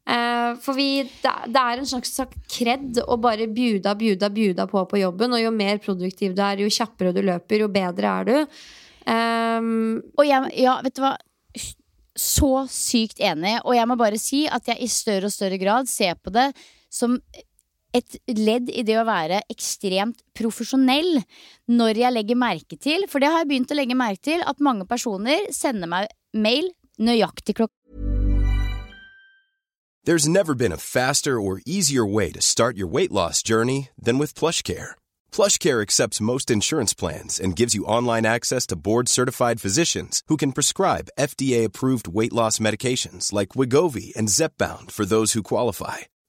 Eh, 0.08 0.52
for 0.64 0.78
vi, 0.78 1.02
det, 1.04 1.60
er 1.60 1.82
en 1.82 1.88
slags 1.88 2.14
kred 2.48 3.02
å 3.04 3.18
bare 3.20 3.48
bjuda, 3.52 3.92
bjuda, 3.98 4.30
bjuda 4.32 4.68
på 4.70 4.86
på 4.88 5.02
jobben. 5.02 5.36
Og 5.36 5.42
jo 5.42 5.52
mer 5.52 5.82
produktiv 5.84 6.36
du 6.36 6.42
er, 6.44 6.64
jo 6.64 6.72
kjappere 6.72 7.12
du 7.12 7.20
løper, 7.26 7.66
jo 7.66 7.68
bedre 7.72 8.14
er 8.14 8.30
du. 8.30 8.36
Um, 9.08 10.00
Og 10.16 10.24
jeg, 10.28 10.52
ja, 10.64 10.78
vet 10.84 10.96
du 10.96 11.04
hva? 11.04 11.16
Så 12.18 12.50
sykt 12.72 13.20
enig. 13.20 13.58
Og 13.64 13.76
jeg 13.76 13.90
må 13.90 13.98
bare 14.00 14.18
si 14.20 14.46
at 14.48 14.72
jeg 14.72 14.80
i 14.80 14.88
større 14.90 15.28
og 15.28 15.34
større 15.34 15.60
grad 15.60 15.92
ser 15.92 16.16
på 16.16 16.32
det 16.34 16.50
som 16.88 17.18
et 17.96 18.18
ledd 18.36 18.68
i 18.68 18.84
det 18.86 18.98
å 19.00 19.06
være 19.08 19.40
ekstremt 19.52 20.20
profesjonell 20.36 21.22
når 21.72 22.02
jeg 22.02 22.14
legger 22.14 22.40
merke 22.40 22.76
til, 22.76 23.06
for 23.08 23.22
det 23.22 23.32
har 23.32 23.42
jeg 23.42 23.50
begynt 23.52 23.72
å 23.72 23.78
legge 23.78 23.98
merke 23.98 24.24
til, 24.30 24.44
at 24.44 24.60
mange 24.64 24.86
personer 24.88 25.48
sender 25.54 25.90
meg 25.90 26.12
mail 26.36 26.70
nøyaktig 26.98 27.56
PlushCare. 34.34 34.94
PlushCare 35.30 35.82
accepts 35.82 36.20
most 36.20 36.50
insurance 36.50 36.94
plans 36.94 37.38
and 37.38 37.54
gives 37.54 37.74
you 37.74 37.84
online 37.84 38.24
access 38.24 38.66
to 38.68 38.76
board-certified 38.76 39.60
physicians 39.60 40.22
who 40.28 40.38
can 40.38 40.52
prescribe 40.52 41.10
FDA-approved 41.18 42.08
weight 42.08 42.32
loss 42.32 42.58
medications 42.58 43.32
like 43.32 43.50
Wigovi 43.50 44.16
and 44.16 44.28
Zepbound 44.28 44.90
for 44.90 45.04
those 45.04 45.34
who 45.34 45.42
qualify. 45.42 46.06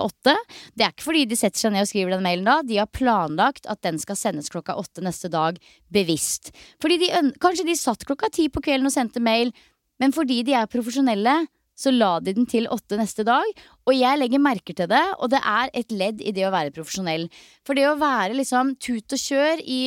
åtte. 0.00 0.32
Det 0.72 0.86
er 0.86 0.94
ikke 0.94 1.04
fordi 1.10 1.26
de 1.28 1.36
setter 1.36 1.60
seg 1.60 1.74
ned 1.74 1.84
og 1.84 1.90
skriver 1.90 2.14
den 2.14 2.24
mailen 2.24 2.48
da. 2.48 2.60
De 2.64 2.78
har 2.80 2.88
planlagt 2.88 3.68
at 3.68 3.82
den 3.84 4.00
skal 4.00 4.16
sendes 4.16 4.48
klokka 4.52 4.78
åtte 4.80 5.04
neste 5.04 5.28
dag, 5.32 5.58
bevisst. 5.92 6.54
Fordi 6.80 6.96
de, 7.02 7.10
kanskje 7.42 7.68
de 7.68 7.76
satt 7.76 8.06
klokka 8.08 8.32
ti 8.32 8.48
på 8.48 8.64
kvelden 8.64 8.88
og 8.88 8.94
sendte 8.94 9.20
mail, 9.22 9.52
men 10.00 10.14
fordi 10.16 10.40
de 10.46 10.56
er 10.56 10.70
profesjonelle, 10.70 11.42
så 11.78 11.92
la 11.92 12.16
de 12.22 12.34
den 12.36 12.46
til 12.48 12.68
åtte 12.70 12.98
neste 13.00 13.24
dag. 13.26 13.46
Og 13.88 13.94
jeg 13.96 14.18
legger 14.20 14.42
merker 14.42 14.76
til 14.76 14.90
det, 14.90 15.02
og 15.18 15.32
det 15.32 15.40
er 15.40 15.72
et 15.78 15.94
ledd 15.94 16.20
i 16.22 16.34
det 16.34 16.44
å 16.46 16.52
være 16.54 16.74
profesjonell. 16.74 17.28
For 17.66 17.78
det 17.78 17.88
å 17.88 17.96
være 18.00 18.36
liksom 18.38 18.76
tut 18.82 19.16
og 19.16 19.22
kjør 19.22 19.62
i, 19.64 19.80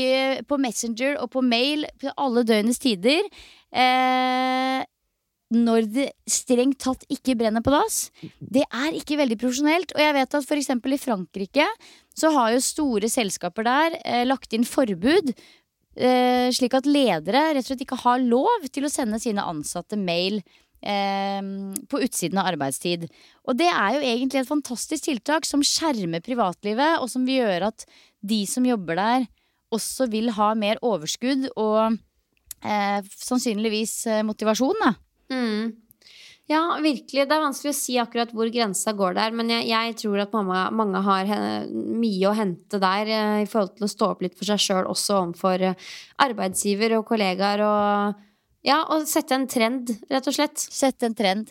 på 0.48 0.60
Messenger 0.62 1.20
og 1.22 1.32
på 1.36 1.46
mail 1.46 1.86
på 2.02 2.13
alle 2.22 2.46
døgnets 2.48 2.82
tider 2.84 3.24
eh, 3.24 4.82
når 5.56 5.88
det 5.91 6.08
strengt 6.30 6.80
tatt 6.84 7.06
ikke 7.12 7.38
brenner 7.39 7.63
på 7.63 7.74
dass, 7.74 8.10
det 8.39 8.66
er 8.66 8.97
ikke 8.97 9.20
veldig 9.20 9.38
profesjonelt. 9.41 9.93
Og 9.95 10.03
jeg 10.03 10.16
vet 10.18 10.38
at 10.39 10.47
f.eks. 10.47 10.72
i 10.76 11.01
Frankrike 11.01 11.68
så 12.16 12.32
har 12.36 12.53
jo 12.53 12.64
store 12.64 13.12
selskaper 13.12 13.68
der 13.68 13.97
eh, 14.03 14.26
lagt 14.28 14.56
inn 14.56 14.68
forbud. 14.68 15.34
Eh, 15.95 16.49
slik 16.51 16.76
at 16.76 16.89
ledere 16.89 17.53
rett 17.56 17.64
og 17.64 17.72
slett 17.72 17.86
ikke 17.86 18.01
har 18.03 18.24
lov 18.24 18.68
til 18.74 18.88
å 18.88 18.91
sende 18.91 19.20
sine 19.24 19.45
ansatte 19.47 19.95
mail 19.99 20.41
eh, 20.84 21.39
på 21.88 22.01
utsiden 22.03 22.41
av 22.41 22.51
arbeidstid. 22.51 23.08
Og 23.47 23.60
det 23.60 23.70
er 23.72 23.95
jo 23.95 24.03
egentlig 24.03 24.43
et 24.43 24.51
fantastisk 24.51 25.08
tiltak 25.08 25.47
som 25.47 25.64
skjermer 25.64 26.24
privatlivet, 26.26 26.99
og 26.99 27.10
som 27.12 27.28
vil 27.28 27.43
gjøre 27.45 27.72
at 27.72 27.88
de 28.26 28.43
som 28.49 28.68
jobber 28.68 28.99
der, 28.99 29.30
også 29.76 30.08
vil 30.12 30.30
ha 30.36 30.51
mer 30.58 30.80
overskudd 30.86 31.49
og 31.56 31.97
eh, 32.66 32.99
sannsynligvis 33.03 33.95
eh, 34.12 34.24
motivasjon, 34.28 34.78
da. 34.84 34.93
Mm. 35.32 35.73
Ja, 36.45 36.59
virkelig. 36.78 37.23
Det 37.26 37.34
er 37.34 37.41
vanskelig 37.41 37.71
å 37.73 37.78
si 37.78 37.95
akkurat 37.97 38.30
hvor 38.36 38.49
grensa 38.53 38.93
går 38.93 39.15
der. 39.17 39.34
Men 39.34 39.49
jeg, 39.49 39.65
jeg 39.71 39.95
tror 40.03 40.21
at 40.21 40.36
mamma, 40.36 40.67
mange 40.69 41.01
har 41.07 41.32
mye 41.73 42.30
å 42.30 42.36
hente 42.38 42.80
der 42.82 43.09
eh, 43.09 43.39
i 43.41 43.49
forhold 43.49 43.73
til 43.80 43.88
å 43.88 43.89
stå 43.89 44.11
opp 44.13 44.21
litt 44.21 44.38
for 44.38 44.51
seg 44.51 44.61
sjøl, 44.61 44.86
også 44.91 45.17
overfor 45.23 45.65
eh, 45.71 45.89
arbeidsgiver 46.21 46.99
og 46.99 47.07
kollegaer. 47.09 47.65
Og, 47.65 48.21
ja, 48.65 48.84
og 48.93 49.09
sette 49.09 49.34
en 49.38 49.49
trend, 49.49 49.89
rett 50.11 50.30
og 50.30 50.38
slett. 50.38 50.61
Sette 50.61 51.09
en 51.09 51.17
trend. 51.17 51.49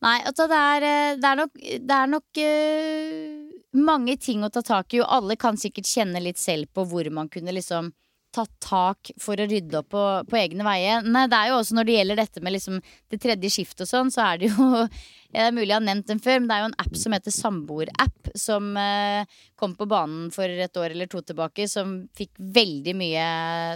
Nei, 0.00 0.16
altså 0.24 0.48
det 0.48 0.64
er, 0.72 0.88
eh, 0.88 1.14
det 1.20 1.28
er 1.28 1.40
nok, 1.42 1.60
det 1.60 1.96
er 1.98 2.12
nok 2.14 2.40
uh, 2.40 3.80
mange 3.84 4.16
ting 4.24 4.44
å 4.46 4.48
ta 4.52 4.64
tak 4.64 4.96
i, 4.96 5.02
og 5.04 5.12
alle 5.20 5.36
kan 5.36 5.60
sikkert 5.60 5.88
kjenne 5.90 6.22
litt 6.24 6.40
selv 6.40 6.72
på 6.72 6.88
hvor 6.88 7.12
man 7.12 7.28
kunne 7.28 7.52
liksom 7.52 7.92
tatt 8.34 8.52
tak 8.62 9.10
for 9.20 9.40
å 9.40 9.46
rydde 9.48 9.80
opp 9.80 9.90
på, 9.94 10.04
på 10.30 10.38
egne 10.38 10.66
veier. 10.66 11.06
Nei, 11.06 11.26
det 11.30 11.38
er 11.38 11.50
jo 11.50 11.60
også 11.60 11.76
når 11.78 11.88
det 11.88 11.96
gjelder 11.96 12.20
dette 12.22 12.44
med 12.44 12.54
liksom 12.54 12.78
det 13.10 13.18
tredje 13.22 13.50
skiftet 13.52 13.86
og 13.86 13.90
sånn, 13.90 14.12
så 14.14 14.28
er 14.30 14.42
det 14.42 14.52
jo 14.52 14.68
Det 15.30 15.38
er 15.38 15.52
mulig 15.54 15.68
jeg 15.68 15.76
har 15.76 15.84
nevnt 15.86 16.08
den 16.10 16.18
før, 16.18 16.40
men 16.40 16.48
det 16.50 16.54
er 16.56 16.62
jo 16.64 16.68
en 16.72 16.80
app 16.82 16.96
som 16.98 17.14
heter 17.14 17.30
Samboerapp, 17.30 18.30
som 18.34 18.64
eh, 18.80 19.36
kom 19.60 19.76
på 19.78 19.86
banen 19.86 20.24
for 20.34 20.50
et 20.50 20.78
år 20.80 20.90
eller 20.90 21.06
to 21.10 21.20
tilbake, 21.22 21.68
som 21.70 21.92
fikk 22.18 22.32
veldig 22.34 22.94
mye 22.98 23.26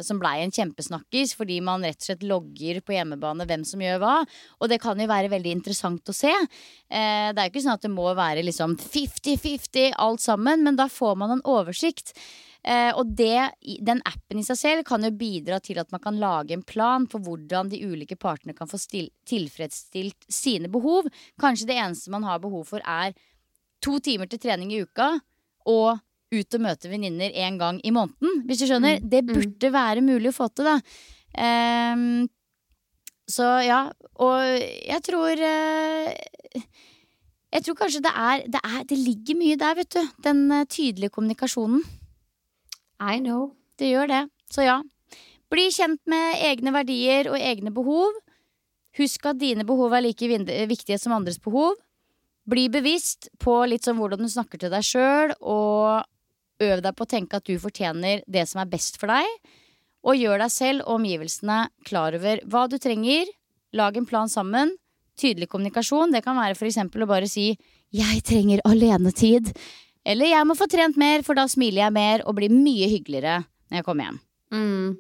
Som 0.03 0.19
blei 0.19 0.41
en 0.43 0.55
kjempesnakkis, 0.55 1.37
fordi 1.39 1.61
man 1.63 1.87
rett 1.87 2.01
og 2.01 2.09
slett 2.09 2.27
logger 2.27 2.81
på 2.83 2.97
hjemmebane 2.97 3.47
hvem 3.47 3.63
som 3.69 3.85
gjør 3.87 4.03
hva. 4.03 4.17
Og 4.59 4.73
det 4.73 4.81
kan 4.83 4.99
jo 4.99 5.07
være 5.07 5.31
veldig 5.31 5.53
interessant 5.55 6.11
å 6.11 6.17
se. 6.17 6.33
Eh, 6.35 7.31
det 7.31 7.39
er 7.39 7.47
jo 7.47 7.53
ikke 7.53 7.63
sånn 7.69 7.79
at 7.79 7.87
det 7.87 7.93
må 7.95 8.09
være 8.19 8.43
liksom 8.51 8.75
50-50 8.81 9.95
alt 9.95 10.27
sammen, 10.27 10.67
men 10.67 10.81
da 10.81 10.89
får 10.91 11.15
man 11.23 11.37
en 11.37 11.47
oversikt. 11.55 12.17
Eh, 12.65 12.91
og 12.97 13.11
det, 13.13 13.51
den 13.85 14.01
appen 14.09 14.41
i 14.41 14.47
seg 14.47 14.57
selv 14.57 14.87
kan 14.89 15.05
jo 15.05 15.11
bidra 15.13 15.59
til 15.61 15.77
at 15.83 15.91
man 15.93 16.01
kan 16.01 16.17
lage 16.21 16.57
en 16.57 16.65
plan 16.65 17.05
for 17.11 17.21
hvordan 17.25 17.69
de 17.69 17.83
ulike 17.85 18.17
partene 18.17 18.57
kan 18.57 18.71
få 18.71 18.81
tilfredsstilt 18.81 20.25
sine 20.33 20.71
behov. 20.73 21.11
Kanskje 21.41 21.69
det 21.69 21.77
eneste 21.77 22.15
man 22.15 22.25
har 22.25 22.41
behov 22.41 22.65
for, 22.73 22.81
er 22.81 23.13
to 23.85 23.99
timer 24.01 24.31
til 24.31 24.41
trening 24.41 24.73
i 24.73 24.81
uka 24.85 25.11
og 25.69 26.01
ut 26.35 26.57
og 26.57 26.65
møte 26.65 26.91
venninner 26.91 27.35
en 27.45 27.59
gang 27.61 27.81
i 27.85 27.93
måneden. 27.95 28.41
Hvis 28.49 28.63
du 28.63 28.69
skjønner. 28.71 29.03
Det 29.03 29.23
burde 29.29 29.71
være 29.75 30.05
mulig 30.05 30.33
å 30.33 30.39
få 30.39 30.49
til, 30.51 30.71
da. 30.71 30.79
Ehm, 31.45 32.25
så 33.31 33.51
ja, 33.65 33.83
og 34.23 34.41
jeg 34.45 35.01
tror 35.03 35.41
eh, 35.43 36.61
Jeg 37.55 37.65
tror 37.65 37.77
kanskje 37.79 38.03
det 38.05 38.13
er, 38.15 38.43
det 38.53 38.61
er 38.61 38.85
Det 38.85 38.99
ligger 39.01 39.39
mye 39.41 39.57
der, 39.59 39.79
vet 39.79 39.97
du. 39.97 40.11
Den 40.23 40.45
eh, 40.53 40.67
tydelige 40.71 41.15
kommunikasjonen. 41.15 41.83
I 43.01 43.21
know. 43.21 43.55
Det 43.79 43.91
gjør 43.91 44.11
det. 44.11 44.23
Så 44.51 44.67
ja. 44.67 44.81
Bli 45.53 45.69
kjent 45.75 46.01
med 46.11 46.43
egne 46.47 46.73
verdier 46.75 47.31
og 47.31 47.39
egne 47.39 47.73
behov. 47.75 48.15
Husk 48.99 49.27
at 49.27 49.41
dine 49.41 49.67
behov 49.67 49.95
er 49.95 50.05
like 50.07 50.29
viktige 50.71 50.99
som 51.03 51.17
andres 51.17 51.41
behov. 51.43 51.75
Bli 52.47 52.69
bevisst 52.69 53.31
på 53.41 53.57
litt 53.67 53.87
sånn 53.87 53.99
hvordan 53.99 54.23
du 54.23 54.31
snakker 54.31 54.61
til 54.61 54.73
deg 54.73 54.85
sjøl, 54.85 55.33
og 55.41 56.05
øv 56.63 56.83
deg 56.85 56.95
på 56.95 57.07
å 57.07 57.11
tenke 57.11 57.39
at 57.41 57.47
du 57.49 57.57
fortjener 57.59 58.23
det 58.31 58.45
som 58.51 58.61
er 58.63 58.71
best 58.71 59.01
for 59.01 59.11
deg. 59.11 59.27
Og 60.05 60.21
gjør 60.21 60.45
deg 60.45 60.53
selv 60.53 60.85
og 60.85 60.99
omgivelsene 60.99 61.59
klar 61.89 62.17
over 62.19 62.43
hva 62.51 62.67
du 62.69 62.77
trenger. 62.79 63.31
Lag 63.75 63.97
en 63.97 64.07
plan 64.07 64.31
sammen. 64.31 64.75
Tydelig 65.19 65.49
kommunikasjon. 65.51 66.13
Det 66.13 66.23
kan 66.27 66.37
være 66.37 66.59
f.eks. 66.59 66.79
å 66.85 67.09
bare 67.09 67.31
si 67.31 67.57
'jeg 67.95 68.23
trenger 68.27 68.61
alenetid'. 68.67 69.55
Eller 70.07 70.27
'jeg 70.27 70.47
må 70.47 70.55
få 70.55 70.67
trent 70.69 70.97
mer, 71.01 71.23
for 71.23 71.35
da 71.35 71.47
smiler 71.49 71.85
jeg 71.87 71.93
mer 71.93 72.23
og 72.27 72.37
blir 72.37 72.51
mye 72.53 72.89
hyggeligere 72.93 73.45
når 73.71 73.77
jeg 73.81 73.85
kommer 73.85 74.05
hjem'. 74.05 74.21
Mm. 74.53 74.99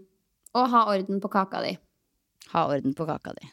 Og 0.54 0.70
ha 0.70 0.84
orden 0.94 1.20
på 1.20 1.28
kaka 1.28 1.60
di. 1.62 1.76
Ha 2.52 2.66
orden 2.68 2.94
på 2.94 3.06
kaka 3.06 3.32
di. 3.40 3.50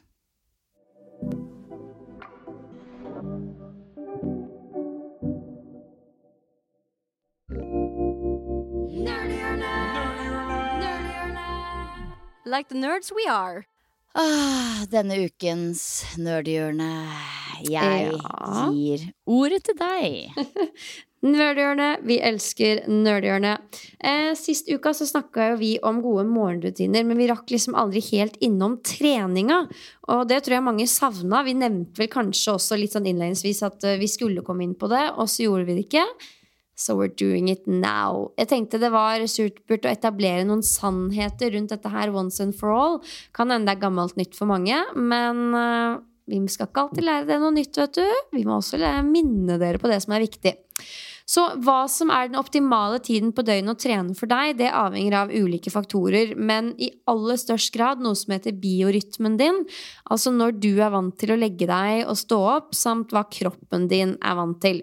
Like 12.45 12.67
the 12.69 12.75
nerds 12.75 13.11
we 13.15 13.25
are. 13.29 13.65
Ah, 14.15 14.83
denne 14.91 15.15
ukens 15.27 16.03
nerdhjørne. 16.17 16.89
Jeg 17.69 18.11
Ja. 18.11 18.67
gir 18.73 19.13
ordet 19.25 19.63
til 19.63 19.75
deg. 19.75 20.33
Nerdhjørnet. 21.21 22.01
Vi 22.09 22.15
elsker 22.17 22.79
nerdhjørnet. 22.89 23.61
Eh, 24.01 24.31
sist 24.33 24.69
uka 24.73 24.89
så 24.97 25.05
snakka 25.05 25.51
jo 25.51 25.59
vi 25.59 25.71
om 25.85 25.99
gode 26.01 26.25
morgenrutiner, 26.25 27.05
men 27.05 27.19
vi 27.19 27.27
rakk 27.29 27.53
liksom 27.53 27.77
aldri 27.77 28.01
helt 28.07 28.39
innom 28.41 28.79
treninga. 28.81 29.59
Og 30.09 30.23
det 30.31 30.39
tror 30.41 30.57
jeg 30.57 30.65
mange 30.65 30.87
savna. 30.89 31.43
Vi 31.45 31.53
nevnte 31.53 32.01
vel 32.01 32.09
kanskje 32.09 32.55
også 32.55 32.79
litt 32.79 32.97
sånn 32.97 33.05
innledningsvis 33.05 33.61
at 33.69 33.85
eh, 33.85 33.99
vi 34.01 34.09
skulle 34.09 34.41
komme 34.45 34.65
inn 34.65 34.73
på 34.73 34.89
det, 34.89 35.11
og 35.13 35.29
så 35.29 35.45
gjorde 35.45 35.69
vi 35.69 35.77
det 35.77 35.85
ikke. 35.91 36.07
So 36.73 36.97
we're 36.97 37.13
doing 37.13 37.51
it 37.53 37.67
now. 37.69 38.31
Jeg 38.41 38.49
tenkte 38.49 38.81
det 38.81 38.89
var 38.89 39.21
supert 39.29 39.85
å 39.85 39.91
etablere 39.91 40.47
noen 40.49 40.65
sannheter 40.65 41.53
rundt 41.53 41.69
dette 41.69 41.91
her 41.93 42.09
once 42.09 42.41
and 42.41 42.57
for 42.57 42.73
all. 42.73 42.97
Kan 43.37 43.53
hende 43.53 43.69
det 43.69 43.77
er 43.77 43.85
gammelt 43.85 44.17
nytt 44.17 44.33
for 44.33 44.49
mange, 44.49 44.79
men 44.97 45.43
eh, 45.53 46.01
vi 46.31 46.41
skal 46.49 46.69
ikke 46.69 46.87
alltid 46.87 47.05
lære 47.05 47.29
det 47.29 47.39
noe 47.43 47.53
nytt, 47.53 47.77
vet 47.77 48.01
du. 48.01 48.19
Vi 48.33 48.45
må 48.47 48.57
også 48.57 48.81
minne 49.05 49.61
dere 49.61 49.77
på 49.81 49.89
det 49.91 50.01
som 50.01 50.17
er 50.17 50.25
viktig. 50.25 50.57
Så 51.31 51.45
hva 51.63 51.85
som 51.87 52.09
er 52.11 52.27
den 52.27 52.39
optimale 52.39 52.97
tiden 53.03 53.29
på 53.31 53.43
døgnet 53.47 53.77
å 53.77 53.79
trene 53.79 54.15
for 54.17 54.27
deg, 54.27 54.57
det 54.59 54.71
avhenger 54.75 55.15
av 55.21 55.31
ulike 55.31 55.71
faktorer, 55.71 56.33
men 56.35 56.73
i 56.81 56.89
aller 57.07 57.39
størst 57.39 57.71
grad 57.75 58.01
noe 58.03 58.17
som 58.19 58.33
heter 58.35 58.57
biorytmen 58.59 59.37
din. 59.39 59.61
Altså 60.11 60.33
når 60.35 60.57
du 60.59 60.71
er 60.73 60.91
vant 60.91 61.15
til 61.21 61.31
å 61.31 61.39
legge 61.39 61.69
deg 61.69 62.03
og 62.03 62.19
stå 62.19 62.39
opp, 62.57 62.73
samt 62.75 63.15
hva 63.15 63.23
kroppen 63.31 63.87
din 63.91 64.17
er 64.19 64.35
vant 64.41 64.59
til. 64.63 64.81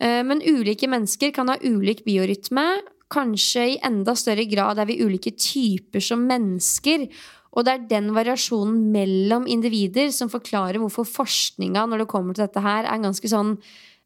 Eh, 0.00 0.22
Men 0.26 0.42
ulike 0.42 0.88
mennesker 0.90 1.30
kan 1.36 1.52
ha 1.52 1.60
ulik 1.62 2.02
biorytme. 2.08 2.66
Kanskje 3.12 3.68
i 3.74 3.78
enda 3.84 4.16
større 4.16 4.48
grad 4.50 4.80
er 4.82 4.88
vi 4.88 4.98
ulike 5.04 5.30
typer 5.36 6.02
som 6.02 6.26
mennesker. 6.26 7.06
Og 7.52 7.66
det 7.66 7.72
er 7.72 7.88
den 7.90 8.10
variasjonen 8.16 8.90
mellom 8.90 9.46
individer 9.46 10.10
som 10.10 10.32
forklarer 10.32 10.80
hvorfor 10.80 11.04
forskninga 11.04 11.84
når 11.86 12.02
det 12.02 12.10
kommer 12.10 12.34
til 12.34 12.46
dette 12.46 12.64
her, 12.64 12.88
er 12.88 13.02
ganske 13.04 13.28
sånn 13.28 13.58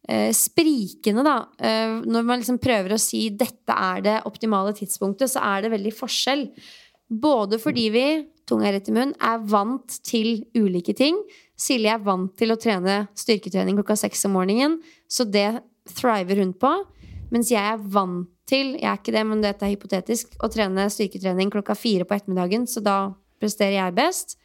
sprikende, 0.07 1.25
da. 1.27 1.37
Eh, 1.59 1.99
når 2.07 2.27
man 2.27 2.43
liksom 2.43 2.61
prøver 2.63 2.95
å 2.95 3.01
si 3.01 3.27
dette 3.35 3.75
er 3.75 4.05
det 4.05 4.17
optimale 4.29 4.75
tidspunktet, 4.77 5.33
så 5.33 5.43
er 5.43 5.65
det 5.65 5.73
veldig 5.75 5.95
forskjell. 5.97 6.47
Både 7.11 7.59
fordi 7.63 7.89
vi, 7.95 8.07
tunga 8.47 8.71
rett 8.75 8.91
i 8.91 8.95
munn, 8.95 9.15
er 9.19 9.43
vant 9.51 9.99
til 10.07 10.45
ulike 10.59 10.95
ting. 10.95 11.19
Silje 11.59 11.91
er 11.95 12.03
vant 12.07 12.35
til 12.39 12.55
å 12.55 12.59
trene 12.61 13.07
styrketrening 13.19 13.79
klokka 13.81 13.99
seks 13.99 14.27
om 14.29 14.37
morgenen, 14.39 14.79
så 15.11 15.27
det 15.27 15.63
thriver 15.97 16.43
hun 16.43 16.55
på. 16.55 16.73
Mens 17.35 17.51
jeg 17.51 17.63
er 17.63 17.83
vant 17.83 18.31
til, 18.47 18.77
jeg 18.79 18.87
er 18.87 18.99
ikke 19.01 19.15
det, 19.15 19.27
men 19.27 19.43
dette 19.43 19.67
er 19.67 19.75
hypotetisk, 19.75 20.37
å 20.39 20.51
trene 20.53 20.87
styrketrening 20.93 21.51
klokka 21.51 21.75
fire 21.75 22.07
på 22.07 22.15
ettermiddagen, 22.15 22.67
så 22.71 22.83
da 22.85 22.99
presterer 23.43 23.81
jeg 23.81 23.97
best. 23.97 24.37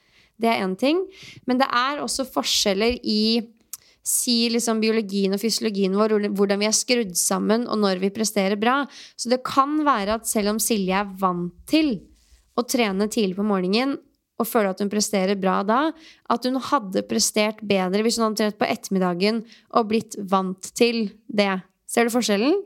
Det 0.42 0.50
er 0.50 0.64
én 0.66 0.74
ting. 0.80 1.04
Men 1.46 1.62
det 1.62 1.68
er 1.70 2.02
også 2.02 2.26
forskjeller 2.26 2.98
i 3.06 3.22
si 4.06 4.50
liksom 4.50 4.82
biologien 4.82 5.36
og 5.36 5.42
fysiologien 5.42 5.96
vår, 5.98 6.16
hvordan 6.34 6.62
vi 6.62 6.70
er 6.70 6.76
skrudd 6.76 7.14
sammen, 7.20 7.68
og 7.70 7.82
når 7.84 8.02
vi 8.02 8.14
presterer 8.14 8.58
bra. 8.60 8.82
Så 9.16 9.30
det 9.32 9.44
kan 9.48 9.80
være 9.86 10.20
at 10.20 10.30
selv 10.30 10.56
om 10.56 10.62
Silje 10.62 11.04
er 11.04 11.12
vant 11.22 11.54
til 11.70 12.00
å 12.58 12.66
trene 12.68 13.08
tidlig 13.12 13.38
på 13.38 13.46
morgenen, 13.48 14.00
og 14.42 14.50
føler 14.50 14.72
at 14.74 14.82
hun 14.82 14.90
presterer 14.90 15.38
bra 15.38 15.60
da, 15.62 15.80
at 16.34 16.46
hun 16.48 16.58
hadde 16.72 17.04
prestert 17.06 17.62
bedre 17.62 18.02
hvis 18.02 18.18
hun 18.18 18.26
hadde 18.26 18.40
trent 18.42 18.58
på 18.58 18.70
ettermiddagen 18.74 19.44
og 19.78 19.92
blitt 19.92 20.18
vant 20.32 20.72
til 20.78 21.12
det. 21.30 21.62
Ser 21.86 22.08
du 22.08 22.14
forskjellen? 22.14 22.58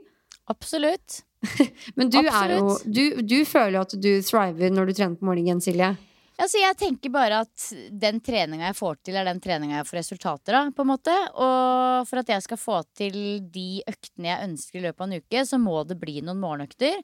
Absolutt. 0.51 1.23
Men 1.97 2.09
du, 2.13 2.21
er 2.23 2.55
jo, 2.55 2.77
du, 2.85 3.03
du 3.27 3.39
føler 3.43 3.75
jo 3.75 3.83
at 3.83 3.95
du 3.99 4.11
thriver 4.23 4.71
når 4.71 4.87
du 4.87 4.95
trener 4.95 5.19
på 5.19 5.27
morgenen, 5.27 5.59
Silje. 5.61 5.91
Altså, 6.35 6.59
jeg 6.59 6.75
tenker 6.75 7.13
bare 7.13 7.43
at 7.45 7.67
den 7.95 8.19
treninga 8.23 8.67
jeg 8.67 8.75
får 8.75 8.97
til, 9.05 9.15
er 9.15 9.27
den 9.27 9.39
treninga 9.43 9.77
jeg 9.79 9.87
får 9.87 9.99
resultater 10.01 10.57
av. 10.59 10.73
på 10.75 10.83
en 10.83 10.91
måte 10.91 11.13
Og 11.31 12.09
for 12.09 12.19
at 12.19 12.31
jeg 12.33 12.43
skal 12.43 12.59
få 12.59 12.81
til 12.97 13.15
de 13.53 13.81
øktene 13.87 14.33
jeg 14.33 14.49
ønsker 14.49 14.79
i 14.79 14.83
løpet 14.83 15.01
av 15.01 15.07
en 15.07 15.23
uke, 15.23 15.45
så 15.47 15.59
må 15.61 15.77
det 15.87 15.99
bli 16.01 16.19
noen 16.21 16.41
morgenøkter. 16.43 16.99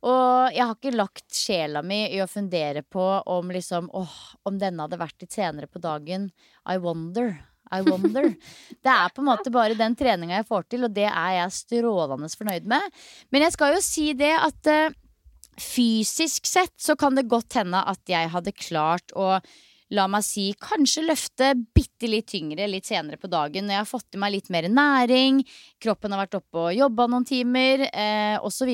Og 0.00 0.56
jeg 0.56 0.64
har 0.64 0.78
ikke 0.78 0.96
lagt 0.96 1.36
sjela 1.36 1.82
mi 1.84 2.06
i 2.08 2.22
å 2.24 2.30
fundere 2.30 2.80
på 2.82 3.04
om 3.28 3.52
liksom 3.52 3.90
åh, 3.92 4.16
om 4.48 4.56
denne 4.56 4.86
hadde 4.86 5.00
vært 5.00 5.20
litt 5.20 5.36
senere 5.36 5.68
på 5.68 5.82
dagen. 5.82 6.30
I 6.64 6.78
wonder. 6.80 7.34
I 7.70 7.82
wonder. 7.84 8.30
Det 8.82 8.94
er 8.94 9.12
på 9.12 9.20
en 9.20 9.28
måte 9.28 9.52
bare 9.52 9.76
den 9.76 9.92
treninga 9.98 10.40
jeg 10.40 10.48
får 10.48 10.64
til, 10.72 10.88
og 10.88 10.96
det 10.96 11.06
er 11.10 11.36
jeg 11.36 11.58
strålende 11.58 12.32
fornøyd 12.32 12.66
med. 12.72 12.98
Men 13.30 13.44
jeg 13.44 13.54
skal 13.58 13.76
jo 13.76 13.84
si 13.84 14.06
det 14.16 14.32
at 14.40 14.72
eh, 14.72 14.96
fysisk 15.60 16.48
sett 16.48 16.76
så 16.80 16.96
kan 16.98 17.18
det 17.18 17.28
godt 17.30 17.60
hende 17.60 17.82
at 17.86 18.00
jeg 18.08 18.32
hadde 18.32 18.56
klart 18.56 19.14
å 19.18 19.36
la 19.90 20.04
meg 20.10 20.22
si, 20.22 20.50
kanskje 20.54 21.02
løfte 21.02 21.48
bitte 21.74 22.06
litt 22.10 22.28
tyngre 22.30 22.68
litt 22.70 22.86
senere 22.86 23.18
på 23.18 23.30
dagen 23.30 23.66
når 23.66 23.74
jeg 23.74 23.82
har 23.82 23.90
fått 23.90 24.14
i 24.14 24.20
meg 24.22 24.36
litt 24.36 24.50
mer 24.54 24.68
næring, 24.70 25.42
kroppen 25.82 26.14
har 26.14 26.22
vært 26.22 26.38
oppe 26.38 26.68
og 26.68 26.76
jobba 26.76 27.08
noen 27.10 27.26
timer, 27.26 27.88
eh, 27.90 28.36
osv. 28.38 28.70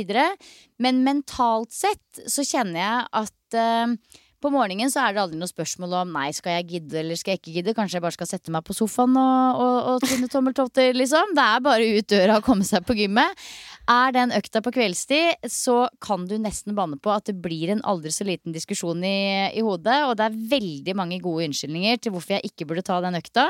Men 0.82 1.02
mentalt 1.06 1.72
sett 1.72 2.26
så 2.28 2.44
kjenner 2.44 2.82
jeg 2.82 3.08
at 3.22 3.56
eh, 3.56 4.20
på 4.44 4.52
morgenen 4.52 4.92
så 4.92 5.02
er 5.02 5.14
det 5.14 5.22
aldri 5.22 5.38
noe 5.40 5.50
spørsmål 5.50 5.94
om 6.02 6.12
nei, 6.18 6.28
skal 6.36 6.58
jeg 6.58 6.68
gidde 6.74 7.00
eller 7.00 7.18
skal 7.18 7.34
jeg 7.34 7.40
ikke 7.40 7.54
gidde. 7.54 7.74
Kanskje 7.76 7.96
jeg 7.96 8.04
bare 8.04 8.16
skal 8.18 8.28
sette 8.28 8.52
meg 8.54 8.66
på 8.66 8.76
sofaen 8.76 9.16
og, 9.16 9.62
og, 9.62 9.76
og 9.94 10.04
tvinne 10.04 10.28
tommeltotter, 10.30 10.92
liksom. 10.96 11.32
Det 11.36 11.46
er 11.46 11.64
bare 11.64 11.88
ut 11.96 12.10
døra 12.12 12.36
og 12.38 12.46
komme 12.46 12.66
seg 12.68 12.84
på 12.86 12.98
gymmet. 13.00 13.46
Er 13.86 14.14
den 14.16 14.32
økta 14.34 14.62
på 14.64 14.72
kveldstid, 14.74 15.46
så 15.52 15.86
kan 16.02 16.24
du 16.26 16.34
nesten 16.42 16.74
banne 16.74 16.98
på 16.98 17.12
at 17.14 17.28
det 17.30 17.36
blir 17.42 17.70
en 17.70 17.84
aldri 17.86 18.10
så 18.14 18.26
liten 18.26 18.54
diskusjon 18.56 19.04
i, 19.06 19.50
i 19.54 19.62
hodet. 19.62 20.00
Og 20.08 20.16
det 20.18 20.26
er 20.26 20.40
veldig 20.56 20.96
mange 20.98 21.20
gode 21.22 21.46
unnskyldninger 21.46 22.00
til 22.02 22.16
hvorfor 22.16 22.34
jeg 22.36 22.50
ikke 22.50 22.66
burde 22.66 22.86
ta 22.86 22.98
den 23.04 23.18
økta. 23.18 23.46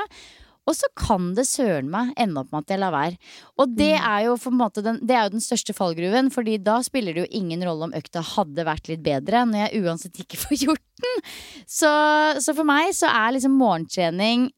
Og 0.67 0.75
så 0.75 0.89
kan 0.99 1.29
det 1.37 1.45
søren 1.47 1.87
meg 1.89 2.11
ende 2.19 2.41
opp 2.41 2.51
med 2.51 2.65
at 2.65 2.73
jeg 2.73 2.81
lar 2.81 2.91
være. 2.91 3.17
Og 3.57 3.71
det 3.77 3.93
Mm. 3.95 4.03
er 4.03 4.21
jo 4.25 4.35
den, 4.83 4.99
det 5.07 5.15
er 5.15 5.23
jo 5.23 5.35
den 5.37 5.39
største 5.39 5.73
fallgruven, 5.73 6.29
Fordi 6.29 6.57
da 6.61 6.81
spiller 6.83 7.13
det 7.13 7.23
jo 7.23 7.39
ingen 7.39 7.63
rolle 7.63 7.83
om 7.87 7.93
økta 7.93 8.21
hadde 8.21 8.65
vært 8.67 8.89
litt 8.89 9.01
bedre, 9.01 9.45
når 9.47 9.71
jeg 9.71 9.83
uansett 9.83 10.19
ikke 10.19 10.37
får 10.43 10.57
gjort 10.67 10.83
den. 11.01 11.23
Så, 11.65 11.89
så 12.43 12.53
for 12.53 12.67
meg 12.67 12.91
så 12.93 13.07
er 13.07 13.31
liksom 13.33 13.55
morgentrening 13.57 14.51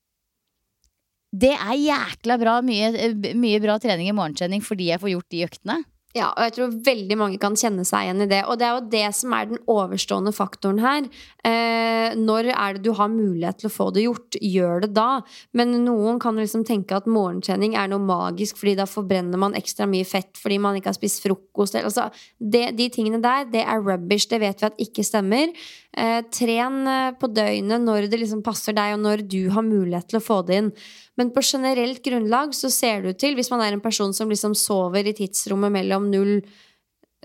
Det 1.30 1.54
er 1.54 1.78
jækla 1.78 2.40
bra, 2.42 2.58
mye, 2.66 3.14
mye 3.38 3.62
bra 3.62 3.78
trening 3.82 4.10
i 4.10 4.16
morgentrening 4.18 4.64
fordi 4.66 4.90
jeg 4.90 5.02
får 5.02 5.14
gjort 5.14 5.34
de 5.36 5.46
øktene. 5.46 5.80
Ja, 6.18 6.32
og 6.32 6.42
jeg 6.42 6.54
tror 6.56 6.72
veldig 6.88 7.16
mange 7.20 7.38
kan 7.38 7.54
kjenne 7.60 7.84
seg 7.86 8.08
igjen 8.08 8.24
i 8.26 8.28
det. 8.32 8.40
Og 8.50 8.58
det 8.58 8.66
er 8.66 8.72
jo 8.74 8.88
det 8.90 9.04
som 9.14 9.34
er 9.38 9.50
den 9.52 9.60
overstående 9.70 10.32
faktoren 10.34 10.80
her. 10.82 11.06
Eh, 11.46 12.16
når 12.18 12.50
er 12.50 12.78
det 12.78 12.82
du 12.88 12.96
har 12.98 13.12
mulighet 13.14 13.60
til 13.62 13.70
å 13.70 13.74
få 13.76 13.92
det 13.94 14.08
gjort? 14.08 14.40
Gjør 14.42 14.88
det 14.88 14.90
da. 14.98 15.22
Men 15.54 15.76
noen 15.86 16.18
kan 16.22 16.40
liksom 16.40 16.64
tenke 16.66 16.98
at 16.98 17.06
morgentrening 17.06 17.78
er 17.78 17.92
noe 17.92 18.02
magisk, 18.02 18.58
fordi 18.58 18.74
da 18.80 18.88
forbrenner 18.90 19.38
man 19.38 19.58
ekstra 19.60 19.86
mye 19.90 20.08
fett 20.08 20.34
fordi 20.40 20.58
man 20.64 20.80
ikke 20.80 20.90
har 20.90 20.98
spist 20.98 21.22
frokost. 21.28 21.78
Altså, 21.78 22.08
det, 22.42 22.72
de 22.80 22.90
tingene 22.90 23.22
der, 23.22 23.46
det 23.54 23.62
er 23.62 23.86
rubbish. 23.86 24.32
Det 24.34 24.42
vet 24.42 24.66
vi 24.66 24.70
at 24.72 24.82
ikke 24.90 25.06
stemmer. 25.06 25.54
Eh, 25.98 26.22
tren 26.30 26.88
eh, 26.88 27.12
på 27.18 27.28
døgnet 27.34 27.82
når 27.82 28.06
det 28.12 28.20
liksom 28.22 28.44
passer 28.46 28.76
deg, 28.78 28.94
og 28.94 29.02
når 29.02 29.24
du 29.26 29.50
har 29.56 29.66
mulighet 29.66 30.12
til 30.12 30.20
å 30.20 30.24
få 30.24 30.40
det 30.46 30.60
inn. 30.62 30.72
Men 31.18 31.32
på 31.34 31.42
generelt 31.44 32.04
grunnlag 32.06 32.54
så 32.56 32.70
ser 32.72 33.08
ut 33.10 33.18
til, 33.20 33.34
hvis 33.36 33.50
man 33.50 33.64
er 33.66 33.74
en 33.74 33.84
person 33.84 34.14
som 34.14 34.30
liksom 34.30 34.54
sover 34.58 35.10
i 35.10 35.16
tidsrommet 35.18 35.74
mellom 35.74 36.12
0, 36.14 36.36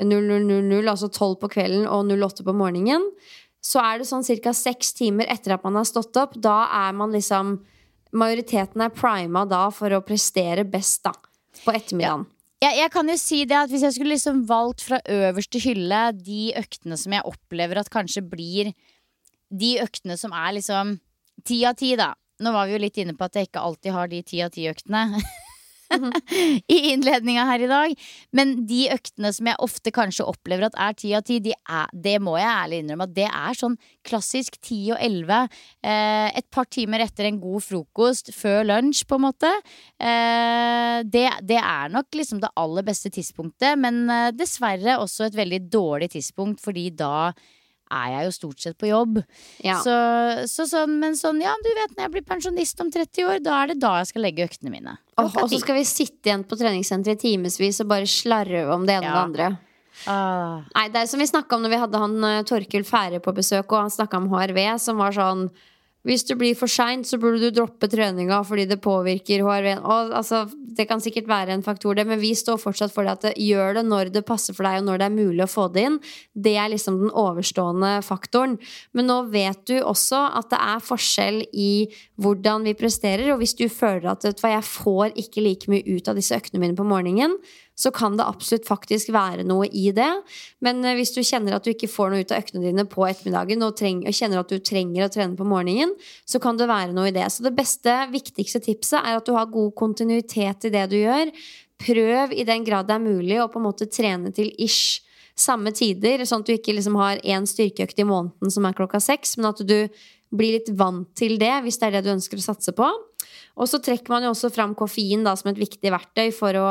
0000, 0.00 0.88
altså 0.88 1.10
12 1.12 1.36
på 1.42 1.52
kvelden, 1.58 1.84
og 1.86 2.08
08 2.08 2.46
på 2.46 2.56
morgenen, 2.56 3.04
så 3.64 3.80
er 3.84 4.00
det 4.00 4.08
sånn 4.08 4.24
ca. 4.24 4.52
seks 4.56 4.92
timer 4.96 5.28
etter 5.32 5.54
at 5.54 5.64
man 5.64 5.76
har 5.78 5.86
stått 5.88 6.16
opp. 6.20 6.34
Da 6.36 6.64
er 6.86 6.96
man 6.96 7.14
liksom 7.14 7.58
Majoriteten 8.14 8.78
er 8.78 8.92
prima 8.94 9.40
da 9.50 9.64
for 9.74 9.90
å 9.90 10.04
prestere 10.06 10.62
best, 10.70 11.00
da. 11.02 11.10
På 11.64 11.72
ettermiddagen. 11.74 12.28
Jeg, 12.62 12.76
jeg 12.78 12.90
kan 12.94 13.08
jo 13.10 13.16
si 13.20 13.42
det 13.48 13.56
at 13.58 13.72
Hvis 13.72 13.82
jeg 13.82 13.96
skulle 13.96 14.14
liksom 14.14 14.44
valgt 14.48 14.84
fra 14.86 15.00
øverste 15.10 15.60
hylle 15.64 16.02
de 16.16 16.52
øktene 16.56 16.98
som 17.00 17.16
jeg 17.16 17.26
opplever 17.28 17.80
at 17.80 17.90
kanskje 17.92 18.22
blir 18.22 18.72
de 19.54 19.76
øktene 19.82 20.16
som 20.18 20.32
er 20.34 20.56
liksom 20.56 20.96
ti 21.46 21.60
av 21.68 21.76
ti, 21.78 21.92
da. 21.98 22.14
Nå 22.42 22.50
var 22.54 22.66
vi 22.66 22.74
jo 22.74 22.82
litt 22.82 22.96
inne 22.98 23.14
på 23.14 23.26
at 23.26 23.36
jeg 23.38 23.48
ikke 23.48 23.62
alltid 23.62 23.94
har 23.94 24.10
de 24.10 24.22
ti 24.26 24.40
av 24.42 24.50
ti-øktene. 24.54 25.04
I 26.74 26.78
innledninga 26.92 27.46
her 27.48 27.64
i 27.64 27.70
dag. 27.70 27.94
Men 28.36 28.54
de 28.68 28.84
øktene 28.94 29.32
som 29.34 29.48
jeg 29.50 29.60
ofte 29.64 29.92
kanskje 29.94 30.26
opplever 30.28 30.68
at 30.68 30.78
er 30.80 30.96
ti 30.98 31.14
av 31.16 31.24
ti, 31.26 31.40
de 31.44 31.54
det 31.92 32.16
må 32.22 32.36
jeg 32.38 32.50
ærlig 32.50 32.82
innrømme 32.82 33.08
at 33.08 33.14
det 33.16 33.26
er 33.28 33.58
sånn 33.58 33.76
klassisk 34.06 34.58
ti 34.64 34.80
og 34.92 35.00
elleve. 35.02 35.44
Eh, 35.84 36.28
et 36.38 36.46
par 36.52 36.68
timer 36.72 37.04
etter 37.04 37.28
en 37.28 37.40
god 37.42 37.64
frokost, 37.64 38.32
før 38.36 38.62
lunsj, 38.68 39.04
på 39.08 39.18
en 39.18 39.26
måte. 39.26 39.50
Eh, 39.98 41.00
det, 41.08 41.26
det 41.46 41.60
er 41.60 41.92
nok 41.94 42.14
liksom 42.16 42.42
det 42.42 42.52
aller 42.60 42.86
beste 42.86 43.12
tidspunktet, 43.14 43.78
men 43.80 44.04
eh, 44.10 44.30
dessverre 44.36 44.98
også 45.00 45.28
et 45.28 45.38
veldig 45.38 45.64
dårlig 45.72 46.12
tidspunkt, 46.16 46.62
fordi 46.64 46.90
da 46.94 47.32
er 47.92 48.06
jeg 48.14 48.28
jo 48.28 48.32
stort 48.38 48.62
sett 48.64 48.78
på 48.80 48.88
jobb. 48.88 49.20
Ja. 49.64 49.78
Så, 49.84 49.94
så 50.50 50.66
sånn, 50.70 50.96
men 51.02 51.18
sånn, 51.18 51.42
ja, 51.44 51.52
du 51.64 51.70
vet 51.76 51.94
når 51.94 52.06
jeg 52.06 52.14
blir 52.16 52.26
pensjonist 52.28 52.80
om 52.84 52.90
30 52.94 53.28
år, 53.28 53.42
da 53.44 53.58
er 53.62 53.72
det 53.72 53.78
da 53.82 53.92
jeg 54.00 54.10
skal 54.12 54.26
legge 54.26 54.48
øktene 54.48 54.72
mine. 54.72 54.96
Oh, 55.20 55.28
og 55.28 55.46
så 55.52 55.60
skal 55.62 55.78
vi 55.78 55.84
sitte 55.88 56.30
igjen 56.30 56.46
på 56.48 56.58
treningssenteret 56.58 57.22
i 57.22 57.34
timevis 57.34 57.82
og 57.84 57.92
bare 57.92 58.10
slarve 58.10 58.66
om 58.74 58.88
det 58.88 58.98
ene 58.98 59.12
og 59.12 59.14
det 59.14 59.22
andre. 59.28 59.52
Ah. 60.10 60.64
Nei, 60.74 60.88
det 60.90 61.04
er 61.04 61.10
som 61.10 61.22
vi 61.22 61.28
snakka 61.30 61.54
om 61.54 61.62
når 61.62 61.70
vi 61.70 61.82
hadde 61.84 62.00
han 62.02 62.16
Torkild 62.18 62.48
Torkil 62.50 62.88
Fære 62.88 63.20
på 63.22 63.36
besøk, 63.36 63.68
og 63.70 63.84
han 63.84 63.94
snakka 63.94 64.18
om 64.18 64.26
HRV, 64.32 64.60
som 64.82 64.98
var 64.98 65.14
sånn 65.14 65.46
hvis 66.04 66.24
du 66.28 66.34
blir 66.36 66.56
for 66.58 66.68
seint, 66.68 67.06
så 67.08 67.16
burde 67.20 67.40
du 67.40 67.54
droppe 67.54 67.88
treninga 67.88 68.42
fordi 68.44 68.66
det 68.68 68.80
påvirker 68.84 69.44
HRV-en. 69.44 69.80
altså, 70.12 70.44
det 70.76 70.88
kan 70.90 71.00
sikkert 71.00 71.28
være 71.30 71.54
en 71.54 71.64
faktor, 71.64 71.94
det, 71.96 72.04
men 72.08 72.20
vi 72.20 72.34
står 72.36 72.58
fortsatt 72.60 72.92
for 72.92 73.06
det 73.06 73.14
at 73.14 73.26
det, 73.28 73.32
gjør 73.40 73.78
det 73.78 73.84
når 73.86 74.10
det 74.12 74.24
passer 74.26 74.56
for 74.56 74.66
deg, 74.66 74.82
og 74.82 74.88
når 74.88 75.00
det 75.00 75.06
er 75.06 75.14
mulig 75.14 75.44
å 75.44 75.50
få 75.50 75.68
det 75.72 75.86
inn. 75.88 75.98
Det 76.34 76.56
er 76.60 76.72
liksom 76.72 76.98
den 77.00 77.12
overstående 77.14 77.96
faktoren. 78.04 78.58
Men 78.92 79.08
nå 79.08 79.20
vet 79.32 79.62
du 79.70 79.76
også 79.80 80.20
at 80.40 80.50
det 80.52 80.60
er 80.60 80.84
forskjell 80.84 81.40
i 81.52 81.72
hvordan 82.20 82.66
vi 82.68 82.76
presterer, 82.78 83.30
og 83.32 83.40
hvis 83.40 83.56
du 83.56 83.66
føler 83.72 84.10
at 84.12 84.26
vet 84.26 84.40
du 84.40 84.48
jeg 84.54 84.66
får 84.68 85.14
ikke 85.24 85.44
like 85.44 85.70
mye 85.72 85.86
ut 85.88 86.10
av 86.10 86.18
disse 86.18 86.36
øktene 86.36 86.60
mine 86.62 86.76
på 86.78 86.86
morgenen, 86.86 87.38
så 87.74 87.90
kan 87.94 88.16
det 88.18 88.26
absolutt 88.26 88.68
faktisk 88.68 89.10
være 89.14 89.44
noe 89.46 89.66
i 89.66 89.88
det. 89.94 90.10
Men 90.64 90.84
eh, 90.84 90.96
hvis 90.98 91.14
du 91.16 91.22
kjenner 91.26 91.56
at 91.56 91.66
du 91.66 91.72
ikke 91.72 91.90
får 91.90 92.12
noe 92.12 92.24
ut 92.24 92.34
av 92.34 92.44
øktene 92.44 92.64
dine 92.64 92.86
på 92.90 93.06
ettermiddagen, 93.08 93.64
og, 93.66 93.76
treng, 93.78 94.04
og 94.06 94.14
kjenner 94.14 94.42
at 94.42 94.52
du 94.52 94.60
trenger 94.62 95.06
å 95.06 95.12
trene 95.12 95.38
på 95.38 95.48
morgenen, 95.48 95.94
så 96.28 96.40
kan 96.42 96.60
det 96.60 96.70
være 96.70 96.94
noe 96.94 97.10
i 97.10 97.16
det. 97.16 97.26
Så 97.34 97.46
det 97.46 97.54
beste, 97.56 97.96
viktigste 98.14 98.62
tipset 98.64 99.00
er 99.00 99.18
at 99.18 99.26
du 99.26 99.34
har 99.36 99.50
god 99.52 99.74
kontinuitet 99.78 100.68
i 100.68 100.74
det 100.74 100.86
du 100.92 101.00
gjør. 101.00 101.32
Prøv 101.84 102.36
i 102.36 102.46
den 102.46 102.66
grad 102.66 102.86
det 102.88 102.98
er 102.98 103.02
mulig 103.02 103.40
å 103.42 103.50
på 103.50 103.60
en 103.60 103.68
måte 103.68 103.90
trene 103.90 104.30
til 104.34 104.52
ish 104.62 105.02
samme 105.34 105.72
tider, 105.74 106.22
sånn 106.22 106.44
at 106.44 106.48
du 106.48 106.54
ikke 106.54 106.76
liksom 106.76 106.94
har 107.00 107.18
én 107.26 107.46
styrkeøkt 107.48 107.98
i 107.98 108.06
måneden 108.06 108.52
som 108.54 108.66
er 108.68 108.76
klokka 108.78 109.00
seks, 109.02 109.34
men 109.40 109.50
at 109.50 109.62
du 109.66 109.78
blir 110.34 110.58
litt 110.58 110.70
vant 110.76 111.08
til 111.16 111.36
det 111.40 111.52
hvis 111.64 111.78
det 111.80 111.88
er 111.88 111.98
det 111.98 112.06
du 112.06 112.14
ønsker 112.14 112.40
å 112.40 112.46
satse 112.46 112.74
på. 112.76 112.88
Og 113.54 113.70
så 113.70 113.78
trekker 113.82 114.10
man 114.10 114.26
jo 114.26 114.32
også 114.34 114.50
fram 114.54 114.74
koffein 114.78 115.22
da, 115.26 115.36
som 115.38 115.52
et 115.52 115.60
viktig 115.60 115.92
verktøy 115.94 116.32
for 116.34 116.56
å 116.58 116.66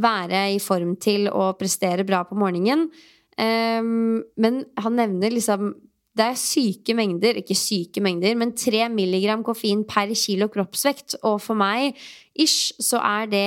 være 0.00 0.46
i 0.54 0.60
form 0.62 0.94
til 1.00 1.28
å 1.28 1.50
prestere 1.60 2.06
bra 2.08 2.22
på 2.28 2.38
morgenen. 2.40 2.88
Um, 3.36 4.22
men 4.40 4.62
han 4.80 4.96
nevner 4.96 5.34
liksom 5.34 5.74
det 6.16 6.24
er 6.24 6.38
syke 6.40 6.94
mengder, 6.96 7.36
ikke 7.36 7.52
syke 7.58 8.00
mengder, 8.00 8.32
men 8.40 8.54
3 8.56 8.86
milligram 8.88 9.42
koffein 9.44 9.82
per 9.84 10.14
kilo 10.16 10.48
kroppsvekt. 10.48 11.18
Og 11.28 11.36
for 11.44 11.58
meg, 11.60 11.98
ish, 12.32 12.72
så 12.80 13.02
er 13.04 13.28
det 13.28 13.44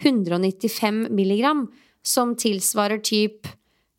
195 0.00 1.10
milligram, 1.12 1.66
som 2.00 2.32
tilsvarer 2.38 3.04
typ 3.04 3.52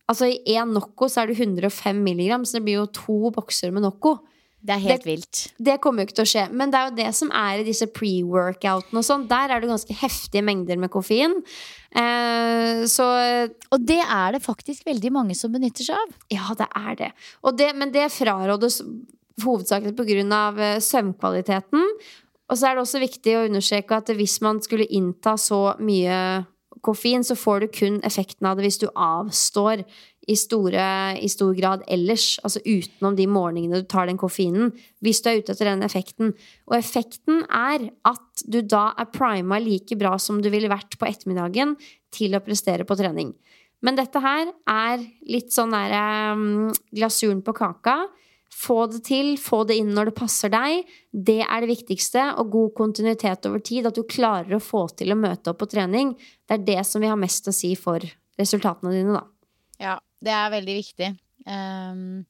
Altså 0.10 0.26
i 0.26 0.56
én 0.58 0.72
Nocco 0.74 1.06
så 1.06 1.22
er 1.22 1.30
det 1.30 1.36
105 1.38 2.00
milligram, 2.02 2.42
så 2.42 2.58
det 2.58 2.64
blir 2.66 2.80
jo 2.80 2.88
to 2.90 3.30
bokser 3.30 3.70
med 3.70 3.84
Nocco. 3.86 4.16
Det 4.60 4.76
er 4.76 4.82
helt 4.84 5.06
vilt. 5.08 5.42
Det 5.56 5.78
kommer 5.80 6.04
jo 6.04 6.10
ikke 6.10 6.18
til 6.18 6.26
å 6.26 6.32
skje. 6.34 6.46
Men 6.52 6.72
det 6.72 6.80
er 6.80 6.90
jo 6.90 6.96
det 6.98 7.10
som 7.16 7.30
er 7.32 7.62
i 7.62 7.68
disse 7.68 7.88
pre-workoutene 7.96 9.00
og 9.00 9.06
sånn. 9.08 9.24
Der 9.30 9.54
er 9.54 9.64
det 9.64 9.70
ganske 9.72 9.96
heftige 10.02 10.44
mengder 10.44 10.80
med 10.82 10.92
koffein. 10.92 11.38
Eh, 11.96 12.84
så 12.92 13.08
Og 13.72 13.86
det 13.88 14.02
er 14.04 14.36
det 14.36 14.44
faktisk 14.44 14.86
veldig 14.86 15.12
mange 15.16 15.36
som 15.36 15.52
benytter 15.52 15.88
seg 15.88 15.96
av. 15.96 16.18
ja, 16.30 16.52
det 16.60 16.68
er 16.76 16.96
det. 16.96 17.12
Det 17.56 17.76
men 17.76 17.92
det 17.92 18.12
frarådes 18.12 18.82
hovedsakelig 19.40 19.96
pga. 19.96 20.80
søvnkvaliteten. 20.84 21.86
Og 22.50 22.58
så 22.58 22.68
er 22.68 22.76
det 22.76 22.82
også 22.82 23.00
viktig 23.00 23.36
å 23.38 23.46
understreke 23.46 23.96
at 23.96 24.10
hvis 24.10 24.42
man 24.42 24.60
skulle 24.62 24.90
innta 24.90 25.38
så 25.38 25.76
mye 25.80 26.46
koffein, 26.82 27.24
så 27.24 27.36
får 27.36 27.60
du 27.60 27.68
kun 27.68 28.00
effekten 28.08 28.48
av 28.48 28.58
det 28.58 28.66
hvis 28.66 28.82
du 28.82 28.88
avstår 28.96 29.84
i, 30.30 30.36
store, 30.38 30.86
i 31.18 31.30
stor 31.32 31.54
grad 31.58 31.84
ellers. 31.90 32.38
Altså 32.46 32.62
utenom 32.66 33.18
de 33.18 33.26
morgenene 33.30 33.82
du 33.82 33.88
tar 33.90 34.10
den 34.10 34.20
koffeinen. 34.20 34.74
Hvis 35.04 35.24
du 35.24 35.32
er 35.32 35.42
ute 35.42 35.56
etter 35.56 35.72
den 35.72 35.86
effekten. 35.86 36.34
Og 36.70 36.78
effekten 36.78 37.44
er 37.46 37.90
at 38.08 38.46
du 38.46 38.62
da 38.62 38.90
er 39.00 39.10
prima 39.14 39.60
like 39.64 39.98
bra 40.00 40.18
som 40.22 40.44
du 40.44 40.52
ville 40.54 40.72
vært 40.72 41.00
på 41.00 41.10
ettermiddagen 41.10 41.76
til 42.14 42.38
å 42.38 42.44
prestere 42.46 42.86
på 42.88 42.98
trening. 43.00 43.34
Men 43.86 43.96
dette 43.96 44.20
her 44.20 44.50
er 44.68 45.04
litt 45.32 45.54
sånn 45.56 45.72
der 45.72 45.94
um, 46.36 46.72
glasuren 46.92 47.42
på 47.46 47.56
kaka. 47.56 48.02
Få 48.50 48.90
det 48.92 49.04
til, 49.08 49.36
få 49.40 49.62
det 49.70 49.78
inn 49.80 49.94
når 49.96 50.10
det 50.10 50.18
passer 50.18 50.52
deg. 50.52 50.90
Det 51.14 51.40
er 51.46 51.64
det 51.64 51.70
viktigste. 51.70 52.26
Og 52.42 52.52
god 52.54 52.76
kontinuitet 52.82 53.48
over 53.48 53.64
tid. 53.64 53.88
At 53.88 53.96
du 53.96 54.04
klarer 54.10 54.58
å 54.58 54.64
få 54.64 54.84
til 55.00 55.16
å 55.16 55.20
møte 55.20 55.54
opp 55.54 55.62
på 55.64 55.70
trening. 55.72 56.12
Det 56.44 56.58
er 56.58 56.68
det 56.74 56.84
som 56.90 57.02
vil 57.02 57.14
ha 57.14 57.20
mest 57.20 57.48
å 57.48 57.56
si 57.56 57.72
for 57.80 58.04
resultatene 58.40 58.94
dine, 58.96 59.16
da. 59.16 59.26
Ja, 59.80 59.96
det 60.24 60.32
er 60.36 60.50
veldig 60.52 60.76
viktig. 60.80 61.10
Um, 61.48 62.26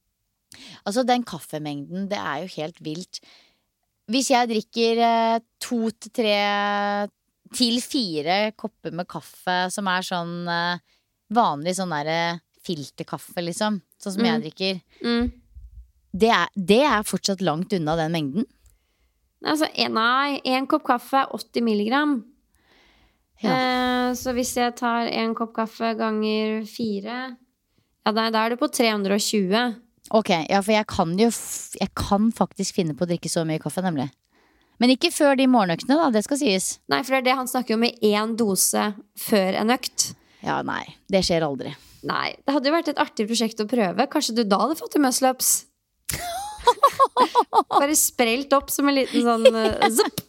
altså, 0.85 1.03
den 1.07 1.23
kaffemengden, 1.27 2.07
det 2.11 2.17
er 2.19 2.43
jo 2.43 2.51
helt 2.57 2.79
vilt. 2.85 3.19
Hvis 4.09 4.31
jeg 4.33 4.49
drikker 4.49 5.01
eh, 5.05 5.39
to 5.61 5.89
til 6.01 6.11
tre 6.17 6.37
til 7.53 7.79
fire 7.81 8.51
kopper 8.57 8.93
med 8.93 9.07
kaffe 9.09 9.57
som 9.73 9.87
er 9.89 10.01
sånn 10.05 10.33
eh, 10.49 10.81
vanlig 11.33 11.75
sånn 11.77 11.93
derre 11.93 12.39
filterkaffe, 12.65 13.41
liksom, 13.41 13.79
sånn 14.01 14.13
som 14.15 14.25
jeg 14.25 14.37
Mm. 14.37 14.41
drikker, 14.43 14.81
Mm. 15.05 15.31
det 16.13 16.29
er, 16.29 16.47
det 16.55 16.81
er 16.85 17.03
fortsatt 17.03 17.41
langt 17.41 17.73
unna 17.73 17.95
den 17.95 18.11
mengden. 18.11 18.45
Altså, 19.45 19.69
en- 19.75 19.93
nei, 19.93 20.41
én 20.45 20.67
kopp 20.67 20.83
kaffe 20.83 21.13
er 21.23 21.27
80 21.33 21.61
milligram. 21.63 22.25
Ja. 23.41 23.49
Eh, 23.53 24.13
så 24.13 24.33
hvis 24.35 24.53
jeg 24.57 24.75
tar 24.75 25.07
én 25.07 25.33
kopp 25.35 25.53
kaffe 25.55 25.93
ganger 25.97 26.65
fire 26.67 27.37
Ja, 28.09 28.13
da, 28.17 28.23
da 28.33 28.47
er 28.47 28.55
du 28.55 28.57
på 28.57 28.65
320. 28.73 29.75
Ok, 30.17 30.31
ja, 30.49 30.59
for 30.65 30.73
jeg 30.73 30.87
kan 30.89 31.11
jo 31.19 31.27
Jeg 31.77 31.91
kan 31.93 32.31
faktisk 32.33 32.79
finne 32.79 32.95
på 32.97 33.05
å 33.05 33.09
drikke 33.11 33.29
så 33.29 33.43
mye 33.45 33.61
kaffe, 33.61 33.83
nemlig. 33.85 34.07
Men 34.81 34.95
ikke 34.95 35.11
før 35.13 35.37
de 35.37 35.45
morgenøktene, 35.51 35.93
da. 35.99 36.07
Det 36.15 36.23
skal 36.25 36.39
sies. 36.41 36.69
Nei, 36.89 37.03
for 37.03 37.13
det 37.13 37.19
er 37.19 37.27
det 37.27 37.35
han 37.37 37.51
snakker 37.51 37.77
om 37.77 37.83
med 37.85 38.01
én 38.01 38.33
dose 38.39 38.87
før 39.19 39.59
en 39.61 39.75
økt. 39.75 40.07
Ja, 40.41 40.63
nei. 40.65 40.81
Det 41.11 41.21
skjer 41.27 41.45
aldri. 41.45 41.75
Nei, 42.09 42.31
det 42.41 42.55
hadde 42.55 42.71
jo 42.71 42.73
vært 42.79 42.89
et 42.95 43.03
artig 43.03 43.27
prosjekt 43.29 43.61
å 43.61 43.67
prøve. 43.69 44.07
Kanskje 44.09 44.39
du 44.39 44.43
da 44.47 44.63
hadde 44.63 44.79
fått 44.79 44.95
til 44.95 45.05
muscle-ups? 45.05 45.51
Bare 47.75 47.99
sprelt 47.99 48.57
opp 48.57 48.73
som 48.73 48.89
en 48.89 48.97
liten 48.97 49.21
sånn 49.27 49.45
uh, 49.53 49.85
zup. 49.93 50.25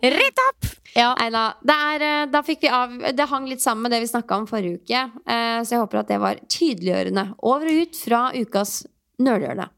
Rett 0.00 0.42
opp! 0.48 0.70
Ja. 0.94 1.10
Nei 1.18 1.30
da. 1.34 1.44
Det, 1.60 1.76
er, 1.90 2.06
eh, 2.06 2.26
da 2.30 2.42
fikk 2.46 2.62
vi 2.62 2.70
av 2.70 2.92
Det 3.18 3.26
hang 3.30 3.48
litt 3.50 3.62
sammen 3.64 3.82
med 3.82 3.94
det 3.96 4.04
vi 4.04 4.10
snakka 4.12 4.36
om 4.38 4.46
forrige 4.46 4.80
uke. 4.82 5.00
eh, 5.26 5.60
så 5.62 5.74
jeg 5.74 5.82
håper 5.82 6.04
at 6.04 6.12
det 6.12 6.20
var 6.22 6.42
tydeliggjørende. 6.46 7.28
Over 7.42 7.72
og 7.72 7.82
ut 7.82 8.02
fra 8.04 8.24
ukas 8.34 8.82
nølehjørne. 9.18 9.70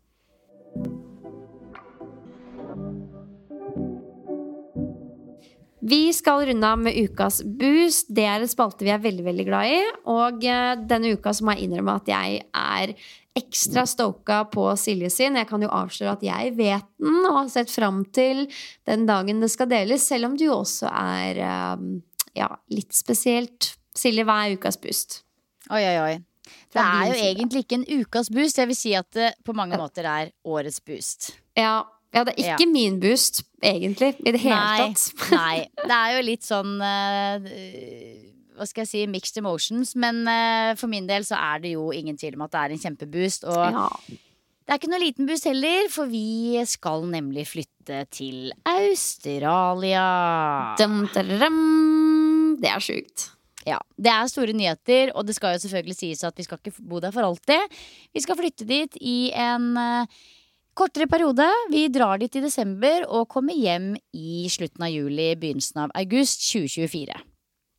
Vi 5.86 6.12
skal 6.12 6.46
runde 6.48 6.66
av 6.66 6.80
med 6.82 6.96
ukas 6.98 7.42
boost. 7.44 8.08
Det 8.10 8.24
er 8.26 8.42
en 8.42 8.50
spalte 8.50 8.82
vi 8.82 8.90
er 8.90 9.02
veldig 9.02 9.22
veldig 9.28 9.44
glad 9.46 9.70
i. 9.70 9.78
Og 10.10 10.42
eh, 10.42 10.72
denne 10.88 11.12
uka 11.14 11.30
så 11.36 11.46
må 11.46 11.54
jeg 11.54 11.68
innrømme 11.68 11.94
at 12.00 12.10
jeg 12.10 12.40
er 12.50 12.94
ekstra 13.36 13.84
stoka 13.86 14.40
på 14.50 14.64
Silje 14.80 15.12
sin. 15.12 15.38
Jeg 15.38 15.46
kan 15.46 15.62
jo 15.62 15.70
avsløre 15.70 16.16
at 16.16 16.24
jeg 16.26 16.54
vet 16.58 16.88
den 16.98 17.20
og 17.28 17.38
har 17.38 17.52
sett 17.52 17.70
fram 17.70 18.02
til 18.16 18.46
den 18.88 19.06
dagen 19.06 19.44
det 19.44 19.52
skal 19.52 19.70
deles, 19.70 20.06
selv 20.08 20.30
om 20.30 20.38
du 20.38 20.48
jo 20.48 20.56
også 20.62 20.90
er 20.90 21.42
eh, 21.44 21.86
ja, 22.40 22.50
litt 22.72 22.96
spesielt. 22.96 23.76
Silje, 23.96 24.26
hva 24.26 24.42
er 24.42 24.56
ukas 24.58 24.80
boost? 24.82 25.20
Oi, 25.70 25.84
oi, 25.84 25.98
oi. 26.02 26.16
Det 26.72 26.82
er 26.82 27.10
jo 27.12 27.18
egentlig 27.30 27.62
ikke 27.62 27.78
en 27.78 27.90
ukas 28.02 28.32
boost. 28.32 28.58
Jeg 28.58 28.70
vil 28.72 28.78
si 28.78 28.96
at 28.98 29.08
det 29.14 29.36
på 29.46 29.54
mange 29.56 29.78
måter 29.78 30.06
er 30.10 30.34
årets 30.46 30.82
boost. 30.82 31.30
Ja, 31.56 31.84
ja 32.16 32.24
det 32.24 32.34
er 32.38 32.54
ikke 32.56 32.66
min 32.72 32.96
boost, 33.02 33.42
egentlig, 33.62 34.14
i 34.24 34.32
det 34.34 34.40
hele 34.40 34.56
Nei, 34.56 34.78
tatt. 34.96 35.22
nei. 35.36 35.56
Det 35.84 35.96
er 36.00 36.14
jo 36.16 36.22
litt 36.26 36.46
sånn 36.48 36.74
uh, 36.80 37.50
Hva 38.56 38.64
skal 38.68 38.86
jeg 38.86 38.90
si, 38.92 39.02
mixed 39.12 39.36
emotions. 39.40 39.92
Men 40.00 40.22
uh, 40.24 40.72
for 40.80 40.88
min 40.88 41.06
del 41.08 41.26
så 41.28 41.36
er 41.36 41.60
det 41.66 41.74
jo 41.76 41.90
ingen 41.92 42.16
tvil 42.16 42.38
om 42.38 42.46
at 42.48 42.54
det 42.56 42.62
er 42.62 42.74
en 42.76 42.84
kjempeboost. 42.86 43.44
Og 43.52 43.60
Ja. 43.76 43.86
det 44.08 44.72
er 44.72 44.80
ikke 44.80 44.92
noe 44.94 45.02
liten 45.04 45.28
boost 45.28 45.44
heller, 45.46 45.90
for 45.92 46.08
vi 46.10 46.56
skal 46.66 47.04
nemlig 47.12 47.44
flytte 47.52 48.00
til 48.16 48.48
Australia. 48.64 50.06
Dum, 50.80 51.02
dum, 51.14 52.56
Det 52.62 52.70
er 52.72 52.80
sjukt. 52.80 53.30
Ja, 53.66 53.78
Det 53.98 54.06
er 54.12 54.28
store 54.30 54.54
nyheter, 54.54 55.10
og 55.18 55.26
det 55.26 55.34
skal 55.34 55.56
jo 55.56 55.62
selvfølgelig 55.66 55.96
sies 55.98 56.22
at 56.24 56.36
vi 56.38 56.44
skal 56.46 56.58
ikke 56.62 56.72
bo 56.86 57.00
der 57.02 57.10
for 57.10 57.26
alltid. 57.26 57.66
Vi 58.14 58.20
skal 58.22 58.38
flytte 58.38 58.64
dit 58.68 58.96
i 59.02 59.32
en 59.34 59.72
eh, 59.76 60.06
kortere 60.76 61.08
periode. 61.10 61.46
Vi 61.72 61.86
drar 61.92 62.20
dit 62.20 62.36
i 62.36 62.42
desember 62.44 63.06
og 63.08 63.28
kommer 63.32 63.56
hjem 63.56 63.94
i 64.16 64.46
slutten 64.52 64.84
av 64.86 64.92
juli, 64.92 65.30
begynnelsen 65.40 65.86
av 65.86 65.94
august 65.98 66.44
2024. 66.52 67.16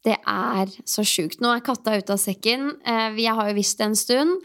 Det 0.08 0.16
er 0.18 0.72
så 0.88 1.04
sjukt. 1.08 1.42
Nå 1.44 1.52
er 1.52 1.66
katta 1.66 1.98
ute 1.98 2.16
av 2.16 2.22
sekken. 2.22 2.72
Eh, 2.86 3.18
Jeg 3.18 3.36
har 3.36 3.50
jo 3.50 3.58
visst 3.58 3.78
det 3.78 3.86
en 3.90 3.96
stund. 3.98 4.38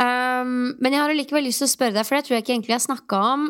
Um, 0.00 0.72
men 0.80 0.94
jeg 0.94 1.02
har 1.02 1.12
allikevel 1.12 1.44
lyst 1.44 1.60
til 1.60 1.68
å 1.68 1.74
spørre 1.74 1.92
deg, 1.98 2.06
for 2.08 2.16
det 2.16 2.24
tror 2.24 2.36
jeg 2.38 2.44
ikke 2.46 2.54
egentlig 2.54 2.72
jeg 2.72 2.80
har 2.80 2.86
snakka 2.86 3.18
om. 3.34 3.42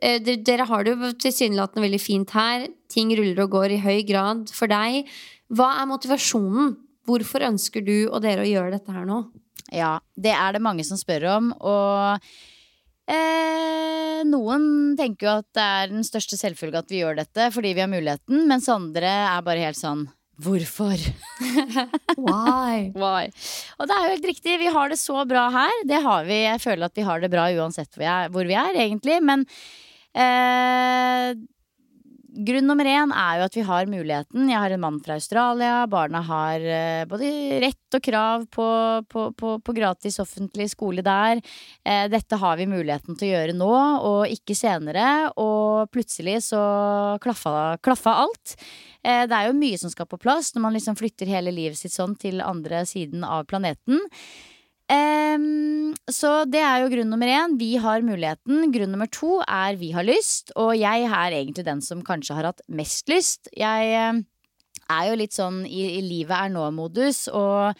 Eh, 0.00 0.18
Dere 0.22 0.64
har 0.64 0.84
det 0.84 0.94
jo 0.94 1.12
tilsynelatende 1.26 1.84
veldig 1.84 2.00
fint 2.00 2.30
her. 2.30 2.66
Ting 2.88 3.12
ruller 3.18 3.44
og 3.44 3.52
går 3.52 3.76
i 3.76 3.82
høy 3.82 4.00
grad 4.08 4.48
for 4.54 4.70
deg. 4.70 5.10
Hva 5.52 5.74
er 5.82 5.90
motivasjonen? 5.90 6.76
Hvorfor 7.04 7.44
ønsker 7.44 7.84
du 7.84 8.08
og 8.08 8.22
dere 8.22 8.44
å 8.44 8.48
gjøre 8.48 8.78
dette 8.78 8.94
her 8.94 9.04
nå? 9.04 9.24
Ja, 9.74 9.98
det 10.16 10.32
er 10.36 10.54
det 10.54 10.62
mange 10.62 10.84
som 10.86 10.96
spør 11.00 11.26
om, 11.36 11.52
og 11.58 12.22
eh, 13.10 14.22
noen 14.28 14.96
tenker 14.98 15.26
jo 15.26 15.36
at 15.42 15.48
det 15.56 15.68
er 15.82 15.92
den 15.92 16.06
største 16.06 16.38
selvfølge 16.38 16.82
at 16.82 16.92
vi 16.92 17.02
gjør 17.02 17.18
dette 17.22 17.48
fordi 17.54 17.74
vi 17.76 17.84
har 17.84 17.90
muligheten, 17.90 18.46
mens 18.50 18.68
andre 18.72 19.14
er 19.36 19.46
bare 19.46 19.64
helt 19.66 19.80
sånn 19.80 20.08
Hvorfor? 20.42 20.96
Why? 22.16 22.88
Why? 22.96 23.28
Og 23.78 23.86
det 23.86 23.94
er 23.94 24.06
jo 24.06 24.14
helt 24.14 24.28
riktig, 24.32 24.56
vi 24.62 24.70
har 24.74 24.90
det 24.90 24.98
så 24.98 25.22
bra 25.28 25.44
her. 25.52 25.74
Det 25.86 26.00
har 26.02 26.24
vi. 26.26 26.38
Jeg 26.46 26.62
føler 26.64 26.88
at 26.88 26.98
vi 26.98 27.04
har 27.06 27.22
det 27.22 27.30
bra 27.30 27.44
uansett 27.52 27.92
hvor 27.92 28.02
vi 28.02 28.08
er, 28.10 28.32
hvor 28.32 28.48
vi 28.48 28.56
er 28.58 28.78
egentlig. 28.86 29.18
Men 29.22 29.44
eh, 30.16 31.36
grunn 32.32 32.66
nummer 32.66 32.88
én 32.88 33.12
er 33.12 33.38
jo 33.38 33.46
at 33.46 33.56
vi 33.56 33.64
har 33.66 33.88
muligheten. 33.90 34.48
Jeg 34.50 34.58
har 34.58 34.72
en 34.74 34.82
mann 34.82 34.98
fra 35.04 35.16
Australia. 35.18 35.86
Barna 35.90 36.22
har 36.24 36.64
eh, 36.64 37.04
både 37.08 37.30
rett 37.62 37.96
og 37.98 38.04
krav 38.04 38.46
på, 38.52 38.66
på, 39.12 39.24
på, 39.38 39.54
på 39.60 39.74
gratis 39.76 40.18
offentlig 40.22 40.70
skole 40.72 41.04
der. 41.04 41.42
Eh, 41.84 42.06
dette 42.12 42.38
har 42.40 42.56
vi 42.60 42.68
muligheten 42.70 43.18
til 43.18 43.28
å 43.28 43.32
gjøre 43.34 43.56
nå, 43.58 43.72
og 44.08 44.32
ikke 44.32 44.56
senere. 44.58 45.08
Og 45.40 45.92
plutselig 45.92 46.40
så 46.48 46.62
klaffa, 47.22 47.76
klaffa 47.84 48.16
alt. 48.24 48.56
Eh, 49.04 49.26
det 49.28 49.36
er 49.36 49.50
jo 49.50 49.58
mye 49.58 49.80
som 49.80 49.92
skal 49.92 50.08
på 50.08 50.20
plass 50.22 50.54
når 50.54 50.66
man 50.68 50.78
liksom 50.78 50.98
flytter 50.98 51.30
hele 51.30 51.54
livet 51.54 51.80
sitt 51.80 51.94
sånn 51.94 52.16
til 52.16 52.40
andre 52.44 52.86
siden 52.88 53.26
av 53.28 53.44
planeten. 53.50 54.00
Ehm, 54.92 55.94
så 56.10 56.42
det 56.50 56.60
er 56.60 56.82
jo 56.82 56.90
grunn 56.92 57.10
nummer 57.12 57.30
én. 57.30 57.56
Vi 57.60 57.74
har 57.80 58.04
muligheten. 58.04 58.68
Grunn 58.74 58.92
nummer 58.92 59.08
to 59.08 59.38
er 59.46 59.78
vi 59.80 59.92
har 59.96 60.04
lyst. 60.04 60.52
Og 60.60 60.74
jeg 60.76 61.08
er 61.08 61.38
egentlig 61.38 61.64
den 61.68 61.80
som 61.84 62.04
kanskje 62.04 62.36
har 62.36 62.50
hatt 62.52 62.62
mest 62.68 63.08
lyst. 63.08 63.48
Jeg 63.56 64.24
er 64.92 65.08
jo 65.08 65.18
litt 65.18 65.36
sånn 65.36 65.62
i, 65.66 65.82
i 65.98 66.02
livet 66.04 66.36
er 66.36 66.52
nå-modus, 66.52 67.26
og 67.32 67.72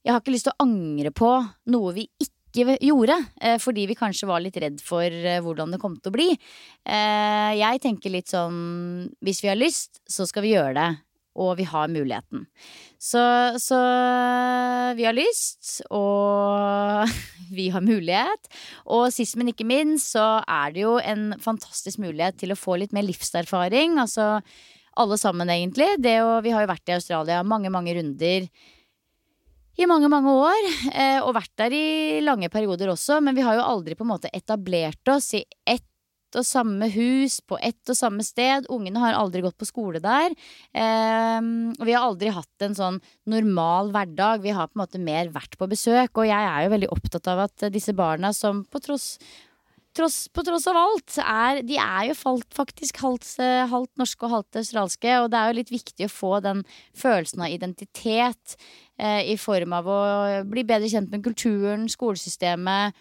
jeg 0.00 0.14
har 0.14 0.22
ikke 0.22 0.34
lyst 0.34 0.48
til 0.48 0.56
å 0.56 0.66
angre 0.66 1.12
på 1.14 1.30
noe 1.72 1.94
vi 1.96 2.06
ikke 2.22 2.78
gjorde, 2.82 3.14
eh, 3.40 3.58
fordi 3.62 3.84
vi 3.86 3.98
kanskje 3.98 4.26
var 4.26 4.42
litt 4.42 4.56
redd 4.58 4.80
for 4.82 5.04
eh, 5.06 5.38
hvordan 5.44 5.74
det 5.74 5.80
kom 5.82 5.94
til 5.98 6.10
å 6.10 6.16
bli. 6.16 6.28
Eh, 6.32 7.52
jeg 7.60 7.82
tenker 7.84 8.14
litt 8.14 8.32
sånn 8.32 9.06
hvis 9.22 9.42
vi 9.44 9.52
har 9.52 9.60
lyst, 9.60 10.02
så 10.10 10.26
skal 10.26 10.46
vi 10.46 10.56
gjøre 10.56 10.74
det. 10.80 10.88
Og 11.40 11.54
vi 11.60 11.66
har 11.68 11.92
muligheten. 11.92 12.44
Så, 13.00 13.20
så 13.56 13.78
vi 14.98 15.06
har 15.08 15.16
lyst, 15.16 15.80
og 15.88 17.08
vi 17.58 17.70
har 17.72 17.84
mulighet. 17.84 18.50
Og 18.92 19.08
sist, 19.14 19.38
men 19.40 19.52
ikke 19.52 19.68
minst, 19.68 20.12
så 20.16 20.42
er 20.44 20.74
det 20.74 20.84
jo 20.84 20.98
en 21.00 21.30
fantastisk 21.40 22.02
mulighet 22.02 22.36
til 22.42 22.52
å 22.52 22.58
få 22.60 22.76
litt 22.82 22.92
mer 22.96 23.08
livserfaring. 23.08 23.96
Altså 24.02 24.36
alle 25.00 25.16
sammen, 25.20 25.48
egentlig. 25.48 25.94
Det 26.02 26.18
å, 26.24 26.36
vi 26.44 26.52
har 26.52 26.66
jo 26.66 26.72
vært 26.74 26.92
i 26.92 26.98
Australia 26.98 27.40
mange, 27.46 27.72
mange 27.72 27.96
runder 27.96 28.50
i 29.80 29.86
mange, 29.88 30.10
mange 30.12 30.32
år. 30.34 30.66
Eh, 30.92 31.18
og 31.22 31.34
vært 31.36 31.54
der 31.60 31.74
i 31.76 32.20
lange 32.24 32.50
perioder 32.52 32.92
også. 32.92 33.20
Men 33.24 33.36
vi 33.38 33.44
har 33.46 33.58
jo 33.58 33.66
aldri 33.66 33.96
på 33.96 34.06
en 34.06 34.12
måte 34.12 34.32
etablert 34.36 35.12
oss 35.12 35.32
i 35.38 35.44
ett 35.64 35.86
og 36.38 36.46
samme 36.46 36.88
hus 36.94 37.40
på 37.42 37.58
ett 37.58 37.90
og 37.90 37.98
samme 37.98 38.24
sted. 38.26 38.68
Ungene 38.72 39.02
har 39.02 39.18
aldri 39.18 39.42
gått 39.44 39.58
på 39.60 39.68
skole 39.68 40.02
der. 40.04 40.34
Eh, 40.70 41.40
og 41.74 41.84
vi 41.86 41.96
har 41.96 42.06
aldri 42.06 42.32
hatt 42.34 42.66
en 42.66 42.76
sånn 42.78 43.02
normal 43.30 43.92
hverdag. 43.94 44.44
Vi 44.46 44.54
har 44.56 44.70
på 44.70 44.78
en 44.78 44.84
måte 44.84 45.02
mer 45.02 45.32
vært 45.34 45.58
på 45.58 45.70
besøk. 45.70 46.14
Og 46.16 46.30
jeg 46.30 46.50
er 46.54 46.66
jo 46.66 46.74
veldig 46.74 46.90
opptatt 46.94 47.30
av 47.32 47.46
at 47.48 47.70
disse 47.74 47.96
barna 47.96 48.34
som 48.36 48.64
på 48.68 48.82
tross 48.84 49.16
Tross, 49.90 50.28
på 50.30 50.44
tross 50.46 50.68
av 50.70 50.76
alt, 50.78 51.16
er, 51.18 51.64
de 51.66 51.74
er 51.82 52.04
jo 52.12 52.14
faktisk 52.54 53.00
halvt, 53.02 53.26
halvt 53.72 53.98
norske 53.98 54.22
og 54.22 54.34
halvt 54.36 54.58
australske. 54.60 55.16
Og 55.18 55.32
det 55.32 55.38
er 55.40 55.50
jo 55.50 55.56
litt 55.58 55.72
viktig 55.72 56.06
å 56.06 56.12
få 56.12 56.30
den 56.44 56.60
følelsen 56.94 57.42
av 57.42 57.50
identitet 57.50 58.54
eh, 59.00 59.32
i 59.32 59.34
form 59.34 59.74
av 59.74 59.90
å 59.90 60.02
bli 60.46 60.62
bedre 60.68 60.90
kjent 60.92 61.10
med 61.10 61.24
kulturen, 61.26 61.88
skolesystemet. 61.90 62.94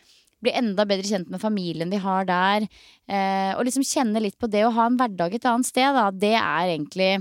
Bli 0.44 0.54
enda 0.56 0.86
bedre 0.88 1.08
kjent 1.08 1.32
med 1.32 1.42
familien 1.44 1.92
de 1.92 2.00
har 2.04 2.28
der. 2.30 2.68
Eh, 3.10 3.52
og 3.56 3.66
liksom 3.68 3.86
kjenne 3.88 4.22
litt 4.24 4.38
på 4.40 4.50
det 4.52 4.66
å 4.68 4.74
ha 4.76 4.88
en 4.88 5.00
hverdag 5.00 5.36
et 5.36 5.50
annet 5.50 5.68
sted. 5.68 5.90
Da. 5.98 6.10
Det 6.16 6.36
er 6.40 6.76
egentlig 6.76 7.12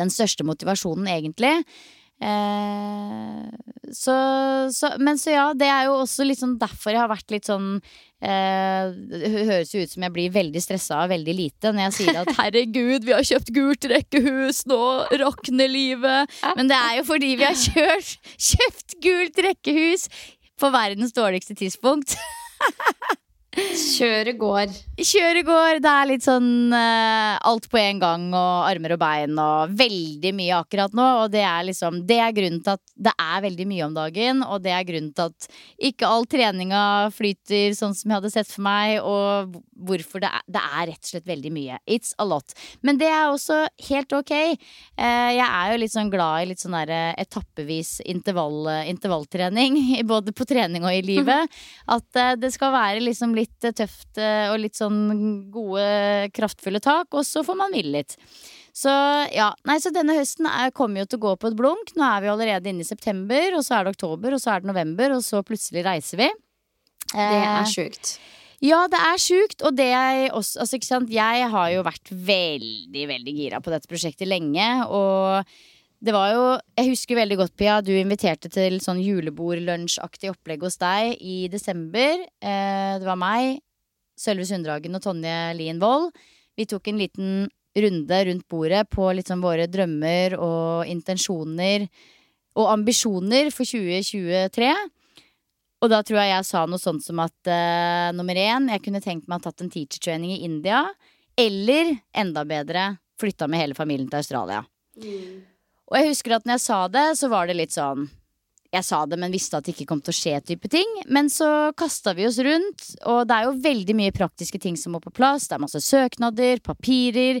den 0.00 0.12
største 0.12 0.44
motivasjonen, 0.46 1.08
egentlig. 1.08 1.54
Eh, 2.16 3.46
så, 3.92 4.16
så, 4.72 4.90
men 4.98 5.18
så 5.20 5.34
ja, 5.34 5.46
det 5.52 5.66
er 5.68 5.86
jo 5.90 5.98
også 6.00 6.24
litt 6.24 6.40
sånn 6.40 6.54
derfor 6.56 6.94
jeg 6.94 7.02
har 7.02 7.10
vært 7.10 7.34
litt 7.34 7.44
sånn 7.44 7.74
eh, 8.24 8.86
Det 8.88 9.28
høres 9.34 9.74
jo 9.74 9.82
ut 9.84 9.92
som 9.92 10.06
jeg 10.06 10.14
blir 10.14 10.32
veldig 10.32 10.62
stressa 10.64 11.02
av 11.02 11.12
veldig 11.12 11.34
lite 11.36 11.74
når 11.76 11.84
jeg 11.84 11.96
sier 11.98 12.22
at 12.22 12.32
herregud, 12.40 13.04
vi 13.04 13.12
har 13.12 13.26
kjøpt 13.28 13.52
gult 13.52 13.88
rekkehus, 13.92 14.62
nå 14.70 14.80
rakner 15.20 15.68
livet. 15.68 16.32
Men 16.56 16.72
det 16.72 16.80
er 16.80 16.96
jo 17.02 17.06
fordi 17.10 17.34
vi 17.36 17.46
har 17.50 17.60
kjørt, 17.66 18.16
kjøpt 18.48 18.96
gult 19.04 19.44
rekkehus 19.50 20.08
på 20.60 20.70
verdens 20.70 21.12
dårligste 21.12 21.54
tidspunkt. 21.54 22.16
Kjøret 23.56 24.36
går. 24.36 24.72
Kjøret 25.00 25.46
går. 25.46 25.78
Det 25.84 25.92
er 25.92 26.08
litt 26.10 26.24
sånn 26.24 26.72
uh, 26.72 27.36
alt 27.48 27.68
på 27.72 27.78
en 27.80 28.00
gang 28.02 28.26
og 28.36 28.66
armer 28.68 28.96
og 28.96 29.00
bein 29.00 29.38
og 29.40 29.72
veldig 29.76 30.32
mye 30.36 30.58
akkurat 30.60 30.96
nå. 30.96 31.06
Og 31.22 31.32
det 31.32 31.44
er 31.46 31.64
liksom 31.68 32.02
Det 32.08 32.18
er 32.20 32.34
grunnen 32.36 32.62
til 32.64 32.76
at 32.76 32.82
det 33.06 33.12
er 33.16 33.44
veldig 33.44 33.66
mye 33.68 33.86
om 33.86 33.96
dagen, 33.96 34.42
og 34.44 34.62
det 34.64 34.72
er 34.72 34.86
grunnen 34.88 35.12
til 35.16 35.30
at 35.30 35.48
ikke 35.90 36.08
all 36.08 36.26
treninga 36.28 36.82
flyter 37.14 37.76
sånn 37.76 37.96
som 37.96 38.10
jeg 38.10 38.18
hadde 38.18 38.32
sett 38.32 38.50
for 38.50 38.64
meg, 38.66 38.98
og 39.04 39.56
hvorfor 39.86 40.24
det 40.24 40.30
er, 40.32 40.44
det 40.56 40.62
er 40.62 40.88
rett 40.92 41.02
og 41.02 41.10
slett 41.12 41.28
veldig 41.28 41.52
mye. 41.52 41.80
It's 41.88 42.12
a 42.20 42.28
lot. 42.28 42.56
Men 42.84 43.00
det 43.00 43.08
er 43.12 43.28
også 43.30 43.62
helt 43.88 44.16
ok. 44.16 44.34
Uh, 44.96 45.32
jeg 45.32 45.46
er 45.46 45.72
jo 45.72 45.80
litt 45.80 45.96
sånn 45.96 46.12
glad 46.12 46.44
i 46.44 46.50
litt 46.52 46.62
sånn 46.62 46.76
der 46.76 46.92
eh, 46.92 47.16
etappevis 47.24 47.98
intervall, 48.04 48.68
intervalltrening, 48.88 49.78
både 50.12 50.36
på 50.36 50.48
trening 50.48 50.84
og 50.84 50.92
i 50.92 51.04
livet. 51.04 51.56
At 51.96 52.08
uh, 52.20 52.34
det 52.40 52.52
skal 52.52 52.74
være 52.74 53.04
liksom 53.04 53.36
litt 53.36 53.45
eh, 53.64 53.72
tøft 53.76 54.18
eh, 54.22 54.48
og 54.52 54.58
litt 54.62 54.76
sånn 54.78 55.00
gode, 55.54 55.86
kraftfulle 56.36 56.80
tak, 56.84 57.08
og 57.14 57.24
så 57.26 57.42
får 57.46 57.58
man 57.60 57.74
hvile 57.74 57.98
litt. 58.00 58.16
Så 58.76 58.92
ja, 59.32 59.50
nei, 59.64 59.78
så 59.80 59.88
denne 59.94 60.12
høsten 60.18 60.44
er, 60.50 60.70
kommer 60.76 61.00
jo 61.00 61.06
til 61.08 61.16
å 61.20 61.24
gå 61.30 61.34
på 61.40 61.48
et 61.48 61.56
blunk. 61.56 61.94
Nå 61.96 62.04
er 62.04 62.24
vi 62.26 62.28
allerede 62.32 62.68
inne 62.68 62.84
i 62.84 62.88
september, 62.88 63.54
og 63.56 63.64
så 63.64 63.78
er 63.78 63.86
det 63.86 63.94
oktober, 63.96 64.34
og 64.36 64.42
så 64.42 64.52
er 64.52 64.60
det 64.64 64.68
november, 64.68 65.14
og 65.16 65.22
så 65.24 65.40
plutselig 65.46 65.86
reiser 65.86 66.20
vi. 66.20 66.28
Det 67.14 67.22
er 67.22 67.62
Eh, 67.62 67.70
sjukt. 67.70 68.18
ja, 68.66 68.82
det 68.90 68.98
er 68.98 69.16
sjukt, 69.22 69.62
og 69.64 69.76
det 69.78 69.86
jeg 69.92 70.30
også 70.34 70.60
Altså, 70.60 70.76
ikke 70.76 70.88
sant, 70.90 71.10
jeg 71.14 71.48
har 71.52 71.70
jo 71.72 71.82
vært 71.86 72.10
veldig, 72.10 73.04
veldig 73.14 73.34
gira 73.38 73.60
på 73.64 73.70
dette 73.72 73.88
prosjektet 73.88 74.28
lenge, 74.28 74.68
og 74.90 75.46
det 76.04 76.12
var 76.12 76.32
jo 76.34 76.44
Jeg 76.76 76.92
husker 76.92 77.16
veldig 77.16 77.38
godt, 77.40 77.54
Pia, 77.56 77.80
du 77.80 77.92
inviterte 77.96 78.50
til 78.52 78.78
sånn 78.84 79.00
julebordlunsjaktig 79.00 80.30
opplegg 80.32 80.64
hos 80.66 80.76
deg 80.80 81.16
i 81.20 81.46
desember. 81.52 82.20
Eh, 82.40 82.96
det 83.00 83.06
var 83.06 83.18
meg, 83.20 83.62
Sølve 84.16 84.46
Sunddragen 84.48 84.96
og 84.96 85.04
Tonje 85.04 85.36
Lien 85.56 85.80
Wold. 85.80 86.12
Vi 86.56 86.66
tok 86.68 86.88
en 86.88 87.00
liten 87.00 87.48
runde 87.76 88.20
rundt 88.28 88.46
bordet 88.48 88.84
på 88.92 89.08
sånn 89.24 89.44
våre 89.44 89.66
drømmer 89.68 90.36
og 90.40 90.88
intensjoner 90.88 91.88
og 92.56 92.70
ambisjoner 92.72 93.50
for 93.52 93.68
2023. 93.68 94.70
Og 95.84 95.92
da 95.92 96.00
tror 96.04 96.22
jeg 96.22 96.32
jeg 96.32 96.46
sa 96.48 96.64
noe 96.68 96.80
sånt 96.80 97.04
som 97.04 97.20
at 97.24 97.50
eh, 97.52 98.12
nummer 98.16 98.36
én, 98.36 98.70
jeg 98.72 98.84
kunne 98.84 99.04
tenkt 99.04 99.28
meg 99.28 99.36
å 99.36 99.40
ha 99.40 99.48
tatt 99.50 99.64
en 99.64 99.72
teacher 99.72 100.00
training 100.00 100.32
i 100.36 100.44
India. 100.48 100.86
Eller 101.36 101.98
enda 102.16 102.46
bedre, 102.48 102.94
flytta 103.20 103.48
med 103.48 103.64
hele 103.64 103.76
familien 103.76 104.08
til 104.08 104.22
Australia. 104.22 104.64
Og 105.86 105.98
jeg 105.98 106.12
husker 106.12 106.36
at 106.36 106.46
når 106.46 106.58
jeg 106.58 106.64
sa 106.66 106.78
det, 106.90 107.06
så 107.20 107.30
var 107.30 107.46
det 107.46 107.58
litt 107.58 107.74
sånn 107.74 108.08
Jeg 108.74 108.84
sa 108.84 109.04
det, 109.06 109.18
men 109.22 109.32
visste 109.32 109.58
at 109.58 109.66
det 109.66 109.76
ikke 109.76 109.86
kom 109.92 110.02
til 110.04 110.12
å 110.12 110.16
skje, 110.18 110.40
type 110.42 110.68
ting. 110.68 110.90
Men 111.06 111.30
så 111.32 111.70
kasta 111.78 112.12
vi 112.18 112.26
oss 112.28 112.40
rundt, 112.42 112.88
og 113.06 113.22
det 113.28 113.36
er 113.36 113.46
jo 113.46 113.54
veldig 113.64 113.94
mye 113.96 114.14
praktiske 114.16 114.60
ting 114.60 114.76
som 114.76 114.96
må 114.96 115.00
på 115.00 115.14
plass. 115.14 115.46
Det 115.48 115.56
er 115.56 115.62
masse 115.62 115.80
søknader, 115.86 116.60
papirer. 116.66 117.40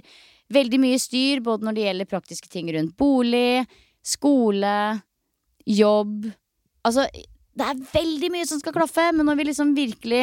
Veldig 0.54 0.78
mye 0.80 1.00
styr, 1.02 1.42
både 1.44 1.66
når 1.66 1.76
det 1.76 1.86
gjelder 1.88 2.10
praktiske 2.12 2.52
ting 2.52 2.70
rundt 2.72 2.94
bolig, 2.96 3.66
skole, 4.06 4.76
jobb. 5.66 6.28
Altså, 6.86 7.08
det 7.58 7.66
er 7.66 7.82
veldig 7.90 8.30
mye 8.32 8.46
som 8.48 8.62
skal 8.62 8.76
klaffe, 8.76 9.08
men 9.16 9.26
når 9.26 9.40
vi 9.40 9.48
liksom 9.50 9.74
virkelig 9.76 10.22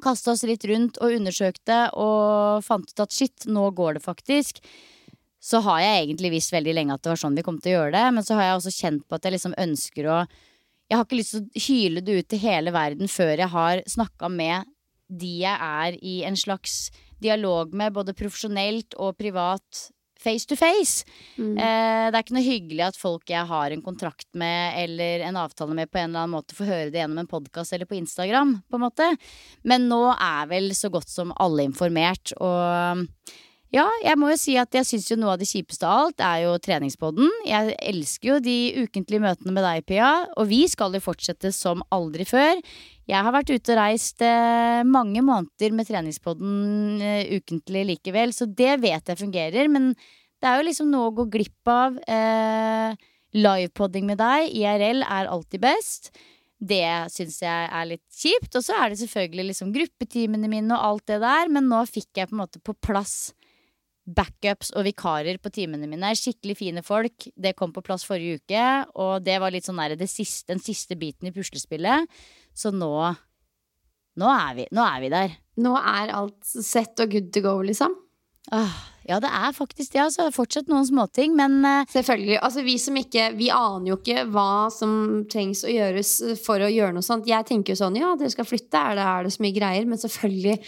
kasta 0.00 0.32
oss 0.32 0.46
litt 0.48 0.64
rundt 0.70 0.98
og 1.02 1.18
undersøkte 1.18 1.82
og 1.98 2.64
fant 2.64 2.88
ut 2.88 3.02
at 3.04 3.14
shit, 3.14 3.46
nå 3.50 3.66
går 3.76 3.98
det 3.98 4.04
faktisk, 4.04 4.62
så 5.40 5.62
har 5.64 5.80
jeg 5.80 6.02
egentlig 6.04 6.34
visst 6.36 6.52
veldig 6.52 6.74
lenge 6.76 6.94
at 6.94 7.04
det 7.04 7.14
var 7.14 7.20
sånn 7.22 7.36
vi 7.38 7.44
kom 7.46 7.58
til 7.62 7.72
å 7.72 7.78
gjøre 7.78 7.94
det, 7.96 8.06
men 8.16 8.26
så 8.26 8.36
har 8.36 8.46
jeg 8.46 8.58
også 8.58 8.74
kjent 8.76 9.06
på 9.08 9.16
at 9.16 9.26
jeg 9.26 9.36
liksom 9.38 9.56
ønsker 9.58 10.10
å 10.12 10.22
Jeg 10.90 10.98
har 10.98 11.06
ikke 11.06 11.20
lyst 11.20 11.36
til 11.36 11.44
å 11.44 11.60
hyle 11.64 12.00
det 12.02 12.14
ut 12.18 12.28
til 12.28 12.40
hele 12.42 12.72
verden 12.74 13.08
før 13.08 13.38
jeg 13.38 13.48
har 13.52 13.82
snakka 13.86 14.28
med 14.28 14.66
de 15.06 15.30
jeg 15.44 15.54
er 15.54 15.96
i 16.02 16.16
en 16.26 16.36
slags 16.38 16.90
dialog 17.22 17.74
med, 17.76 17.94
både 17.94 18.16
profesjonelt 18.16 18.96
og 18.98 19.16
privat. 19.18 19.88
Face 20.20 20.44
to 20.44 20.56
face. 20.58 21.06
Mm. 21.38 21.54
Eh, 21.56 22.06
det 22.10 22.18
er 22.18 22.24
ikke 22.24 22.34
noe 22.36 22.44
hyggelig 22.44 22.82
at 22.90 22.98
folk 23.00 23.30
jeg 23.32 23.48
har 23.48 23.72
en 23.72 23.84
kontrakt 23.84 24.28
med 24.36 24.76
eller 24.82 25.24
en 25.24 25.38
avtale 25.40 25.72
med, 25.78 25.88
på 25.88 25.96
en 25.96 26.10
eller 26.10 26.26
annen 26.26 26.34
måte 26.34 26.56
får 26.58 26.68
høre 26.68 26.90
det 26.92 27.00
gjennom 27.00 27.22
en 27.22 27.30
podkast 27.30 27.72
eller 27.72 27.88
på 27.88 27.96
Instagram. 27.96 28.58
på 28.68 28.76
en 28.76 28.84
måte 28.84 29.06
Men 29.64 29.88
nå 29.88 30.02
er 30.12 30.50
vel 30.50 30.74
så 30.76 30.90
godt 30.92 31.08
som 31.08 31.32
alle 31.40 31.64
informert. 31.64 32.34
Og 32.36 33.16
ja, 33.70 33.84
jeg 34.02 34.18
må 34.18 34.32
jo 34.32 34.38
si 34.40 34.56
at 34.58 34.74
jeg 34.74 34.86
syns 34.88 35.04
jo 35.12 35.16
noe 35.20 35.36
av 35.36 35.38
det 35.38 35.46
kjipeste 35.46 35.86
av 35.86 36.08
alt 36.08 36.22
er 36.26 36.40
jo 36.42 36.56
treningspodden. 36.58 37.28
Jeg 37.46 37.76
elsker 37.92 38.32
jo 38.32 38.38
de 38.42 38.56
ukentlige 38.82 39.22
møtene 39.22 39.54
med 39.54 39.62
deg, 39.62 39.84
Pia, 39.86 40.08
og 40.34 40.48
vi 40.50 40.64
skal 40.70 40.96
jo 40.98 41.02
fortsette 41.04 41.52
som 41.54 41.84
aldri 41.94 42.26
før. 42.26 42.58
Jeg 43.06 43.26
har 43.26 43.36
vært 43.36 43.52
ute 43.54 43.76
og 43.76 43.78
reist 43.78 44.26
eh, 44.26 44.82
mange 44.82 45.22
måneder 45.22 45.78
med 45.78 45.86
treningspodden 45.86 46.98
eh, 46.98 47.30
ukentlig 47.38 47.86
likevel, 47.92 48.34
så 48.34 48.50
det 48.50 48.80
vet 48.82 49.14
jeg 49.14 49.22
fungerer. 49.22 49.70
Men 49.70 49.92
det 49.94 50.50
er 50.50 50.58
jo 50.58 50.66
liksom 50.66 50.90
noe 50.90 51.12
å 51.12 51.16
gå 51.22 51.30
glipp 51.38 51.70
av. 51.70 52.02
Eh, 52.10 53.08
Livepodding 53.38 54.10
med 54.10 54.18
deg, 54.18 54.50
IRL, 54.50 55.04
er 55.06 55.30
alltid 55.30 55.62
best. 55.62 56.10
Det 56.58 56.82
syns 57.14 57.38
jeg 57.46 57.68
er 57.70 57.86
litt 57.86 58.06
kjipt. 58.10 58.50
Og 58.58 58.66
så 58.66 58.74
er 58.82 58.90
det 58.90 59.04
selvfølgelig 59.04 59.52
liksom 59.52 59.70
gruppetimene 59.78 60.50
mine 60.50 60.74
og 60.74 60.88
alt 60.88 61.12
det 61.12 61.22
der, 61.22 61.52
men 61.54 61.70
nå 61.70 61.84
fikk 61.86 62.18
jeg 62.18 62.32
på 62.32 62.34
en 62.34 62.42
måte 62.42 62.58
på 62.66 62.74
plass 62.82 63.30
backups 64.06 64.72
og 64.74 64.86
vikarer 64.88 65.38
på 65.42 65.52
timene 65.54 65.88
mine. 65.90 66.12
Skikkelig 66.16 66.56
fine 66.58 66.82
folk. 66.86 67.28
Det 67.36 67.54
kom 67.58 67.74
på 67.74 67.84
plass 67.84 68.06
forrige 68.08 68.40
uke, 68.40 68.66
og 68.98 69.24
det 69.26 69.38
var 69.42 69.54
litt 69.54 69.68
sånn 69.68 69.80
der, 69.82 69.96
det 70.00 70.10
siste, 70.10 70.50
den 70.52 70.62
siste 70.62 70.98
biten 70.98 71.30
i 71.30 71.34
puslespillet. 71.34 72.10
Så 72.56 72.72
nå 72.74 72.94
nå 74.20 74.28
er, 74.28 74.54
vi, 74.58 74.64
nå 74.74 74.84
er 74.84 75.00
vi 75.00 75.10
der. 75.12 75.34
Nå 75.62 75.74
er 75.78 76.10
alt 76.18 76.40
set 76.44 76.98
og 77.00 77.12
good 77.12 77.30
to 77.32 77.42
go, 77.44 77.54
liksom. 77.64 77.94
Ah, 78.52 78.72
ja, 79.10 79.18
det 79.22 79.32
er 79.34 79.56
faktisk 79.56 79.94
det. 79.94 80.04
Altså. 80.06 80.28
Fortsatt 80.34 80.70
noen 80.70 80.86
småting, 80.88 81.34
men 81.38 81.60
eh, 81.66 81.90
Selvfølgelig. 81.90 82.38
Altså, 82.40 82.64
vi 82.66 82.76
som 82.80 82.96
ikke 83.00 83.30
Vi 83.38 83.50
aner 83.54 83.92
jo 83.92 83.98
ikke 83.98 84.24
hva 84.30 84.70
som 84.74 85.26
trengs 85.30 85.64
å 85.66 85.72
gjøres 85.72 86.14
for 86.44 86.62
å 86.62 86.70
gjøre 86.70 86.96
noe 86.96 87.06
sånt. 87.06 87.28
Jeg 87.30 87.48
tenker 87.48 87.74
jo 87.74 87.82
sånn 87.82 87.98
ja, 88.00 88.14
dere 88.18 88.32
skal 88.32 88.48
flytte, 88.48 88.80
er 88.80 88.98
det, 88.98 89.06
er 89.12 89.26
det 89.26 89.34
så 89.36 89.44
mye 89.44 89.56
greier? 89.56 89.86
Men 89.90 90.00
selvfølgelig 90.00 90.58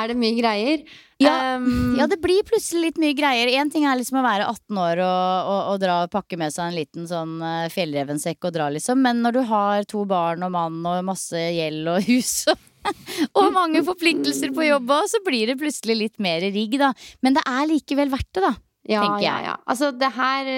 er 0.00 0.10
det 0.10 0.18
mye 0.18 0.36
greier. 0.38 0.82
Ja, 1.20 1.36
Um, 1.60 1.96
ja, 1.98 2.06
det 2.08 2.16
blir 2.22 2.40
plutselig 2.48 2.86
litt 2.86 3.00
mye 3.00 3.16
greier. 3.16 3.50
Én 3.60 3.70
ting 3.72 3.84
er 3.84 3.98
liksom 3.98 4.20
å 4.20 4.24
være 4.24 4.46
18 4.48 4.78
år 4.80 5.02
og, 5.04 5.50
og, 5.52 5.60
og 5.72 5.82
dra 5.82 5.98
og 6.06 6.12
pakke 6.14 6.38
med 6.40 6.54
seg 6.54 6.70
en 6.70 6.78
liten 6.78 7.08
sånn 7.10 7.34
uh, 7.44 7.68
fjellrevensekk 7.72 8.48
og 8.48 8.54
dra, 8.56 8.70
liksom. 8.72 9.02
Men 9.04 9.20
når 9.24 9.36
du 9.36 9.42
har 9.50 9.84
to 9.90 10.06
barn 10.08 10.46
og 10.46 10.54
mann 10.54 10.80
og 10.80 11.04
masse 11.10 11.36
gjeld 11.36 11.90
og 11.92 12.00
hus 12.10 12.32
og, 12.52 12.64
og 13.38 13.52
mange 13.54 13.82
forpliktelser 13.86 14.54
på 14.56 14.66
jobb 14.66 14.90
òg, 14.96 15.10
så 15.12 15.20
blir 15.26 15.52
det 15.52 15.60
plutselig 15.60 15.98
litt 15.98 16.18
mer 16.22 16.44
rigg, 16.46 16.78
da. 16.80 16.94
Men 17.24 17.36
det 17.38 17.44
er 17.48 17.68
likevel 17.70 18.12
verdt 18.12 18.32
det, 18.36 18.44
da. 18.46 18.54
ja, 18.88 19.04
tenker 19.04 19.24
jeg. 19.24 19.28
ja, 19.28 19.38
ja. 19.52 19.56
Altså, 19.70 19.92
det 19.96 20.12
her 20.16 20.52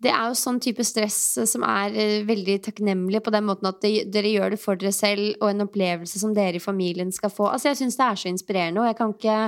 det 0.00 0.08
er 0.14 0.30
jo 0.30 0.36
sånn 0.38 0.58
type 0.64 0.84
stress 0.86 1.18
som 1.50 1.64
er 1.66 1.92
eh, 1.92 2.22
veldig 2.24 2.56
takknemlig 2.64 3.20
på 3.24 3.32
den 3.34 3.44
måten 3.44 3.68
at 3.68 3.82
det, 3.84 4.06
dere 4.12 4.32
gjør 4.32 4.54
det 4.54 4.60
for 4.62 4.80
dere 4.80 4.94
selv, 4.96 5.34
og 5.42 5.50
en 5.50 5.66
opplevelse 5.66 6.22
som 6.22 6.32
dere 6.36 6.56
i 6.56 6.62
familien 6.62 7.12
skal 7.12 7.32
få. 7.32 7.50
Altså, 7.50 7.68
jeg 7.70 7.82
syns 7.82 8.00
det 8.00 8.06
er 8.06 8.20
så 8.22 8.32
inspirerende, 8.32 8.80
og 8.80 8.88
jeg 8.88 8.96
kan 9.00 9.14
ikke 9.16 9.38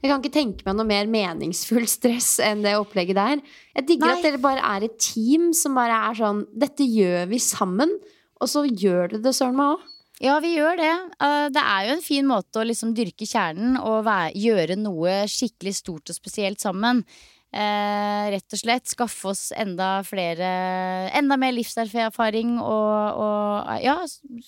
jeg 0.00 0.08
kan 0.08 0.22
ikke 0.22 0.32
tenke 0.32 0.64
meg 0.64 0.78
noe 0.78 0.88
mer 0.88 1.08
meningsfull 1.12 1.84
stress 1.98 2.38
enn 2.40 2.64
det 2.64 2.78
opplegget 2.80 3.18
der. 3.20 3.44
Jeg 3.76 3.88
digger 3.90 4.08
Nei. 4.08 4.16
at 4.16 4.24
dere 4.24 4.40
bare 4.40 4.64
er 4.64 4.88
et 4.88 4.96
team 5.02 5.50
som 5.56 5.76
bare 5.76 5.98
er 6.08 6.16
sånn 6.16 6.46
Dette 6.64 6.86
gjør 6.88 7.28
vi 7.28 7.42
sammen, 7.44 7.92
og 8.40 8.48
så 8.48 8.64
gjør 8.64 9.12
dere 9.12 9.24
det 9.28 9.36
søren 9.36 9.58
meg 9.60 9.74
òg. 9.76 9.88
Ja, 10.20 10.34
vi 10.44 10.50
gjør 10.52 10.76
det. 10.76 10.92
Uh, 11.16 11.48
det 11.48 11.60
er 11.64 11.86
jo 11.86 11.92
en 11.96 12.04
fin 12.04 12.26
måte 12.28 12.60
å 12.60 12.66
liksom 12.68 12.92
dyrke 12.96 13.24
kjernen 13.24 13.78
og 13.80 14.08
gjøre 14.36 14.76
noe 14.76 15.22
skikkelig 15.32 15.78
stort 15.78 16.12
og 16.12 16.18
spesielt 16.18 16.60
sammen. 16.60 17.00
Eh, 17.50 18.24
rett 18.30 18.54
og 18.54 18.60
slett 18.60 18.86
skaffe 18.86 19.32
oss 19.32 19.48
enda 19.58 20.04
flere 20.06 20.46
Enda 21.18 21.34
mer 21.34 21.50
livserfaring 21.56 22.52
og, 22.62 23.16
og 23.18 23.80
ja, 23.82 23.96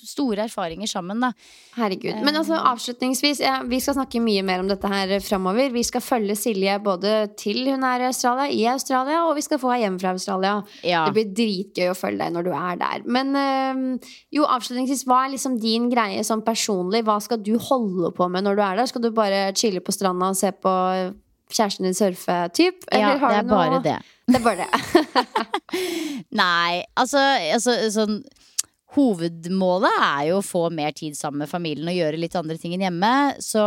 store 0.07 0.45
erfaringer 0.45 0.87
sammen, 0.87 1.19
da. 1.25 1.33
Herregud. 1.75 2.21
Men 2.23 2.39
altså, 2.39 2.61
avslutningsvis, 2.71 3.41
ja, 3.43 3.57
vi 3.67 3.81
skal 3.83 3.97
snakke 3.97 4.23
mye 4.23 4.45
mer 4.47 4.63
om 4.63 4.71
dette 4.71 4.87
her 4.87 5.17
framover. 5.25 5.73
Vi 5.75 5.83
skal 5.89 6.05
følge 6.05 6.37
Silje 6.39 6.77
både 6.85 7.33
til 7.41 7.65
hun 7.73 7.83
er 7.89 8.05
i 8.05 8.09
Australia, 8.13 8.47
i 8.55 8.63
Australia, 8.71 9.25
og 9.27 9.35
vi 9.41 9.45
skal 9.49 9.59
få 9.59 9.73
henne 9.73 9.89
hjem 9.89 9.99
fra 10.05 10.15
Australia. 10.15 10.55
Ja. 10.87 11.03
Det 11.09 11.17
blir 11.17 11.35
dritgøy 11.43 11.91
å 11.91 11.99
følge 11.99 12.23
deg 12.23 12.37
når 12.37 12.47
du 12.47 12.53
er 12.55 12.81
der. 12.85 13.03
Men 13.19 13.35
eh, 13.43 14.15
jo, 14.39 14.47
avslutningsvis, 14.47 15.03
hva 15.11 15.25
er 15.25 15.35
liksom 15.35 15.59
din 15.63 15.91
greie 15.91 16.23
sånn 16.29 16.47
personlig? 16.47 17.03
Hva 17.09 17.19
skal 17.25 17.43
du 17.43 17.57
holde 17.59 18.15
på 18.15 18.31
med 18.31 18.47
når 18.47 18.63
du 18.63 18.65
er 18.69 18.79
der? 18.79 18.93
Skal 18.95 19.03
du 19.03 19.11
bare 19.17 19.49
chille 19.59 19.83
på 19.83 19.97
stranda 19.99 20.31
og 20.31 20.39
se 20.39 20.55
på 20.55 20.77
kjæresten 21.55 21.89
din 21.89 21.97
surfe, 21.97 22.39
typ? 22.57 22.87
ja, 22.91 23.15
det 23.23 23.41
er 23.41 23.49
bare 23.49 23.83
det. 23.85 23.99
Det 24.29 24.39
er 24.39 24.45
bare 24.45 24.67
det. 24.67 24.71
Nei, 26.43 26.83
altså, 26.97 27.21
altså 27.53 27.77
sånn 27.93 28.23
Hovedmålet 28.93 29.95
er 30.05 30.25
jo 30.29 30.41
å 30.43 30.45
få 30.45 30.67
mer 30.75 30.93
tid 30.93 31.17
sammen 31.17 31.47
med 31.47 31.49
familien 31.49 31.89
og 31.89 31.97
gjøre 31.97 32.19
litt 32.21 32.35
andre 32.37 32.59
ting 32.61 32.75
enn 32.77 32.85
hjemme. 32.85 33.13
Så 33.41 33.63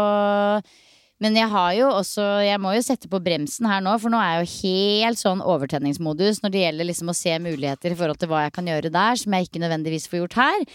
Men 1.24 1.38
jeg 1.40 1.48
har 1.52 1.70
jo 1.78 1.88
også 1.96 2.24
Jeg 2.44 2.60
må 2.60 2.74
jo 2.76 2.84
sette 2.84 3.08
på 3.12 3.22
bremsen 3.24 3.68
her 3.70 3.84
nå, 3.84 3.94
for 4.02 4.12
nå 4.12 4.20
er 4.20 4.34
jeg 4.34 4.46
jo 4.46 4.56
helt 4.66 5.22
sånn 5.22 5.44
overtenningsmodus 5.46 6.42
når 6.44 6.52
det 6.52 6.64
gjelder 6.64 6.90
liksom 6.90 7.12
å 7.12 7.16
se 7.16 7.36
muligheter 7.40 7.94
i 7.94 7.98
forhold 8.00 8.20
til 8.20 8.32
hva 8.32 8.44
jeg 8.46 8.56
kan 8.58 8.68
gjøre 8.70 8.92
der, 8.94 9.20
som 9.22 9.36
jeg 9.36 9.48
ikke 9.48 9.62
nødvendigvis 9.64 10.08
får 10.12 10.20
gjort 10.22 10.38
her. 10.42 10.66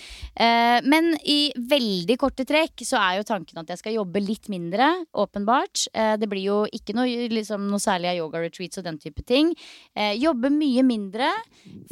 Eh, 0.40 0.78
men 0.88 1.12
i 1.28 1.38
veldig 1.70 2.16
korte 2.20 2.46
trekk 2.48 2.84
så 2.86 2.98
er 3.00 3.18
jo 3.18 3.26
tanken 3.28 3.60
at 3.60 3.72
jeg 3.72 3.82
skal 3.82 3.96
jobbe 3.98 4.22
litt 4.24 4.48
mindre, 4.52 4.88
åpenbart. 5.12 5.84
Eh, 5.92 6.14
det 6.20 6.28
blir 6.30 6.46
jo 6.46 6.58
ikke 6.72 6.96
noe, 6.96 7.28
liksom, 7.32 7.68
noe 7.70 7.82
særlig 7.82 8.12
av 8.12 8.20
yoga 8.22 8.44
retreats 8.44 8.80
og 8.80 8.86
den 8.88 9.00
type 9.02 9.24
ting. 9.28 9.52
Eh, 9.94 10.14
jobbe 10.20 10.52
mye 10.54 10.84
mindre. 10.86 11.28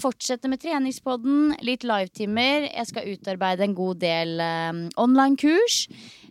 Fortsette 0.00 0.50
med 0.50 0.62
treningspodden, 0.64 1.58
litt 1.66 1.84
livetimer. 1.88 2.70
Jeg 2.70 2.90
skal 2.92 3.12
utarbeide 3.12 3.68
en 3.68 3.76
god 3.76 4.00
del 4.04 4.40
eh, 4.44 4.72
online-kurs. 5.04 5.82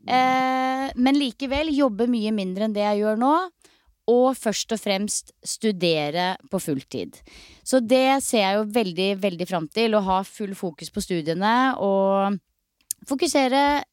Eh, 0.08 0.88
men 0.96 1.20
likevel 1.20 1.70
jobbe 1.76 2.07
mye 2.12 2.34
mindre 2.36 2.68
enn 2.68 2.76
det 2.76 2.86
jeg 2.86 3.04
gjør 3.04 3.20
nå. 3.22 3.34
Og 4.08 4.30
først 4.40 4.72
og 4.72 4.80
fremst 4.80 5.34
studere 5.44 6.38
på 6.48 6.62
fulltid. 6.64 7.18
Så 7.68 7.82
det 7.84 8.22
ser 8.24 8.46
jeg 8.46 8.56
jo 8.56 8.70
veldig, 8.78 9.10
veldig 9.20 9.48
fram 9.50 9.68
til. 9.68 9.98
Å 9.98 10.06
ha 10.06 10.22
full 10.24 10.54
fokus 10.56 10.94
på 10.94 11.04
studiene 11.04 11.56
og 11.84 12.40
fokusere 13.08 13.84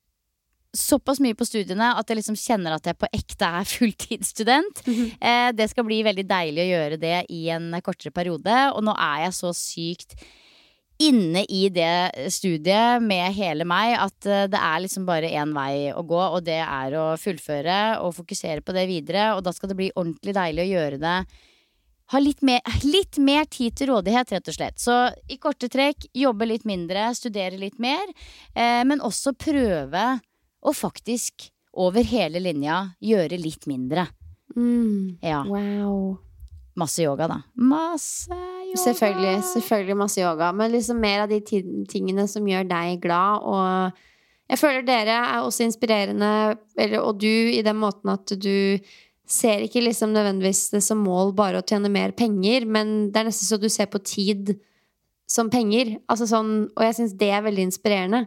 såpass 0.75 1.21
mye 1.23 1.37
på 1.39 1.47
studiene 1.47 1.93
at 1.95 2.09
jeg 2.11 2.19
liksom 2.19 2.39
kjenner 2.39 2.75
at 2.77 2.87
jeg 2.89 2.99
på 2.99 3.11
ekte 3.15 3.51
er 3.61 3.69
fulltidsstudent. 3.75 4.85
eh, 5.31 5.51
det 5.57 5.69
skal 5.73 5.87
bli 5.89 6.03
veldig 6.07 6.27
deilig 6.31 6.65
å 6.65 6.71
gjøre 6.73 7.03
det 7.03 7.19
i 7.35 7.47
en 7.55 7.71
kortere 7.85 8.15
periode. 8.15 8.57
Og 8.75 8.85
nå 8.87 8.95
er 8.95 9.27
jeg 9.27 9.39
så 9.39 9.55
sykt 9.57 10.19
inne 11.03 11.45
i 11.51 11.69
det 11.75 12.31
studiet 12.33 13.03
med 13.03 13.33
hele 13.35 13.67
meg 13.67 13.97
at 13.99 14.29
eh, 14.31 14.45
det 14.51 14.61
er 14.61 14.83
liksom 14.85 15.07
bare 15.09 15.33
én 15.35 15.55
vei 15.57 15.91
å 15.95 16.05
gå, 16.07 16.21
og 16.21 16.45
det 16.47 16.61
er 16.63 16.95
å 16.99 17.07
fullføre 17.21 17.81
og 18.05 18.15
fokusere 18.19 18.63
på 18.63 18.75
det 18.77 18.87
videre. 18.91 19.33
Og 19.35 19.43
da 19.47 19.55
skal 19.55 19.73
det 19.73 19.79
bli 19.81 19.91
ordentlig 19.95 20.37
deilig 20.37 20.65
å 20.65 20.71
gjøre 20.71 21.01
det. 21.03 21.17
Ha 22.13 22.21
litt 22.21 22.45
mer, 22.45 22.61
litt 22.85 23.19
mer 23.19 23.49
tid 23.51 23.79
til 23.79 23.91
rådighet, 23.95 24.35
rett 24.37 24.53
og 24.53 24.59
slett. 24.59 24.79
Så 24.81 24.99
i 25.33 25.39
korte 25.41 25.71
trekk 25.73 26.07
jobbe 26.15 26.47
litt 26.47 26.67
mindre, 26.69 27.09
studere 27.17 27.59
litt 27.59 27.81
mer, 27.83 28.05
eh, 28.55 28.85
men 28.87 29.03
også 29.03 29.35
prøve 29.39 30.05
å 30.65 30.73
faktisk 30.77 31.49
over 31.75 32.07
hele 32.07 32.39
linja 32.39 32.95
gjøre 33.03 33.41
litt 33.41 33.67
mindre. 33.67 34.07
Mm. 34.55 35.19
Ja. 35.25 35.43
Wow. 35.49 36.21
Masse 36.75 37.05
yoga, 37.05 37.29
da. 37.31 37.39
Masse 37.55 38.35
yoga. 38.35 38.81
Selvfølgelig, 38.83 39.45
selvfølgelig 39.53 39.97
masse 39.97 40.20
yoga. 40.20 40.51
Men 40.53 40.72
liksom 40.75 40.99
mer 41.03 41.25
av 41.25 41.31
de 41.31 41.41
tingene 41.91 42.27
som 42.31 42.47
gjør 42.51 42.66
deg 42.70 43.01
glad. 43.05 43.47
Og 43.47 44.51
jeg 44.51 44.61
føler 44.61 44.87
dere 44.87 45.16
er 45.22 45.41
også 45.45 45.68
inspirerende, 45.68 46.31
eller, 46.77 47.01
og 47.01 47.20
du, 47.22 47.31
i 47.31 47.62
den 47.64 47.79
måten 47.81 48.11
at 48.12 48.35
du 48.35 48.79
ser 49.31 49.62
ikke 49.64 49.81
liksom 49.81 50.12
nødvendigvis 50.12 50.66
det 50.75 50.83
som 50.85 51.01
mål 51.01 51.33
bare 51.37 51.62
å 51.62 51.64
tjene 51.64 51.89
mer 51.93 52.12
penger, 52.16 52.66
men 52.68 53.09
det 53.12 53.22
er 53.22 53.31
nesten 53.31 53.49
så 53.49 53.57
du 53.61 53.70
ser 53.72 53.89
på 53.89 54.03
tid 54.05 54.53
som 55.31 55.49
penger. 55.53 55.97
Altså 56.11 56.29
sånn, 56.29 56.53
og 56.75 56.85
jeg 56.85 56.99
syns 56.99 57.16
det 57.20 57.31
er 57.33 57.47
veldig 57.47 57.70
inspirerende. 57.70 58.25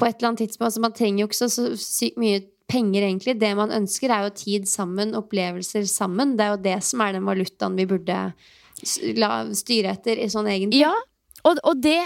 På 0.00 0.08
et 0.08 0.16
eller 0.16 0.32
annet 0.32 0.46
tidspunkt, 0.46 0.70
altså 0.70 0.82
Man 0.82 0.94
trenger 0.96 1.22
jo 1.22 1.28
ikke 1.28 1.42
så, 1.42 1.66
sykt 1.78 2.16
mye 2.18 2.40
penger, 2.70 3.04
egentlig. 3.04 3.36
Det 3.40 3.52
man 3.58 3.72
ønsker, 3.74 4.10
er 4.10 4.26
jo 4.26 4.34
tid 4.38 4.68
sammen, 4.70 5.14
opplevelser 5.18 5.86
sammen. 5.90 6.36
Det 6.38 6.46
er 6.46 6.54
jo 6.54 6.62
det 6.64 6.76
som 6.86 7.02
er 7.04 7.16
den 7.16 7.26
valutaen 7.28 7.78
vi 7.78 7.88
burde 7.90 8.20
styre 8.84 9.94
etter 9.94 10.22
sånn 10.32 10.50
egentlig. 10.50 10.82
Ja, 10.82 10.94
og, 11.44 11.60
og 11.62 11.82
det, 11.84 12.00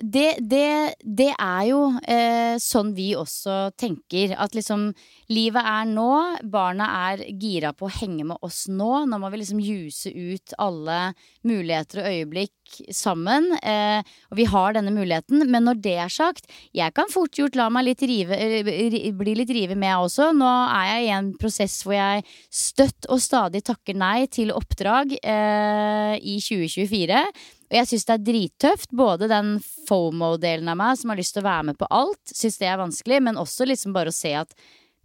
det, 0.00 0.38
det, 0.40 0.94
det 1.02 1.30
er 1.32 1.62
jo 1.68 1.80
eh, 2.02 2.56
sånn 2.62 2.92
vi 2.96 3.10
også 3.18 3.70
tenker. 3.78 4.34
At 4.38 4.56
liksom 4.56 4.88
livet 5.32 5.62
er 5.62 5.86
nå. 5.90 6.10
Barna 6.50 6.88
er 7.10 7.24
gira 7.38 7.72
på 7.76 7.88
å 7.88 7.94
henge 8.00 8.26
med 8.26 8.42
oss 8.46 8.66
nå. 8.70 9.04
Nå 9.06 9.20
må 9.22 9.30
vi 9.32 9.40
liksom 9.42 9.62
juse 9.62 10.12
ut 10.12 10.56
alle 10.62 11.12
muligheter 11.46 12.02
og 12.02 12.10
øyeblikk 12.12 12.80
sammen. 12.94 13.52
Eh, 13.62 14.02
og 14.30 14.40
vi 14.40 14.48
har 14.50 14.76
denne 14.76 14.94
muligheten. 14.94 15.44
Men 15.50 15.68
når 15.68 15.82
det 15.84 15.96
er 16.06 16.12
sagt, 16.12 16.50
jeg 16.76 16.94
kan 16.96 17.10
fort 17.12 17.38
gjort 17.38 17.58
la 17.58 17.68
meg 17.72 17.88
litt 17.90 18.06
rive, 18.06 18.36
eh, 18.36 19.10
bli 19.16 19.36
litt 19.38 19.52
rive 19.54 19.78
med 19.78 19.94
også. 19.96 20.32
Nå 20.36 20.50
er 20.66 20.90
jeg 20.94 21.06
i 21.06 21.12
en 21.18 21.32
prosess 21.38 21.78
hvor 21.86 21.96
jeg 21.98 22.26
støtt 22.50 23.08
og 23.12 23.22
stadig 23.22 23.62
takker 23.66 23.96
nei 23.98 24.26
til 24.32 24.54
oppdrag 24.54 25.14
eh, 25.22 26.16
i 26.18 26.38
2024. 26.42 27.22
Og 27.66 27.76
jeg 27.80 27.90
syns 27.90 28.06
det 28.08 28.16
er 28.16 28.24
drittøft. 28.30 28.90
Både 28.96 29.28
den 29.30 29.56
FOMO-delen 29.88 30.70
av 30.70 30.78
meg 30.80 30.98
som 31.00 31.12
har 31.12 31.20
lyst 31.20 31.36
til 31.36 31.44
å 31.44 31.48
være 31.48 31.70
med 31.70 31.78
på 31.80 31.88
alt, 31.90 32.22
syns 32.30 32.58
det 32.62 32.70
er 32.70 32.80
vanskelig, 32.80 33.22
men 33.28 33.40
også 33.40 33.66
liksom 33.68 33.96
bare 33.96 34.12
å 34.12 34.16
se 34.16 34.34
at 34.38 34.54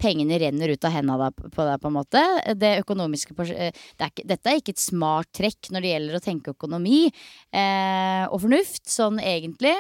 pengene 0.01 0.39
renner 0.41 0.73
ut 0.73 0.85
av 0.87 0.95
hendene 0.95 1.29
på 1.37 1.65
deg, 1.67 1.77
på 1.81 1.89
en 1.89 1.95
måte. 1.95 2.23
Det 2.57 2.73
økonomiske 2.81 3.35
eh, 3.53 3.69
det 3.69 4.05
er 4.05 4.13
ikke, 4.13 4.27
Dette 4.33 4.51
er 4.51 4.61
ikke 4.61 4.75
et 4.75 4.81
smart 4.81 5.29
trekk 5.37 5.69
når 5.73 5.85
det 5.85 5.93
gjelder 5.93 6.17
å 6.17 6.23
tenke 6.25 6.55
økonomi 6.55 7.03
eh, 7.07 8.25
og 8.25 8.41
fornuft, 8.45 8.83
sånn 8.89 9.21
egentlig. 9.21 9.75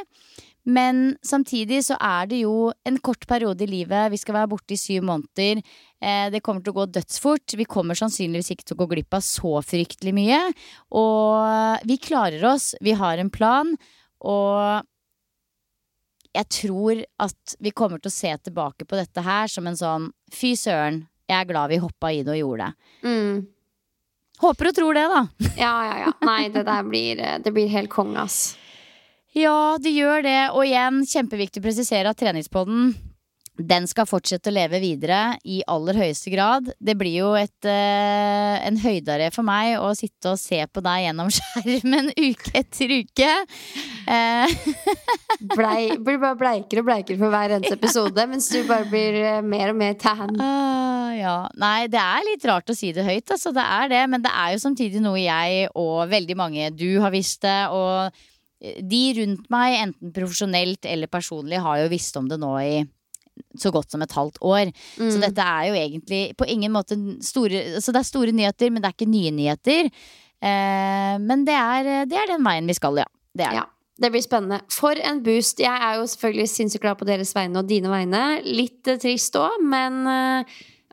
Men 0.63 1.15
samtidig 1.25 1.79
så 1.87 1.95
er 1.97 2.27
det 2.29 2.43
jo 2.43 2.69
en 2.85 2.99
kort 3.01 3.25
periode 3.29 3.65
i 3.65 3.69
livet. 3.69 4.11
Vi 4.13 4.19
skal 4.21 4.35
være 4.37 4.51
borte 4.51 4.75
i 4.75 4.79
syv 4.79 5.05
måneder. 5.09 5.63
Eh, 6.01 6.27
det 6.33 6.43
kommer 6.45 6.61
til 6.61 6.75
å 6.75 6.81
gå 6.81 6.85
dødsfort. 6.97 7.55
Vi 7.57 7.65
kommer 7.65 7.97
sannsynligvis 7.97 8.53
ikke 8.53 8.67
til 8.69 8.77
å 8.77 8.81
gå 8.83 8.91
glipp 8.93 9.17
av 9.17 9.25
så 9.25 9.57
fryktelig 9.65 10.13
mye. 10.17 10.41
Og 11.01 11.87
vi 11.89 11.97
klarer 12.01 12.45
oss. 12.53 12.75
Vi 12.81 12.93
har 12.97 13.21
en 13.21 13.33
plan. 13.33 13.73
Og 14.21 14.85
jeg 16.37 16.47
tror 16.61 17.01
at 17.25 17.55
vi 17.59 17.73
kommer 17.75 17.99
til 17.99 18.11
å 18.11 18.19
se 18.19 18.35
tilbake 18.45 18.85
på 18.87 18.99
dette 18.99 19.25
her 19.25 19.49
som 19.51 19.65
en 19.67 19.77
sånn 19.77 20.11
fy 20.31 20.53
søren, 20.55 21.07
jeg 21.27 21.41
er 21.41 21.49
glad 21.49 21.71
vi 21.71 21.81
hoppa 21.81 22.11
i 22.11 22.21
det 22.27 22.35
og 22.35 22.39
gjorde 22.41 22.69
det. 22.69 22.91
Mm. 23.07 23.41
Håper 24.41 24.69
og 24.71 24.75
tror 24.77 24.97
det, 24.97 25.03
da. 25.11 25.21
Ja, 25.59 25.73
ja, 25.85 25.97
ja. 26.05 26.11
Nei, 26.25 26.41
det 26.53 26.63
der 26.67 26.85
blir, 26.87 27.21
det 27.43 27.53
blir 27.53 27.69
helt 27.71 27.91
konge, 27.93 28.23
ass. 28.25 28.55
Ja, 29.37 29.77
det 29.79 29.93
gjør 29.95 30.25
det. 30.25 30.41
Og 30.55 30.65
igjen, 30.67 31.05
kjempeviktig 31.07 31.63
å 31.63 31.67
presisere 31.69 32.11
at 32.11 32.19
treningspodden 32.19 32.91
den 33.61 33.85
skal 33.89 34.07
fortsette 34.09 34.49
å 34.49 34.55
leve 34.55 34.79
videre 34.81 35.35
i 35.45 35.59
aller 35.69 35.97
høyeste 35.99 36.31
grad. 36.33 36.71
Det 36.79 36.95
blir 36.97 37.17
jo 37.19 37.31
et, 37.37 37.67
uh, 37.67 38.55
en 38.63 38.79
høydare 38.81 39.29
for 39.35 39.45
meg 39.45 39.75
å 39.77 39.91
sitte 39.97 40.33
og 40.33 40.39
se 40.39 40.61
på 40.65 40.83
deg 40.83 41.05
gjennom 41.05 41.29
skjermen 41.35 42.11
uke 42.15 42.53
etter 42.57 42.95
uke. 43.01 43.29
Uh. 44.07 44.55
Blei, 45.55 45.97
blir 45.97 46.19
bare 46.21 46.37
bleikere 46.39 46.83
og 46.83 46.89
bleikere 46.89 47.19
for 47.21 47.33
hver 47.33 47.55
eneste 47.57 47.77
episode, 47.79 48.25
mens 48.31 48.49
du 48.53 48.61
bare 48.69 48.87
blir 48.89 49.19
eh, 49.19 49.43
mer 49.45 49.71
og 49.73 49.79
mer 49.79 49.95
tan. 49.99 50.35
Uh, 50.37 51.11
ja. 51.17 51.37
Nei, 51.61 51.85
det 51.91 52.01
er 52.01 52.27
litt 52.27 52.49
rart 52.49 52.71
å 52.71 52.77
si 52.77 52.91
det 52.95 53.05
høyt, 53.05 53.29
altså. 53.35 53.53
Det 53.55 53.63
er 53.63 53.93
det. 53.93 54.03
Men 54.11 54.25
det 54.25 54.33
er 54.33 54.55
jo 54.55 54.63
samtidig 54.63 55.03
noe 55.03 55.21
jeg 55.21 55.69
og 55.75 56.09
veldig 56.11 56.37
mange 56.39 56.71
du 56.75 56.89
har 57.03 57.13
visst 57.13 57.43
det. 57.45 57.59
Og 57.73 58.21
de 58.61 59.03
rundt 59.17 59.47
meg, 59.49 59.77
enten 59.87 60.13
profesjonelt 60.13 60.85
eller 60.85 61.09
personlig, 61.09 61.57
har 61.61 61.79
jo 61.81 61.91
visst 61.91 62.17
om 62.19 62.27
det 62.29 62.37
nå 62.39 62.51
i 62.61 62.73
så 63.57 63.71
godt 63.73 63.89
som 63.93 64.01
et 64.03 64.11
halvt 64.13 64.37
år. 64.45 64.69
Så 64.99 65.15
Mm. 65.17 65.21
dette 65.23 65.41
er 65.41 65.67
jo 65.69 65.73
egentlig 65.79 66.35
på 66.37 66.45
ingen 66.47 66.71
måte 66.71 66.97
store 67.23 67.79
Så 67.81 67.91
det 67.95 68.01
er 68.01 68.09
store 68.09 68.31
nyheter, 68.31 68.69
men 68.69 68.81
det 68.83 68.89
er 68.91 68.93
ikke 68.97 69.09
nye 69.09 69.31
nyheter. 69.31 69.89
Eh, 70.41 71.17
men 71.21 71.45
det 71.45 71.55
er, 71.55 72.05
det 72.05 72.17
er 72.17 72.27
den 72.27 72.43
veien 72.43 72.67
vi 72.67 72.73
skal, 72.77 72.97
ja. 72.97 73.05
Det 73.35 73.45
er 73.45 73.49
det. 73.49 73.55
Ja, 73.61 73.65
det 74.01 74.11
blir 74.11 74.21
spennende. 74.25 74.61
For 74.69 74.93
en 74.99 75.23
boost. 75.23 75.59
Jeg 75.63 75.71
er 75.71 75.97
jo 75.99 76.03
selvfølgelig 76.11 76.49
sinnssykt 76.49 76.81
glad 76.81 76.97
på 76.99 77.05
deres 77.07 77.33
vegne 77.33 77.57
og 77.63 77.67
dine 77.69 77.89
vegne. 77.89 78.43
Litt 78.45 78.87
eh, 78.87 78.97
trist 79.01 79.33
òg, 79.39 79.57
men 79.63 80.05
eh, 80.07 80.43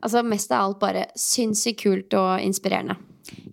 altså, 0.01 0.23
mest 0.23 0.51
av 0.51 0.69
alt 0.69 0.79
bare 0.79 1.05
sinnssykt 1.17 1.83
kult 1.83 2.13
og 2.17 2.39
inspirerende. 2.41 2.95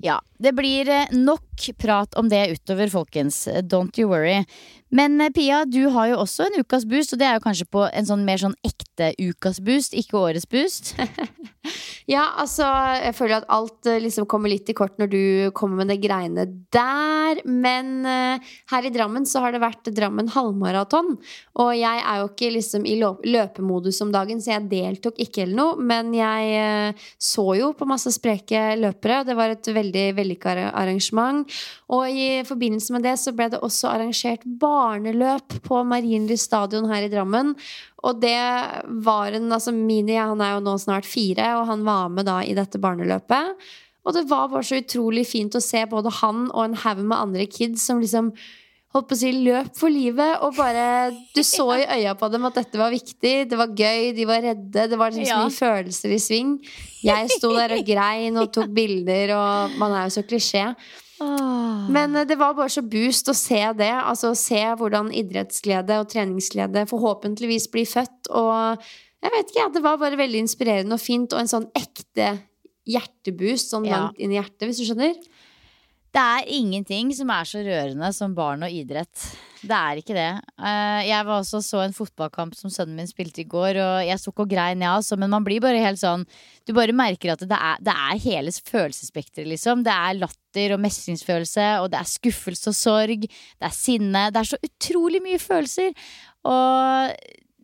Ja, 0.02 0.20
det 0.38 0.52
blir 0.52 0.88
eh, 0.88 1.06
nok 1.10 1.70
prat 1.78 2.14
om 2.14 2.28
det 2.28 2.48
utover, 2.52 2.88
folkens. 2.88 3.48
Don't 3.48 4.00
you 4.00 4.08
worry. 4.10 4.44
Men 4.90 5.20
eh, 5.20 5.32
Pia, 5.34 5.64
du 5.64 5.88
har 5.94 6.12
jo 6.12 6.20
også 6.22 6.46
en 6.46 6.60
ukas 6.62 6.86
boost, 6.88 7.12
og 7.12 7.20
det 7.20 7.28
er 7.28 7.38
jo 7.38 7.44
kanskje 7.46 7.68
på 7.70 7.86
en 7.88 8.08
sånn 8.08 8.24
mer 8.26 8.42
sånn 8.42 8.56
ekte 8.66 9.12
ukas 9.18 9.60
boost, 9.64 9.96
ikke 9.98 10.18
årets 10.20 10.48
boost. 10.50 10.94
Ja, 12.06 12.22
altså, 12.38 12.62
jeg 13.02 13.14
føler 13.18 13.40
at 13.40 13.48
alt 13.50 13.88
eh, 13.90 13.98
liksom 14.02 14.28
kommer 14.30 14.50
litt 14.50 14.68
i 14.70 14.74
kort 14.78 14.94
når 15.00 15.08
du 15.10 15.22
kommer 15.58 15.80
med 15.80 15.90
de 15.90 15.96
greiene 15.98 16.44
der. 16.74 17.40
Men 17.50 18.06
uh, 18.06 18.52
her 18.70 18.86
i 18.86 18.92
Drammen 18.94 19.26
så 19.26 19.42
har 19.42 19.54
det 19.54 19.62
vært 19.64 19.90
Drammen 19.94 20.30
halvmaraton. 20.30 21.16
Og 21.58 21.72
jeg 21.74 22.02
er 22.02 22.20
jo 22.20 22.28
ikke 22.30 22.52
liksom 22.54 22.86
i 22.86 22.94
løpemodus 23.00 23.98
om 24.04 24.12
dagen, 24.14 24.38
så 24.42 24.54
jeg 24.54 24.68
deltok 24.70 25.18
ikke 25.22 25.42
eller 25.42 25.58
noe. 25.58 25.82
Men 25.82 26.14
jeg 26.14 26.62
uh, 26.94 27.08
så 27.18 27.48
jo 27.58 27.72
på 27.74 27.90
masse 27.90 28.14
spreke 28.14 28.62
løpere, 28.78 29.24
og 29.24 29.30
det 29.32 29.38
var 29.38 29.56
et 29.56 29.72
veldig 29.80 30.06
vellykka 30.20 30.54
arrangement. 30.70 31.42
Og 31.90 32.06
i 32.06 32.28
forbindelse 32.46 32.94
med 32.94 33.06
det 33.08 33.16
så 33.18 33.34
ble 33.34 33.50
det 33.50 33.62
også 33.66 33.90
arrangert 33.90 34.46
barneløp 34.76 35.56
på 35.66 35.80
Marienlyst 35.88 36.50
stadion 36.52 36.86
her 36.92 37.06
i 37.08 37.10
Drammen. 37.12 37.54
Og 38.06 38.20
det 38.22 38.36
var 39.08 39.34
en 39.34 39.48
altså 39.56 39.72
Mini 39.74 40.14
han 40.20 40.40
er 40.44 40.54
jo 40.56 40.62
nå 40.68 40.76
snart 40.78 41.08
fire, 41.08 41.54
og 41.58 41.66
han 41.72 41.82
var 41.88 42.12
med 42.12 42.28
da 42.28 42.42
i 42.44 42.54
dette 42.56 42.78
barneløpet. 42.82 43.56
Og 44.06 44.14
det 44.14 44.22
var 44.30 44.46
bare 44.52 44.62
så 44.62 44.78
utrolig 44.78 45.24
fint 45.26 45.56
å 45.58 45.64
se 45.64 45.80
både 45.90 46.12
han 46.20 46.44
og 46.52 46.62
en 46.68 46.78
haug 46.84 47.00
med 47.02 47.18
andre 47.18 47.48
kids 47.50 47.82
som 47.88 47.98
liksom 47.98 48.28
holdt 48.94 49.08
på 49.10 49.16
å 49.16 49.18
si 49.18 49.32
løp 49.34 49.72
for 49.76 49.92
livet, 49.92 50.38
og 50.46 50.54
bare 50.56 51.10
Du 51.34 51.42
så 51.44 51.66
i 51.74 51.88
øya 51.98 52.14
på 52.16 52.28
dem 52.32 52.46
at 52.48 52.60
dette 52.60 52.78
var 52.80 52.94
viktig, 52.94 53.32
det 53.50 53.58
var 53.58 53.74
gøy, 53.76 54.12
de 54.16 54.28
var 54.28 54.44
redde, 54.46 54.86
det 54.92 55.00
var 55.00 55.10
liksom 55.12 55.26
Ja. 55.26 55.40
mye 55.42 55.56
følelser 55.56 56.14
i 56.14 56.20
sving. 56.22 56.54
Jeg 57.04 57.32
sto 57.34 57.50
der 57.56 57.74
og 57.76 57.82
grein 57.88 58.38
og 58.40 58.52
tok 58.54 58.70
bilder, 58.76 59.34
og 59.36 59.76
man 59.82 59.98
er 59.98 60.06
jo 60.06 60.14
så 60.20 60.24
klisjé. 60.24 60.68
Åh. 61.20 61.86
Men 61.92 62.16
eh, 62.16 62.26
det 62.28 62.38
var 62.40 62.56
bare 62.58 62.72
så 62.72 62.82
boost 62.84 63.30
å 63.32 63.36
se 63.36 63.60
det. 63.78 63.92
Altså 63.92 64.32
å 64.32 64.38
se 64.38 64.60
hvordan 64.78 65.12
idrettsglede 65.14 66.00
og 66.02 66.10
treningsglede 66.12 66.86
forhåpentligvis 66.90 67.70
blir 67.72 67.88
født. 67.88 68.30
Og 68.30 68.82
jeg 69.24 69.32
vet 69.34 69.48
ikke, 69.50 69.62
ja, 69.62 69.70
det 69.72 69.82
var 69.84 70.00
bare 70.02 70.18
veldig 70.20 70.44
inspirerende 70.44 70.98
og 70.98 71.02
fint, 71.02 71.32
og 71.32 71.42
en 71.42 71.50
sånn 71.50 71.70
ekte 71.78 72.36
hjerteboost 72.86 73.72
sånn 73.72 73.86
Ja. 73.88 73.96
langt 73.98 74.20
inn 74.22 74.32
i 74.32 74.38
hjertet, 74.38 74.68
hvis 74.68 74.78
du 74.78 74.84
skjønner. 74.86 75.16
Det 76.16 76.22
er 76.24 76.46
ingenting 76.56 77.10
som 77.12 77.28
er 77.28 77.44
så 77.44 77.60
rørende 77.60 78.08
som 78.16 78.32
barn 78.32 78.64
og 78.64 78.72
idrett. 78.72 79.24
Det 79.60 79.76
er 79.76 79.98
ikke 80.00 80.14
det. 80.16 80.30
Eh, 80.56 81.00
Jeg 81.10 81.26
var 81.28 81.42
også 81.42 81.60
så 81.60 81.82
en 81.84 81.92
fotballkamp 81.92 82.54
som 82.56 82.72
sønnen 82.72 82.96
min 82.96 83.10
spilte 83.10 83.42
i 83.42 83.48
går, 83.48 83.76
og 83.82 84.06
jeg 84.06 84.22
så 84.22 84.32
ikke 84.32 84.46
og 84.46 84.52
grein, 84.54 84.80
jeg 84.80 85.02
også, 85.02 85.18
men 85.20 85.34
man 85.34 85.44
blir 85.44 85.60
bare 85.60 85.82
helt 85.82 86.00
sånn 86.00 86.24
Du 86.64 86.72
bare 86.76 86.96
merker 86.96 87.34
at 87.34 87.44
det 87.44 87.58
er, 87.58 87.82
det 87.84 87.92
er 87.92 88.22
hele 88.24 88.50
følelsesspekteret, 88.50 89.50
liksom. 89.52 89.84
Det 89.84 89.92
er 89.92 90.16
latter 90.22 90.72
og 90.74 90.80
mestringsfølelse, 90.86 91.66
og 91.82 91.90
det 91.92 92.00
er 92.00 92.14
skuffelse 92.14 92.72
og 92.72 92.78
sorg. 92.80 93.28
Det 93.28 93.68
er 93.68 93.76
sinne. 93.76 94.30
Det 94.32 94.40
er 94.40 94.50
så 94.54 94.62
utrolig 94.64 95.20
mye 95.22 95.42
følelser. 95.42 95.92
Og 96.48 97.12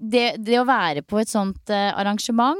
det, 0.02 0.24
det 0.42 0.58
å 0.58 0.66
være 0.66 1.04
på 1.06 1.20
et 1.20 1.30
sånt 1.30 1.70
eh, 1.70 1.92
arrangement 1.94 2.58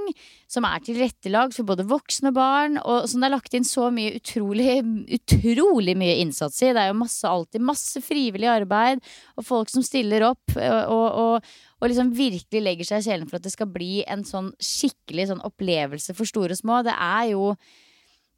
som 0.51 0.67
er 0.69 0.83
tilrettelagt 0.85 1.57
for 1.57 1.67
både 1.67 1.87
voksne 1.89 2.31
og 2.31 2.37
barn, 2.37 2.79
og 2.79 3.09
som 3.11 3.23
det 3.23 3.29
er 3.29 3.35
lagt 3.35 3.57
inn 3.57 3.67
så 3.67 3.89
mye 3.95 4.15
utrolig, 4.19 4.77
utrolig 5.17 5.97
mye 5.99 6.19
innsats 6.23 6.61
i. 6.63 6.71
Det 6.71 6.85
er 6.85 6.93
jo 6.93 7.01
masse, 7.01 7.27
alltid 7.29 7.65
masse 7.67 8.03
frivillig 8.05 8.51
arbeid, 8.53 9.03
og 9.41 9.49
folk 9.49 9.73
som 9.73 9.85
stiller 9.87 10.27
opp 10.29 10.55
og, 10.55 10.93
og, 10.93 11.55
og, 11.81 11.87
liksom 11.89 12.13
virkelig 12.15 12.63
legger 12.63 12.91
seg 12.91 13.03
i 13.03 13.09
selen 13.09 13.31
for 13.31 13.41
at 13.41 13.49
det 13.49 13.55
skal 13.57 13.73
bli 13.73 14.05
en 14.05 14.27
sånn 14.29 14.53
skikkelig 14.63 15.31
sånn 15.33 15.47
opplevelse 15.49 16.15
for 16.19 16.29
store 16.29 16.55
og 16.55 16.63
små. 16.63 16.83
Det 16.87 16.95
er 16.95 17.33
jo 17.33 17.55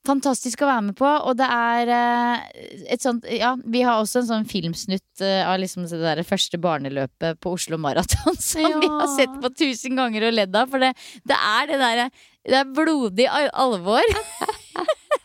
fantastisk 0.07 0.63
å 0.65 0.69
være 0.69 0.85
med 0.91 0.97
på, 0.99 1.09
og 1.09 1.37
det 1.39 1.47
er 1.49 1.93
eh, 1.95 2.45
et 2.95 3.05
sånt 3.05 3.27
Ja, 3.31 3.55
vi 3.61 3.85
har 3.87 4.01
også 4.03 4.23
en 4.23 4.29
sånn 4.31 4.49
filmsnutt 4.49 5.25
eh, 5.25 5.43
av 5.47 5.59
liksom 5.63 5.87
det 5.89 6.01
der 6.03 6.23
første 6.27 6.61
barneløpet 6.61 7.41
på 7.43 7.55
Oslo 7.57 7.79
Maraton 7.81 8.39
som 8.51 8.81
vi 8.83 8.91
har 8.91 9.11
sett 9.17 9.35
på 9.43 9.53
tusen 9.57 9.97
ganger 10.01 10.29
og 10.29 10.37
ledd 10.37 10.57
av, 10.61 10.71
for 10.73 10.85
det, 10.85 10.95
det 11.25 11.39
er 11.39 11.71
det 11.73 11.81
derre 11.83 12.09
Det 12.45 12.61
er 12.61 12.75
blodig 12.77 13.29
alvor. 13.53 14.05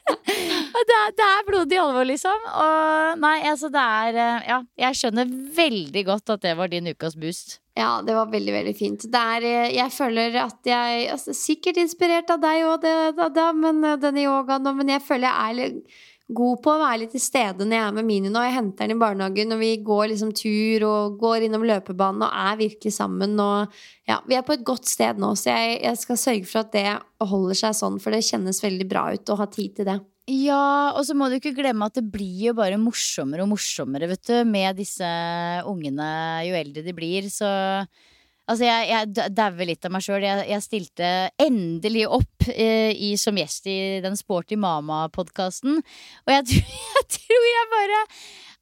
Det, 0.10 0.96
er, 0.96 1.12
det 1.18 1.26
er 1.26 1.46
blodig 1.46 1.78
alvor, 1.82 2.06
liksom. 2.08 2.46
Og 2.62 3.20
nei, 3.22 3.36
altså 3.50 3.70
det 3.74 3.82
er 3.82 4.18
eh, 4.18 4.48
Ja, 4.50 4.60
jeg 4.86 4.98
skjønner 4.98 5.30
veldig 5.58 6.04
godt 6.08 6.34
at 6.34 6.46
det 6.46 6.54
var 6.58 6.72
din 6.72 6.90
ukas 6.90 7.18
boost. 7.20 7.60
Ja, 7.80 8.02
det 8.04 8.16
var 8.18 8.28
veldig, 8.28 8.52
veldig 8.52 8.76
fint. 8.76 9.08
Det 9.08 9.24
er, 9.36 9.48
eh, 9.48 9.72
jeg 9.78 9.92
føler 9.96 10.36
at 10.42 10.68
jeg 10.68 11.08
altså, 11.14 11.36
Sikkert 11.38 11.80
inspirert 11.80 12.32
av 12.34 12.42
deg 12.44 12.66
òg, 12.68 12.84
eh, 12.84 14.00
denne 14.04 14.24
yogaen 14.26 14.68
og 14.68 14.76
Men 14.76 14.96
jeg 14.98 15.06
føler 15.06 15.30
jeg 15.30 15.68
er 15.70 16.08
god 16.30 16.60
på 16.62 16.74
å 16.74 16.82
være 16.82 17.00
litt 17.02 17.14
til 17.16 17.24
stede 17.24 17.66
når 17.66 17.78
jeg 17.78 17.86
er 17.88 17.96
med 17.96 18.06
Mini 18.06 18.30
nå. 18.30 18.42
Jeg 18.46 18.58
henter 18.58 18.86
den 18.86 18.98
i 18.98 19.00
barnehagen, 19.02 19.54
og 19.56 19.64
vi 19.64 19.72
går 19.86 20.12
liksom 20.12 20.34
tur 20.38 20.86
og 20.86 21.18
går 21.22 21.48
innom 21.48 21.66
løpebanen 21.66 22.28
og 22.28 22.36
er 22.52 22.60
virkelig 22.60 22.94
sammen. 22.94 23.34
Og 23.40 23.80
ja, 24.10 24.20
vi 24.28 24.38
er 24.38 24.46
på 24.46 24.54
et 24.58 24.66
godt 24.68 24.86
sted 24.90 25.18
nå, 25.22 25.34
så 25.40 25.56
jeg, 25.56 25.80
jeg 25.88 26.04
skal 26.04 26.22
sørge 26.22 26.52
for 26.52 26.66
at 26.66 26.76
det 26.76 26.86
holder 27.32 27.62
seg 27.64 27.80
sånn, 27.80 27.98
for 28.04 28.14
det 28.14 28.28
kjennes 28.28 28.62
veldig 28.62 28.90
bra 28.92 29.08
ut 29.16 29.34
å 29.34 29.40
ha 29.40 29.50
tid 29.50 29.80
til 29.80 29.90
det. 29.90 29.98
Ja, 30.30 30.92
og 30.94 31.02
så 31.08 31.16
må 31.18 31.26
du 31.32 31.40
ikke 31.40 31.56
glemme 31.58 31.88
at 31.90 31.96
det 31.98 32.06
blir 32.14 32.50
jo 32.52 32.54
bare 32.58 32.78
morsommere 32.78 33.42
og 33.46 33.50
morsommere, 33.56 34.10
vet 34.12 34.28
du, 34.30 34.36
med 34.46 34.78
disse 34.78 35.08
ungene 35.70 36.10
jo 36.46 36.58
eldre 36.60 36.84
de 36.86 36.94
blir. 36.94 37.26
Så 37.34 37.48
altså, 37.50 38.68
jeg, 38.68 38.90
jeg 38.92 39.32
dauer 39.38 39.66
litt 39.72 39.88
av 39.90 39.96
meg 39.96 40.06
sjøl. 40.06 40.22
Jeg, 40.28 40.44
jeg 40.52 40.66
stilte 40.68 41.10
endelig 41.42 42.06
opp 42.20 42.50
eh, 42.54 42.92
i, 42.94 43.16
som 43.18 43.40
gjest 43.42 43.72
i 43.74 43.80
den 44.06 44.20
Sporty 44.20 44.60
Mama-podkasten. 44.62 45.82
Og 45.82 46.36
jeg, 46.36 46.46
tror- 46.52 46.78
jeg 47.00 47.10
tror 47.18 47.50
jeg 47.54 47.72
bare 47.74 48.04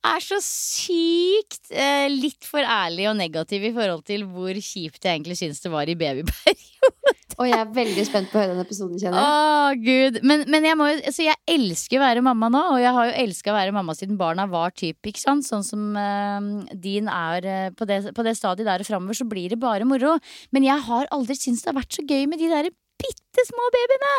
er 0.07 0.23
så 0.23 0.37
sykt 0.45 1.73
eh, 1.73 2.07
litt 2.13 2.47
for 2.47 2.63
ærlig 2.63 3.09
og 3.11 3.17
negativ 3.19 3.65
i 3.67 3.73
forhold 3.75 4.05
til 4.07 4.23
hvor 4.29 4.55
kjipt 4.55 5.01
jeg 5.03 5.17
egentlig 5.17 5.35
syns 5.41 5.59
det 5.65 5.73
var 5.73 5.89
i 5.91 5.97
babyperioden. 5.99 7.16
Og 7.37 7.45
jeg 7.45 7.57
er 7.61 7.73
veldig 7.73 8.03
spent 8.07 8.31
på 8.31 8.39
å 8.39 8.41
høre 8.41 8.55
den 8.55 8.63
episoden, 8.63 8.97
kjenner 8.97 9.21
jeg. 9.21 9.27
Å, 9.29 9.73
gud. 9.83 10.15
Men, 10.25 10.43
men 10.49 10.65
jeg, 10.65 10.77
må, 10.79 10.87
altså, 10.95 11.25
jeg 11.27 11.37
elsker 11.53 11.99
å 11.99 12.03
være 12.03 12.23
mamma 12.25 12.49
nå, 12.53 12.63
og 12.73 12.79
jeg 12.81 12.93
har 12.95 13.09
jo 13.09 13.17
elska 13.25 13.53
å 13.53 13.57
være 13.57 13.75
mamma 13.75 13.93
siden 13.97 14.17
barna 14.17 14.47
var 14.49 14.73
typ, 14.73 14.97
ikke 15.05 15.21
sant? 15.21 15.45
Sånn 15.45 15.65
som 15.65 15.83
uh, 15.93 16.65
din 16.73 17.11
er 17.13 17.45
uh, 17.45 17.67
på, 17.77 17.85
det, 17.89 17.99
på 18.17 18.25
det 18.25 18.33
stadiet 18.39 18.65
der 18.65 18.81
og 18.81 18.89
framover, 18.89 19.19
så 19.19 19.29
blir 19.29 19.53
det 19.53 19.61
bare 19.61 19.85
moro. 19.85 20.15
Men 20.55 20.65
jeg 20.65 20.87
har 20.89 21.13
aldri 21.13 21.37
syntes 21.37 21.61
det 21.61 21.73
har 21.73 21.77
vært 21.77 21.99
så 21.99 22.07
gøy 22.09 22.25
med 22.31 22.41
de 22.41 22.49
der 22.55 22.71
bitte 22.97 23.45
små 23.51 23.69
babyene. 23.75 24.15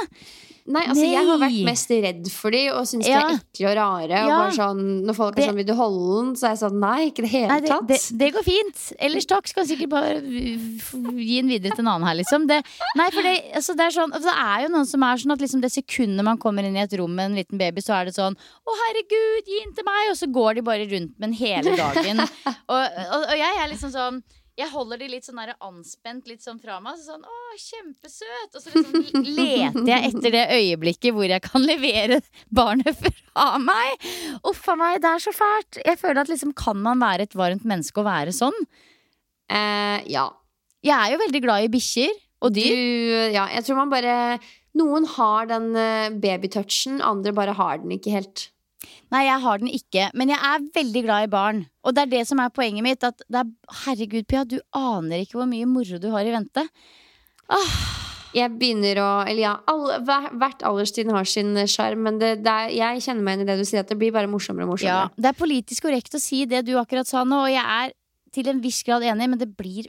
Nei, 0.69 0.83
altså 0.85 1.07
jeg 1.09 1.25
har 1.25 1.39
vært 1.41 1.65
mest 1.65 1.93
redd 2.05 2.27
for 2.31 2.53
de 2.53 2.59
og 2.75 2.85
syns 2.85 3.07
Ja. 3.09 3.23
de 3.25 3.35
er 3.35 3.39
ekle 3.41 3.71
og 3.71 3.77
rare. 3.79 4.19
Og 4.21 4.29
Ja. 4.29 4.39
bare 4.43 4.53
sånn, 4.53 4.83
når 5.09 5.15
folk 5.17 5.39
er 5.39 5.47
sånn 5.49 5.57
'vil 5.57 5.67
du 5.67 5.75
holde 5.75 6.19
den', 6.19 6.35
så 6.37 6.45
er 6.45 6.53
jeg 6.53 6.61
sånn 6.61 6.79
nei, 6.79 7.11
ikke 7.11 7.19
i 7.21 7.25
det 7.25 7.31
hele 7.33 7.49
Nei, 7.49 7.61
det, 7.61 7.69
tatt. 7.71 7.87
det, 7.89 8.01
det 8.19 8.29
går 8.35 8.45
fint. 8.45 8.93
Ellers 9.01 9.25
takk. 9.27 9.49
Skal 9.49 9.65
jeg 9.65 9.79
sikkert 9.79 9.89
bare 9.89 10.21
gi 10.21 11.41
den 11.41 11.49
videre 11.49 11.73
til 11.75 11.81
en 11.87 11.93
annen 11.95 12.07
her, 12.07 12.17
liksom. 12.21 12.47
Det, 12.47 12.63
nei, 12.97 13.09
for 13.11 13.23
det, 13.23 13.35
altså, 13.55 13.75
det, 13.77 13.87
er 13.89 13.95
sånn, 13.97 14.13
altså, 14.13 14.29
det 14.29 14.39
er 14.45 14.59
jo 14.67 14.69
noen 14.75 14.87
som 14.87 15.03
er 15.03 15.17
sånn 15.17 15.33
at 15.33 15.41
liksom, 15.41 15.61
det 15.63 15.73
sekundet 15.73 16.25
man 16.25 16.39
kommer 16.39 16.65
inn 16.65 16.77
i 16.77 16.83
et 16.85 16.93
rom 16.99 17.15
med 17.15 17.31
en 17.31 17.37
liten 17.37 17.57
baby, 17.59 17.81
så 17.81 18.01
er 18.01 18.05
det 18.07 18.15
sånn 18.15 18.37
'Å, 18.37 18.71
herregud, 18.85 19.47
gi 19.47 19.65
den 19.65 19.75
til 19.75 19.85
meg!' 19.85 20.11
Og 20.11 20.17
så 20.21 20.27
går 20.31 20.55
de 20.57 20.63
bare 20.63 20.85
rundt 20.85 21.19
med 21.19 21.31
den 21.31 21.33
hele 21.33 21.77
dagen. 21.77 22.19
og, 22.69 22.83
og, 23.13 23.23
og 23.25 23.37
jeg 23.37 23.55
er 23.57 23.69
liksom 23.73 23.91
sånn 23.91 24.23
jeg 24.59 24.71
holder 24.73 24.99
de 24.99 25.07
litt 25.13 25.27
sånn 25.27 25.39
der 25.39 25.53
anspent 25.63 26.27
litt 26.27 26.43
sånn 26.43 26.59
fra 26.59 26.81
meg. 26.83 26.99
Så 26.99 27.13
sånn, 27.13 27.23
å, 27.23 27.37
kjempesøt 27.59 28.57
Og 28.59 28.63
så 28.63 28.73
liksom 28.75 29.25
leter 29.25 29.87
jeg 29.89 30.11
etter 30.11 30.35
det 30.35 30.45
øyeblikket 30.57 31.15
hvor 31.17 31.31
jeg 31.31 31.45
kan 31.45 31.63
levere 31.65 32.19
barnet 32.55 32.99
fra 33.05 33.53
meg. 33.63 34.09
Uff 34.43 34.67
a 34.73 34.77
meg, 34.79 34.99
det 35.05 35.13
er 35.15 35.23
så 35.23 35.35
fælt. 35.35 35.81
Jeg 35.87 36.01
føler 36.01 36.23
at 36.25 36.33
liksom, 36.33 36.55
kan 36.59 36.79
man 36.83 37.03
være 37.03 37.29
et 37.29 37.39
varmt 37.39 37.67
menneske 37.69 38.03
og 38.03 38.09
være 38.11 38.35
sånn? 38.35 38.59
Eh, 39.49 40.03
ja. 40.11 40.27
Jeg 40.85 40.95
er 40.95 41.15
jo 41.15 41.23
veldig 41.25 41.43
glad 41.47 41.67
i 41.67 41.73
bikkjer 41.73 42.13
og 42.47 42.55
Du, 42.55 42.61
dyr. 42.61 43.31
ja. 43.35 43.49
Jeg 43.55 43.67
tror 43.67 43.81
man 43.81 43.91
bare 43.95 44.39
Noen 44.79 45.07
har 45.11 45.49
den 45.51 45.73
eh, 45.79 46.11
babytouchen, 46.23 47.01
andre 47.03 47.33
bare 47.35 47.55
har 47.59 47.81
den 47.83 47.95
ikke 47.97 48.13
helt. 48.15 48.49
Nei, 49.11 49.23
jeg 49.25 49.41
har 49.41 49.59
den 49.63 49.71
ikke, 49.73 50.09
men 50.21 50.29
jeg 50.29 50.39
er 50.45 50.65
veldig 50.75 51.03
glad 51.07 51.25
i 51.25 51.31
barn. 51.33 51.63
Og 51.87 51.95
det 51.97 52.03
er 52.05 52.11
det 52.13 52.25
som 52.29 52.41
er 52.45 52.51
poenget 52.53 52.85
mitt. 52.85 53.05
At 53.09 53.23
det 53.25 53.41
er, 53.41 53.53
herregud, 53.87 54.27
Pia, 54.29 54.43
du 54.45 54.59
aner 54.77 55.23
ikke 55.25 55.39
hvor 55.41 55.49
mye 55.49 55.69
moro 55.71 55.97
du 56.03 56.11
har 56.13 56.29
i 56.29 56.35
vente. 56.35 56.67
Jeg 58.37 58.53
begynner 58.61 58.99
å 59.01 59.09
Eller 59.25 59.41
ja, 59.47 59.53
all, 59.73 59.87
hver, 60.05 60.27
hvert 60.37 60.65
alderstrinn 60.69 61.13
har 61.17 61.25
sin 61.29 61.55
sjarm, 61.71 62.03
men 62.05 62.19
det, 62.21 62.35
det 62.45 62.53
er, 62.53 62.75
jeg 62.77 63.05
kjenner 63.07 63.25
meg 63.25 63.39
igjen 63.39 63.47
i 63.47 63.49
det 63.49 63.57
du 63.63 63.65
sier, 63.71 63.81
at 63.87 63.89
det 63.89 63.97
blir 64.01 64.13
bare 64.13 64.29
morsommere 64.29 64.67
og 64.69 64.83
Ja, 64.85 64.99
morsommere. 65.09 65.23
det 65.25 65.31
er 65.33 65.39
politisk 65.39 65.87
korrekt 65.89 66.15
å 66.19 66.21
si 66.21 66.43
det 66.51 66.61
du 66.69 66.75
akkurat 66.77 67.09
sa 67.09 67.25
nå, 67.25 67.39
og 67.47 67.53
jeg 67.55 67.65
er 67.65 67.95
til 68.37 68.51
en 68.53 68.61
viss 68.61 68.83
grad 68.85 69.07
enig, 69.09 69.31
men 69.33 69.41
det 69.41 69.49
blir, 69.57 69.89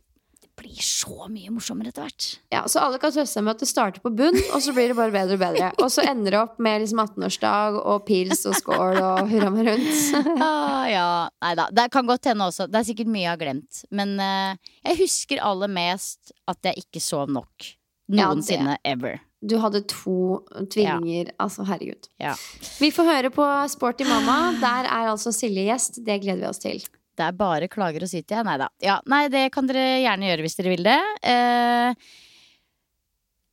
blir 0.59 0.81
så 0.83 1.27
mye 1.31 1.51
morsommere 1.53 1.91
etter 1.91 2.05
hvert. 2.05 2.27
Ja, 2.53 2.61
så 2.69 2.81
alle 2.83 2.99
kan 3.01 3.13
trøste 3.15 3.37
seg 3.37 3.45
med 3.47 3.55
at 3.55 3.63
det 3.63 3.69
starter 3.69 4.03
på 4.03 4.11
bunn, 4.13 4.37
og 4.53 4.61
så 4.63 4.73
blir 4.75 4.91
det 4.91 4.97
bare 4.97 5.13
bedre 5.13 5.37
og 5.37 5.41
bedre. 5.41 5.69
Og 5.83 5.91
så 5.93 6.03
ender 6.07 6.35
det 6.35 6.41
opp 6.41 6.59
med 6.61 6.83
liksom 6.83 7.01
18-årsdag 7.03 7.79
og 7.79 8.03
pils 8.07 8.43
og 8.49 8.57
skål 8.59 8.99
og 8.99 9.31
hurra 9.31 9.51
meg 9.53 9.71
rundt. 9.71 10.03
Ah, 10.49 10.85
ja, 10.87 11.07
nei 11.43 11.53
da. 11.57 11.65
Det 11.75 11.87
kan 11.93 12.07
godt 12.07 12.29
hende 12.29 12.45
også. 12.47 12.67
Det 12.71 12.79
er 12.79 12.87
sikkert 12.87 13.09
mye 13.11 13.25
jeg 13.25 13.31
har 13.31 13.39
glemt. 13.41 13.81
Men 13.95 14.13
uh, 14.21 14.75
jeg 14.87 14.99
husker 15.01 15.41
aller 15.43 15.71
mest 15.71 16.33
at 16.49 16.69
jeg 16.69 16.85
ikke 16.85 17.01
sov 17.03 17.31
nok. 17.33 17.71
Ja, 18.09 18.29
Noensinne 18.29 18.77
ever. 18.87 19.19
Du 19.39 19.55
hadde 19.63 19.81
to 19.87 20.41
tvillinger. 20.71 21.31
Altså, 21.39 21.63
herregud. 21.67 22.09
Ja. 22.19 22.35
Vi 22.79 22.91
får 22.91 23.07
høre 23.07 23.33
på 23.33 23.45
Sporty 23.71 24.07
mamma. 24.07 24.55
Der 24.59 24.89
er 24.89 25.11
altså 25.13 25.31
Silje 25.35 25.67
gjest. 25.69 26.01
Det 26.05 26.19
gleder 26.23 26.43
vi 26.43 26.49
oss 26.49 26.63
til. 26.63 26.83
Det 27.19 27.25
er 27.27 27.35
bare 27.35 27.67
klager 27.67 28.05
og 28.05 28.11
til, 28.11 28.23
jeg. 28.23 28.45
Nei 28.47 28.55
da. 28.61 28.69
Ja, 28.83 28.97
nei, 29.11 29.25
det 29.31 29.49
kan 29.51 29.67
dere 29.67 29.99
gjerne 29.99 30.29
gjøre 30.29 30.45
hvis 30.45 30.55
dere 30.55 30.71
vil 30.71 30.85
det. 30.87 30.99
Eh, 31.27 32.09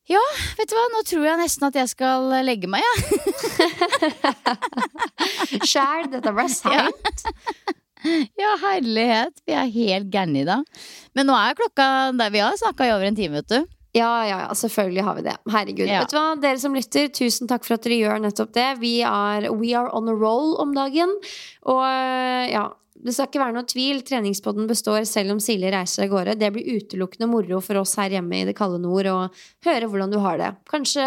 ja, 0.07 0.23
vet 0.55 0.71
du 0.71 0.77
hva, 0.79 0.85
nå 0.93 1.01
tror 1.09 1.25
jeg 1.27 1.41
nesten 1.41 1.67
at 1.67 1.79
jeg 1.81 1.91
skal 1.91 2.29
legge 2.47 2.71
meg, 2.71 2.85
jeg. 2.87 3.01
Sjæl, 5.73 6.07
dette 6.13 6.31
ble 6.37 6.47
seint. 6.55 7.25
Ja, 8.39 8.53
herlighet. 8.63 9.35
Vi 9.43 9.57
er 9.59 9.73
helt 9.75 10.13
gærne 10.15 10.45
i 10.45 10.47
dag. 10.47 10.63
Men 11.19 11.27
nå 11.27 11.35
er 11.35 11.59
klokka 11.59 11.89
der 12.15 12.31
Vi 12.31 12.45
har 12.45 12.55
snakka 12.61 12.87
i 12.87 12.93
over 12.95 13.09
en 13.09 13.19
time, 13.19 13.41
vet 13.41 13.51
du. 13.51 13.76
Ja, 13.97 14.13
ja, 14.29 14.41
ja, 14.45 14.55
selvfølgelig 14.55 15.05
har 15.07 15.15
vi 15.17 15.23
det. 15.25 15.37
Herregud. 15.53 15.87
Ja. 15.89 16.03
Vet 16.05 16.13
du 16.13 16.19
hva, 16.19 16.27
dere 16.41 16.61
som 16.61 16.75
lytter, 16.77 17.09
tusen 17.17 17.49
takk 17.49 17.65
for 17.65 17.79
at 17.79 17.87
dere 17.87 18.01
gjør 18.03 18.25
nettopp 18.27 18.53
det. 18.57 18.67
Vi 18.83 18.99
er, 19.09 19.49
we 19.57 19.73
are 19.79 19.89
on 19.97 20.11
a 20.13 20.17
roll 20.17 20.57
om 20.61 20.75
dagen. 20.77 21.15
Og 21.65 21.81
øh, 21.81 22.45
ja, 22.53 22.67
det 23.07 23.15
skal 23.15 23.31
ikke 23.31 23.43
være 23.43 23.57
noe 23.57 23.69
tvil. 23.69 24.03
Treningspodden 24.07 24.69
består 24.69 25.07
selv 25.09 25.37
om 25.37 25.41
Silje 25.43 25.73
reiser 25.73 26.07
av 26.07 26.13
gårde. 26.13 26.37
Det 26.41 26.53
blir 26.53 26.77
utelukkende 26.77 27.31
moro 27.31 27.61
for 27.65 27.81
oss 27.81 27.97
her 28.01 28.19
hjemme 28.19 28.43
i 28.43 28.49
det 28.49 28.57
kalde 28.59 28.83
nord 28.83 29.09
å 29.09 29.19
høre 29.67 29.89
hvordan 29.89 30.13
du 30.13 30.21
har 30.25 30.41
det. 30.43 30.53
Kanskje 30.69 31.07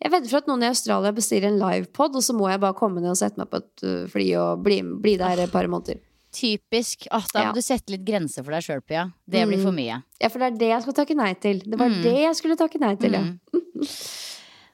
jeg 0.00 0.12
vedder 0.14 0.30
for 0.30 0.40
at 0.40 0.46
noen 0.48 0.62
i 0.64 0.70
Australia 0.70 1.12
bestiller 1.12 1.50
en 1.50 1.58
livepod, 1.60 2.14
og 2.16 2.24
så 2.24 2.32
må 2.36 2.46
jeg 2.48 2.62
bare 2.62 2.76
komme 2.78 3.02
ned 3.02 3.12
og 3.12 3.18
sette 3.20 3.40
meg 3.40 3.50
på 3.52 3.60
et 3.60 3.84
øh, 3.84 4.06
fly 4.08 4.28
og 4.40 4.62
bli, 4.64 4.80
bli 5.02 5.18
der 5.20 5.44
et 5.44 5.52
par 5.52 5.68
måneder. 5.68 6.00
Typisk. 6.32 7.06
Åh, 7.10 7.26
da 7.32 7.40
Ja. 7.42 7.48
må 7.50 7.54
du 7.54 7.60
sette 7.60 7.90
litt 7.90 8.04
grenser 8.04 8.44
for 8.44 8.52
deg 8.52 8.62
sjøl, 8.62 8.80
Pia. 8.86 9.12
Det 9.28 9.46
blir 9.48 9.58
Mm. 9.58 9.62
for 9.62 9.72
mye. 9.72 10.02
Ja, 10.20 10.28
for 10.28 10.38
det 10.38 10.52
er 10.54 10.58
det 10.58 10.68
jeg 10.68 10.82
skal 10.82 10.92
takke 10.94 11.16
nei 11.16 11.32
til. 11.34 11.58
Det 11.60 11.78
var 11.78 11.88
Mm. 11.88 12.02
det 12.02 12.16
jeg 12.20 12.34
skulle 12.36 12.56
takke 12.56 12.80
nei 12.80 12.94
til, 12.96 13.12
ja. 13.12 13.20
Mm. 13.20 13.40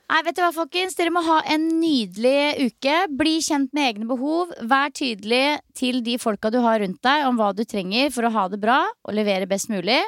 Nei, 0.08 0.22
vet 0.22 0.36
du 0.36 0.42
hva, 0.42 0.52
folkens? 0.54 0.94
Dere 0.94 1.10
må 1.10 1.20
ha 1.24 1.40
en 1.46 1.80
nydelig 1.80 2.60
uke. 2.70 3.08
Bli 3.16 3.40
kjent 3.40 3.72
med 3.74 3.96
egne 3.96 4.06
behov. 4.06 4.52
Vær 4.62 4.90
tydelig 4.92 5.58
til 5.74 6.00
de 6.00 6.16
folka 6.16 6.48
du 6.52 6.60
har 6.60 6.78
rundt 6.78 7.00
deg 7.02 7.24
om 7.26 7.36
hva 7.36 7.52
du 7.54 7.64
trenger 7.64 8.12
for 8.12 8.22
å 8.22 8.30
ha 8.30 8.46
det 8.48 8.60
bra 8.60 8.86
og 9.04 9.14
levere 9.14 9.48
best 9.48 9.68
mulig. 9.68 10.00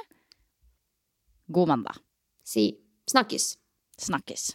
God 1.50 1.66
mandag. 1.68 1.96
Si 2.44 2.76
snakkes. 3.10 3.56
Snakkes. 3.98 4.54